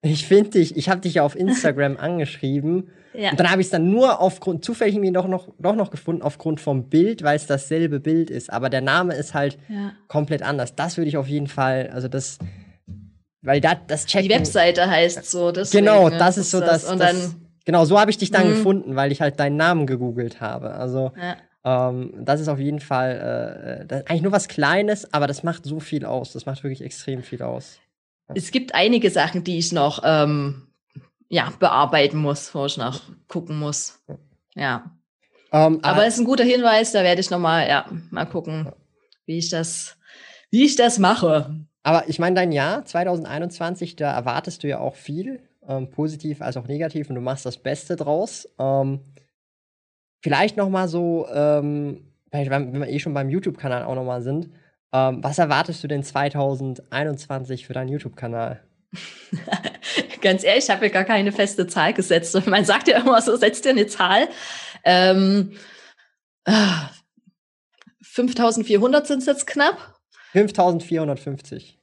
Ich 0.03 0.27
finde 0.27 0.51
dich, 0.51 0.77
ich 0.77 0.87
habe 0.87 1.01
dich 1.01 1.15
ja 1.15 1.23
auf 1.23 1.35
Instagram 1.35 1.97
angeschrieben. 1.99 2.91
Ja. 3.15 3.31
Und 3.31 3.39
dann 3.39 3.49
habe 3.49 3.59
ich 3.59 3.65
es 3.65 3.71
dann 3.71 3.89
nur 3.89 4.21
aufgrund, 4.21 4.63
zufällig 4.63 4.93
irgendwie 4.93 5.11
doch 5.11 5.27
noch, 5.27 5.47
doch 5.57 5.75
noch 5.75 5.89
gefunden, 5.89 6.21
aufgrund 6.21 6.61
vom 6.61 6.89
Bild, 6.89 7.23
weil 7.23 7.35
es 7.35 7.47
dasselbe 7.47 7.99
Bild 7.99 8.29
ist. 8.29 8.53
Aber 8.53 8.69
der 8.69 8.81
Name 8.81 9.15
ist 9.15 9.33
halt 9.33 9.57
ja. 9.67 9.93
komplett 10.07 10.43
anders. 10.43 10.75
Das 10.75 10.97
würde 10.97 11.09
ich 11.09 11.17
auf 11.17 11.27
jeden 11.27 11.47
Fall, 11.47 11.89
also 11.91 12.07
das, 12.07 12.37
weil 13.41 13.61
da, 13.61 13.73
das 13.73 14.05
checkt. 14.05 14.25
Die 14.25 14.29
Webseite 14.29 14.87
heißt 14.87 15.25
so, 15.25 15.51
das. 15.51 15.71
Genau, 15.71 16.11
das 16.11 16.37
ist 16.37 16.51
so 16.51 16.59
das. 16.59 16.83
Und 16.83 16.99
das, 16.99 17.31
dann, 17.31 17.46
genau, 17.67 17.85
so 17.85 17.99
habe 17.99 18.09
ich 18.09 18.17
dich 18.17 18.31
dann 18.31 18.47
mhm. 18.47 18.55
gefunden, 18.55 18.95
weil 18.95 19.11
ich 19.11 19.21
halt 19.21 19.39
deinen 19.39 19.57
Namen 19.57 19.85
gegoogelt 19.85 20.41
habe. 20.41 20.71
Also. 20.71 21.11
Ja. 21.15 21.37
Ähm, 21.63 22.13
das 22.19 22.39
ist 22.39 22.47
auf 22.47 22.59
jeden 22.59 22.79
Fall 22.79 23.87
äh, 23.89 23.93
eigentlich 24.07 24.21
nur 24.21 24.31
was 24.31 24.47
Kleines, 24.47 25.13
aber 25.13 25.27
das 25.27 25.43
macht 25.43 25.65
so 25.65 25.81
viel 25.81 26.05
aus. 26.05 26.31
Das 26.31 26.45
macht 26.45 26.63
wirklich 26.63 26.81
extrem 26.81 27.23
viel 27.23 27.41
aus. 27.41 27.79
Es 28.33 28.51
gibt 28.51 28.73
einige 28.73 29.09
Sachen, 29.09 29.43
die 29.43 29.57
ich 29.57 29.73
noch 29.73 30.01
ähm, 30.05 30.67
ja, 31.27 31.51
bearbeiten 31.59 32.17
muss, 32.17 32.55
wo 32.55 32.65
ich 32.65 32.77
noch 32.77 33.01
gucken 33.27 33.59
muss. 33.59 33.99
Ja. 34.55 34.91
Um, 35.51 35.75
ähm, 35.75 35.79
aber 35.81 36.05
es 36.05 36.15
ist 36.15 36.21
ein 36.21 36.25
guter 36.25 36.43
Hinweis, 36.43 36.91
da 36.91 37.03
werde 37.03 37.21
ich 37.21 37.29
noch 37.29 37.39
mal, 37.39 37.67
ja, 37.67 37.85
mal 38.11 38.25
gucken, 38.25 38.71
wie 39.25 39.37
ich 39.37 39.49
das, 39.49 39.97
wie 40.51 40.63
ich 40.63 40.75
das 40.75 40.99
mache. 40.99 41.53
Aber 41.83 42.07
ich 42.07 42.19
meine, 42.19 42.35
dein 42.35 42.51
Jahr 42.51 42.85
2021, 42.85 43.95
da 43.95 44.13
erwartest 44.13 44.63
du 44.63 44.67
ja 44.67 44.79
auch 44.79 44.95
viel, 44.95 45.46
ähm, 45.67 45.89
positiv 45.89 46.41
als 46.41 46.57
auch 46.57 46.67
negativ, 46.67 47.09
und 47.09 47.15
du 47.15 47.21
machst 47.21 47.45
das 47.45 47.57
Beste 47.57 47.95
draus. 47.95 48.47
Ähm, 48.59 49.01
Vielleicht 50.21 50.57
noch 50.57 50.69
mal 50.69 50.87
so, 50.87 51.27
ähm, 51.33 52.05
wenn 52.31 52.81
wir 52.81 52.89
eh 52.89 52.99
schon 52.99 53.13
beim 53.13 53.29
YouTube-Kanal 53.29 53.83
auch 53.83 53.95
noch 53.95 54.03
mal 54.03 54.21
sind, 54.21 54.49
ähm, 54.91 55.23
was 55.23 55.37
erwartest 55.37 55.83
du 55.83 55.87
denn 55.87 56.03
2021 56.03 57.65
für 57.65 57.73
deinen 57.73 57.89
YouTube-Kanal? 57.89 58.63
Ganz 60.21 60.43
ehrlich, 60.43 60.65
ich 60.65 60.69
habe 60.69 60.85
mir 60.85 60.91
gar 60.91 61.03
keine 61.03 61.31
feste 61.31 61.67
Zahl 61.67 61.93
gesetzt. 61.93 62.35
Man 62.47 62.65
sagt 62.65 62.87
ja 62.87 62.99
immer 62.99 63.21
so, 63.21 63.35
setzt 63.35 63.65
dir 63.65 63.69
eine 63.69 63.87
Zahl. 63.87 64.27
Ähm, 64.83 65.53
äh, 66.45 66.51
5400 68.01 69.05
sind 69.05 69.19
es 69.19 69.27
jetzt 69.27 69.45
knapp. 69.45 69.99
5450. 70.31 71.76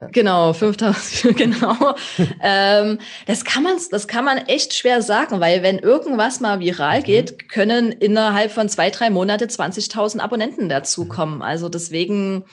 Genau, 0.00 0.52
5000, 0.52 1.36
genau. 1.36 1.96
ähm, 2.40 3.00
das 3.26 3.44
kann 3.44 3.64
man, 3.64 3.76
das 3.90 4.06
kann 4.06 4.24
man 4.24 4.38
echt 4.38 4.74
schwer 4.74 5.02
sagen, 5.02 5.40
weil 5.40 5.64
wenn 5.64 5.80
irgendwas 5.80 6.38
mal 6.38 6.60
viral 6.60 7.00
mhm. 7.00 7.04
geht, 7.04 7.48
können 7.48 7.90
innerhalb 7.90 8.52
von 8.52 8.68
zwei, 8.68 8.90
drei 8.90 9.10
Monate 9.10 9.46
20.000 9.46 10.20
Abonnenten 10.20 10.68
dazukommen. 10.68 11.36
Mhm. 11.36 11.42
Also 11.42 11.68
deswegen 11.68 12.44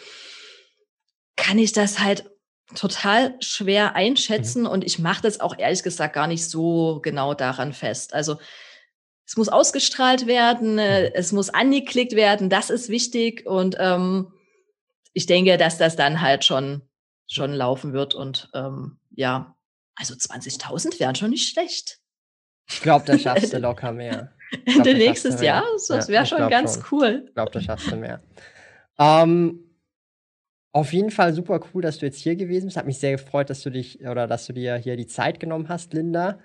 kann 1.36 1.60
ich 1.60 1.72
das 1.72 2.00
halt 2.00 2.26
total 2.74 3.36
schwer 3.42 3.96
einschätzen 3.96 4.62
mhm. 4.62 4.70
und 4.70 4.84
ich 4.84 4.98
mache 4.98 5.22
das 5.22 5.40
auch 5.40 5.56
ehrlich 5.56 5.84
gesagt 5.84 6.16
gar 6.16 6.26
nicht 6.26 6.50
so 6.50 7.00
genau 7.04 7.36
daran 7.36 7.74
fest. 7.74 8.16
Also 8.16 8.38
es 9.28 9.38
muss 9.38 9.50
ausgestrahlt 9.50 10.26
werden, 10.26 10.80
äh, 10.80 11.10
mhm. 11.10 11.12
es 11.14 11.32
muss 11.32 11.52
angeklickt 11.52 12.16
werden, 12.16 12.50
das 12.50 12.72
ist 12.72 12.90
wichtig 12.90 13.46
und 13.46 13.76
ähm, 13.80 14.32
ich 15.14 15.28
denke, 15.28 15.58
dass 15.58 15.78
das 15.78 15.96
dann 15.96 16.22
halt 16.22 16.44
schon 16.44 16.82
schon 17.28 17.54
laufen 17.54 17.94
wird. 17.94 18.16
Und 18.16 18.50
ähm, 18.54 18.98
ja, 19.12 19.56
also 19.96 20.14
20.000 20.14 21.00
wären 21.00 21.16
schon 21.16 21.30
nicht 21.30 21.50
schlecht. 21.50 22.00
Ich 22.70 22.82
glaube, 22.82 23.06
da 23.06 23.18
schaffst 23.18 23.54
du 23.54 23.58
locker 23.60 23.92
mehr. 23.92 24.32
Ende 24.66 24.94
nächstes 24.94 25.42
Jahr, 25.42 25.64
das 25.88 26.08
wäre 26.08 26.24
ja, 26.24 26.26
schon 26.26 26.50
ganz 26.50 26.76
schon. 26.76 26.84
cool. 26.92 27.24
Ich 27.28 27.34
glaube, 27.34 27.52
da 27.52 27.62
schaffst 27.62 27.92
du 27.92 27.96
mehr. 27.96 28.22
Ähm, 28.98 29.66
auf 30.72 30.94
jeden 30.94 31.12
Fall 31.12 31.34
super 31.34 31.60
cool, 31.74 31.82
dass 31.82 32.00
du 32.00 32.06
jetzt 32.06 32.20
hier 32.20 32.36
gewesen 32.36 32.66
bist. 32.66 32.78
Hat 32.78 32.86
mich 32.86 33.00
sehr 33.00 33.14
gefreut, 33.14 33.50
dass 33.50 33.62
du 33.62 33.70
dich 33.70 34.06
oder 34.06 34.28
dass 34.28 34.46
du 34.46 34.54
dir 34.54 34.76
hier 34.76 34.98
die 34.98 35.08
Zeit 35.08 35.40
genommen 35.40 35.70
hast, 35.70 35.94
Linda. 35.94 36.40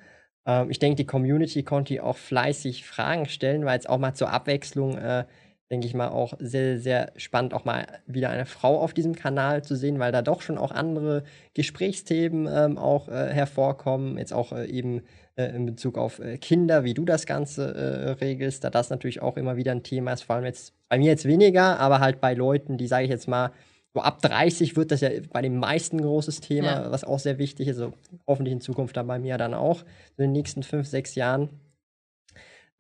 Ähm, 0.47 0.71
ich 0.71 0.79
denke, 0.79 0.97
die 0.97 1.07
Community 1.07 1.63
konnte 1.63 2.03
auch 2.03 2.17
fleißig 2.17 2.85
Fragen 2.87 3.27
stellen, 3.27 3.65
weil 3.65 3.79
es 3.79 3.87
auch 3.87 3.99
mal 3.99 4.15
zur 4.15 4.31
Abwechslung 4.31 4.97
äh, 4.99 5.25
denke 5.71 5.87
ich 5.87 5.95
mal, 5.95 6.09
auch 6.09 6.35
sehr, 6.41 6.81
sehr 6.81 7.13
spannend, 7.17 7.55
auch 7.55 7.65
mal 7.65 7.87
wieder 8.07 8.29
eine 8.31 8.45
Frau 8.45 8.81
auf 8.81 8.93
diesem 8.93 9.15
Kanal 9.15 9.63
zu 9.63 9.77
sehen, 9.77 10.01
weil 10.01 10.11
da 10.11 10.21
doch 10.21 10.43
schon 10.43 10.59
auch 10.59 10.73
andere 10.73 11.23
Gesprächsthemen 11.55 12.49
ähm, 12.53 12.77
auch 12.77 13.09
äh, 13.09 13.33
hervorkommen. 13.33 14.19
Jetzt 14.19 14.33
auch 14.33 14.53
äh, 14.53 14.67
eben 14.67 15.03
äh, 15.37 15.45
in 15.55 15.67
Bezug 15.67 15.97
auf 15.97 16.19
äh, 16.19 16.39
Kinder, 16.39 16.83
wie 16.83 16.95
du 16.95 17.05
das 17.05 17.25
Ganze 17.25 17.73
äh, 17.73 18.11
regelst, 18.11 18.65
da 18.65 18.71
das 18.71 18.91
natürlich 18.91 19.23
auch 19.23 19.37
immer 19.37 19.57
wieder 19.57 19.71
ein 19.71 19.85
Thema 19.85 20.13
ist, 20.13 20.23
vor 20.23 20.37
allem 20.37 20.45
jetzt 20.45 20.75
bei 20.89 20.99
mir 20.99 21.07
jetzt 21.07 21.25
weniger, 21.25 21.79
aber 21.79 22.01
halt 22.01 22.21
bei 22.21 22.35
Leuten, 22.35 22.77
die, 22.77 22.89
sage 22.89 23.05
ich 23.05 23.11
jetzt 23.11 23.29
mal, 23.29 23.53
so 23.95 24.01
ab 24.01 24.23
30 24.23 24.77
wird 24.77 24.91
das 24.91 25.01
ja 25.01 25.11
bei 25.33 25.43
den 25.43 25.57
meisten 25.57 25.99
ein 25.99 26.03
großes 26.03 26.41
Thema, 26.41 26.67
ja. 26.67 26.93
was 26.93 27.05
auch 27.05 27.19
sehr 27.19 27.39
wichtig 27.39 27.69
ist. 27.69 27.79
Also 27.79 27.93
hoffentlich 28.27 28.53
in 28.53 28.61
Zukunft 28.61 28.97
dann 28.97 29.07
bei 29.07 29.19
mir 29.19 29.39
dann 29.39 29.55
auch, 29.55 29.83
in 30.17 30.25
den 30.25 30.33
nächsten 30.33 30.63
fünf, 30.63 30.87
sechs 30.87 31.15
Jahren. 31.15 31.49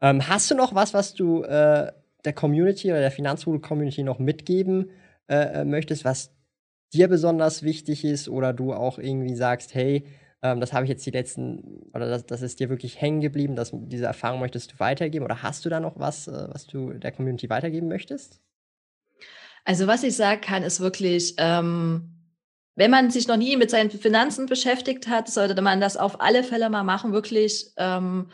Ähm, 0.00 0.28
hast 0.28 0.50
du 0.50 0.54
noch 0.54 0.74
was, 0.74 0.94
was 0.94 1.14
du 1.14 1.42
äh, 1.42 1.92
der 2.24 2.32
Community 2.32 2.90
oder 2.90 3.00
der 3.00 3.10
Finanzhochschul-Community 3.10 4.02
noch 4.02 4.18
mitgeben 4.18 4.90
äh, 5.28 5.60
äh, 5.60 5.64
möchtest, 5.64 6.04
was 6.04 6.34
dir 6.92 7.08
besonders 7.08 7.62
wichtig 7.62 8.04
ist 8.04 8.28
oder 8.28 8.52
du 8.52 8.72
auch 8.72 8.98
irgendwie 8.98 9.34
sagst, 9.34 9.74
hey, 9.74 10.06
ähm, 10.42 10.60
das 10.60 10.72
habe 10.72 10.84
ich 10.84 10.90
jetzt 10.90 11.06
die 11.06 11.10
letzten, 11.10 11.82
oder 11.94 12.08
das, 12.08 12.26
das 12.26 12.42
ist 12.42 12.60
dir 12.60 12.68
wirklich 12.68 13.00
hängen 13.00 13.20
geblieben, 13.20 13.56
dass 13.56 13.70
diese 13.72 14.06
Erfahrung 14.06 14.40
möchtest 14.40 14.72
du 14.72 14.80
weitergeben 14.80 15.24
oder 15.24 15.42
hast 15.42 15.64
du 15.64 15.68
da 15.68 15.80
noch 15.80 15.98
was, 15.98 16.28
äh, 16.28 16.48
was 16.48 16.66
du 16.66 16.92
der 16.94 17.12
Community 17.12 17.48
weitergeben 17.48 17.88
möchtest? 17.88 18.40
Also 19.64 19.86
was 19.86 20.02
ich 20.02 20.16
sagen 20.16 20.40
kann, 20.40 20.62
ist 20.62 20.80
wirklich, 20.80 21.34
ähm, 21.38 22.16
wenn 22.76 22.90
man 22.90 23.10
sich 23.10 23.28
noch 23.28 23.36
nie 23.36 23.56
mit 23.56 23.70
seinen 23.70 23.90
Finanzen 23.90 24.46
beschäftigt 24.46 25.06
hat, 25.06 25.28
sollte 25.28 25.60
man 25.60 25.80
das 25.80 25.96
auf 25.96 26.20
alle 26.20 26.42
Fälle 26.42 26.70
mal 26.70 26.82
machen, 26.82 27.12
wirklich. 27.12 27.72
Ähm, 27.76 28.30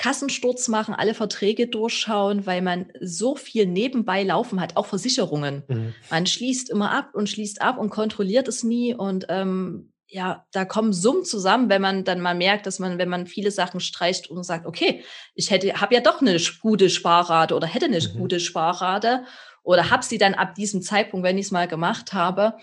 Kassensturz 0.00 0.68
machen, 0.68 0.94
alle 0.94 1.12
Verträge 1.12 1.66
durchschauen, 1.66 2.46
weil 2.46 2.62
man 2.62 2.86
so 3.02 3.36
viel 3.36 3.66
nebenbei 3.66 4.22
laufen 4.22 4.58
hat, 4.58 4.76
auch 4.78 4.86
Versicherungen. 4.86 5.62
Mhm. 5.68 5.94
Man 6.10 6.26
schließt 6.26 6.70
immer 6.70 6.90
ab 6.90 7.10
und 7.12 7.28
schließt 7.28 7.60
ab 7.60 7.76
und 7.76 7.90
kontrolliert 7.90 8.48
es 8.48 8.64
nie 8.64 8.94
und 8.94 9.26
ähm, 9.28 9.92
ja, 10.06 10.46
da 10.52 10.64
kommen 10.64 10.94
Summen 10.94 11.24
zusammen, 11.24 11.68
wenn 11.68 11.82
man 11.82 12.04
dann 12.04 12.20
mal 12.20 12.34
merkt, 12.34 12.66
dass 12.66 12.78
man, 12.78 12.96
wenn 12.96 13.10
man 13.10 13.26
viele 13.26 13.50
Sachen 13.50 13.78
streicht 13.78 14.30
und 14.30 14.42
sagt, 14.42 14.66
okay, 14.66 15.04
ich 15.34 15.50
hätte, 15.50 15.80
habe 15.82 15.94
ja 15.94 16.00
doch 16.00 16.22
eine 16.22 16.40
gute 16.62 16.88
Sparrate 16.88 17.54
oder 17.54 17.66
hätte 17.66 17.84
eine 17.84 18.00
mhm. 18.00 18.18
gute 18.18 18.40
Sparrate 18.40 19.24
oder 19.62 19.90
habe 19.90 20.02
sie 20.02 20.16
dann 20.16 20.32
ab 20.32 20.54
diesem 20.54 20.80
Zeitpunkt, 20.80 21.24
wenn 21.24 21.36
ich 21.36 21.46
es 21.46 21.52
mal 21.52 21.68
gemacht 21.68 22.14
habe, 22.14 22.54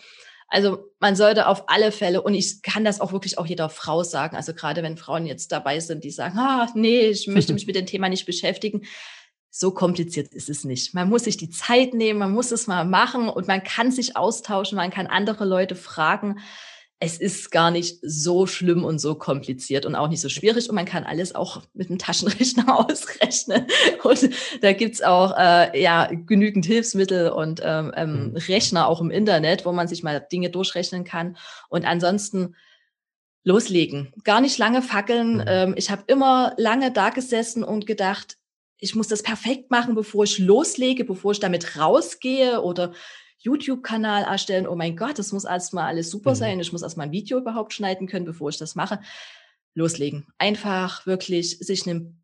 also 0.48 0.92
man 1.00 1.16
sollte 1.16 1.48
auf 1.48 1.70
alle 1.70 1.92
Fälle, 1.92 2.22
und 2.22 2.34
ich 2.34 2.62
kann 2.62 2.84
das 2.84 3.02
auch 3.02 3.12
wirklich 3.12 3.38
auch 3.38 3.46
jeder 3.46 3.70
Frau 3.70 4.04
sagen, 4.04 4.36
also 4.36 4.54
gerade 4.54 4.84
wenn 4.84 4.98
Frauen 4.98 5.26
jetzt 5.26 5.52
dabei 5.52 5.80
sind, 5.80 6.04
die 6.04 6.12
sagen, 6.12 6.38
ah, 6.38 6.70
nee, 6.74 7.08
ich 7.08 7.28
möchte 7.28 7.54
mich 7.54 7.68
mit 7.68 7.76
dem 7.76 7.86
Thema 7.86 8.10
nicht 8.10 8.26
beschäftigen. 8.26 8.86
So 9.50 9.72
kompliziert 9.72 10.34
ist 10.34 10.50
es 10.50 10.64
nicht. 10.64 10.94
Man 10.94 11.10
muss 11.10 11.24
sich 11.24 11.38
die 11.38 11.50
Zeit 11.50 11.94
nehmen, 11.94 12.20
man 12.20 12.32
muss 12.32 12.52
es 12.52 12.68
mal 12.68 12.86
machen 12.86 13.28
und 13.28 13.48
man 13.48 13.64
kann 13.64 13.92
sich 13.92 14.16
austauschen, 14.16 14.76
man 14.76 14.92
kann 14.92 15.08
andere 15.08 15.46
Leute 15.46 15.76
fragen 15.76 16.40
es 17.00 17.20
ist 17.20 17.52
gar 17.52 17.70
nicht 17.70 18.00
so 18.02 18.48
schlimm 18.48 18.84
und 18.84 18.98
so 18.98 19.14
kompliziert 19.16 19.86
und 19.86 19.94
auch 19.94 20.08
nicht 20.08 20.22
so 20.22 20.30
schwierig 20.30 20.68
und 20.68 20.74
man 20.74 20.86
kann 20.86 21.04
alles 21.04 21.36
auch 21.36 21.62
mit 21.74 21.90
einem 21.90 22.00
Taschenrechner 22.00 22.80
ausrechnen. 22.90 23.68
Und 24.04 24.30
da 24.62 24.74
gibt's 24.74 25.04
auch 25.04 25.38
äh, 25.38 25.80
ja 25.80 26.10
genügend 26.12 26.66
Hilfsmittel 26.66 27.30
und 27.30 27.62
ähm, 27.64 27.92
ähm, 27.96 28.30
mhm. 28.30 28.38
Rechner 28.38 28.88
auch 28.88 29.00
im 29.00 29.12
Internet, 29.12 29.66
wo 29.66 29.72
man 29.74 29.88
sich 29.88 30.02
mal 30.02 30.26
Dinge 30.32 30.50
durchrechnen 30.50 31.04
kann. 31.04 31.38
Und 31.70 31.86
ansonsten 31.86 32.56
loslegen. 33.44 34.12
Gar 34.24 34.42
nicht 34.42 34.58
lange 34.58 34.82
fackeln. 34.82 35.36
Mhm. 35.36 35.44
Ähm, 35.48 35.74
ich 35.78 35.92
habe 35.92 36.04
immer 36.08 36.54
lange 36.58 36.92
da 36.92 37.12
gesessen 37.12 37.64
und 37.64 37.86
gedacht, 37.86 38.38
ich 38.80 38.96
muss 38.96 39.08
das 39.08 39.24
perfekt 39.24 39.70
machen, 39.70 39.96
bevor 39.96 40.24
ich 40.24 40.40
loslege, 40.40 41.04
bevor 41.04 41.32
ich 41.32 41.40
damit 41.40 41.78
rausgehe 41.78 42.62
oder 42.62 42.94
YouTube-Kanal 43.48 44.24
erstellen. 44.24 44.68
Oh 44.68 44.76
mein 44.76 44.96
Gott, 44.96 45.18
das 45.18 45.32
muss 45.32 45.46
erstmal 45.46 45.86
alles 45.86 46.12
super 46.12 46.32
mhm. 46.32 46.36
sein. 46.36 46.60
Ich 46.60 46.72
muss 46.72 46.82
erstmal 46.82 47.08
ein 47.08 47.12
Video 47.12 47.38
überhaupt 47.40 47.74
schneiden 47.74 48.08
können, 48.08 48.26
bevor 48.26 48.50
ich 48.50 48.58
das 48.58 48.76
mache. 48.76 49.00
Loslegen. 49.74 50.28
Einfach 50.38 51.06
wirklich 51.06 51.60
sich 51.60 51.86
ein 51.86 52.24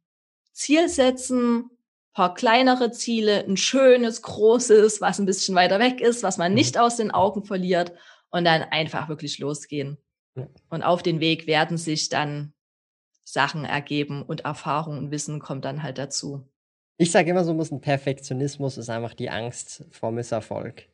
Ziel 0.52 0.90
setzen, 0.90 1.70
paar 2.14 2.34
kleinere 2.34 2.92
Ziele, 2.92 3.46
ein 3.46 3.58
schönes, 3.58 4.22
großes, 4.22 5.02
was 5.02 5.20
ein 5.20 5.26
bisschen 5.26 5.56
weiter 5.56 5.80
weg 5.80 6.02
ist, 6.02 6.24
was 6.24 6.38
man 6.38 6.52
mhm. 6.52 6.56
nicht 6.56 6.78
aus 6.78 6.98
den 6.98 7.12
Augen 7.12 7.44
verliert 7.44 7.94
und 8.30 8.46
dann 8.46 8.64
einfach 8.64 9.10
wirklich 9.10 9.40
losgehen. 9.40 9.98
Und 10.70 10.84
auf 10.84 11.04
den 11.04 11.20
Weg 11.20 11.48
werden 11.48 11.78
sich 11.78 12.10
dann 12.10 12.54
Sachen 13.24 13.66
ergeben 13.66 14.24
und 14.24 14.42
Erfahrung 14.42 14.98
und 14.98 15.12
Wissen 15.12 15.40
kommt 15.40 15.66
dann 15.66 15.84
halt 15.84 15.98
dazu. 15.98 16.48
Ich 16.98 17.12
sage 17.12 17.32
immer 17.32 17.44
so 17.44 17.52
ein 17.52 17.58
bisschen 17.58 17.82
Perfektionismus 17.82 18.78
ist 18.78 18.90
einfach 18.90 19.14
die 19.14 19.30
Angst 19.30 19.86
vor 19.92 20.12
Misserfolg. 20.12 20.88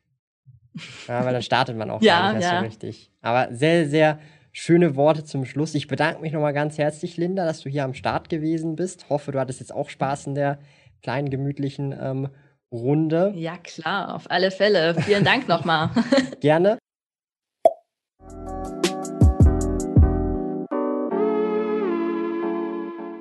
Ja, 1.08 1.24
weil 1.24 1.32
dann 1.32 1.42
startet 1.42 1.76
man 1.76 1.90
auch 1.90 2.02
ja, 2.02 2.20
gar 2.20 2.32
nicht 2.34 2.42
ja. 2.44 2.58
so 2.58 2.64
richtig. 2.64 3.10
Aber 3.22 3.48
sehr, 3.54 3.88
sehr 3.88 4.18
schöne 4.52 4.96
Worte 4.96 5.24
zum 5.24 5.44
Schluss. 5.44 5.74
Ich 5.74 5.86
bedanke 5.86 6.20
mich 6.20 6.32
nochmal 6.32 6.52
ganz 6.52 6.78
herzlich, 6.78 7.16
Linda, 7.16 7.44
dass 7.44 7.60
du 7.60 7.68
hier 7.68 7.84
am 7.84 7.94
Start 7.94 8.28
gewesen 8.28 8.76
bist. 8.76 9.08
Hoffe, 9.08 9.32
du 9.32 9.38
hattest 9.38 9.60
jetzt 9.60 9.74
auch 9.74 9.88
Spaß 9.88 10.26
in 10.28 10.34
der 10.34 10.58
kleinen, 11.02 11.30
gemütlichen 11.30 11.94
ähm, 11.98 12.28
Runde. 12.72 13.32
Ja, 13.36 13.56
klar, 13.56 14.14
auf 14.14 14.30
alle 14.30 14.50
Fälle. 14.50 14.94
Vielen 15.02 15.24
Dank 15.24 15.48
nochmal. 15.48 15.90
Gerne. 16.40 16.78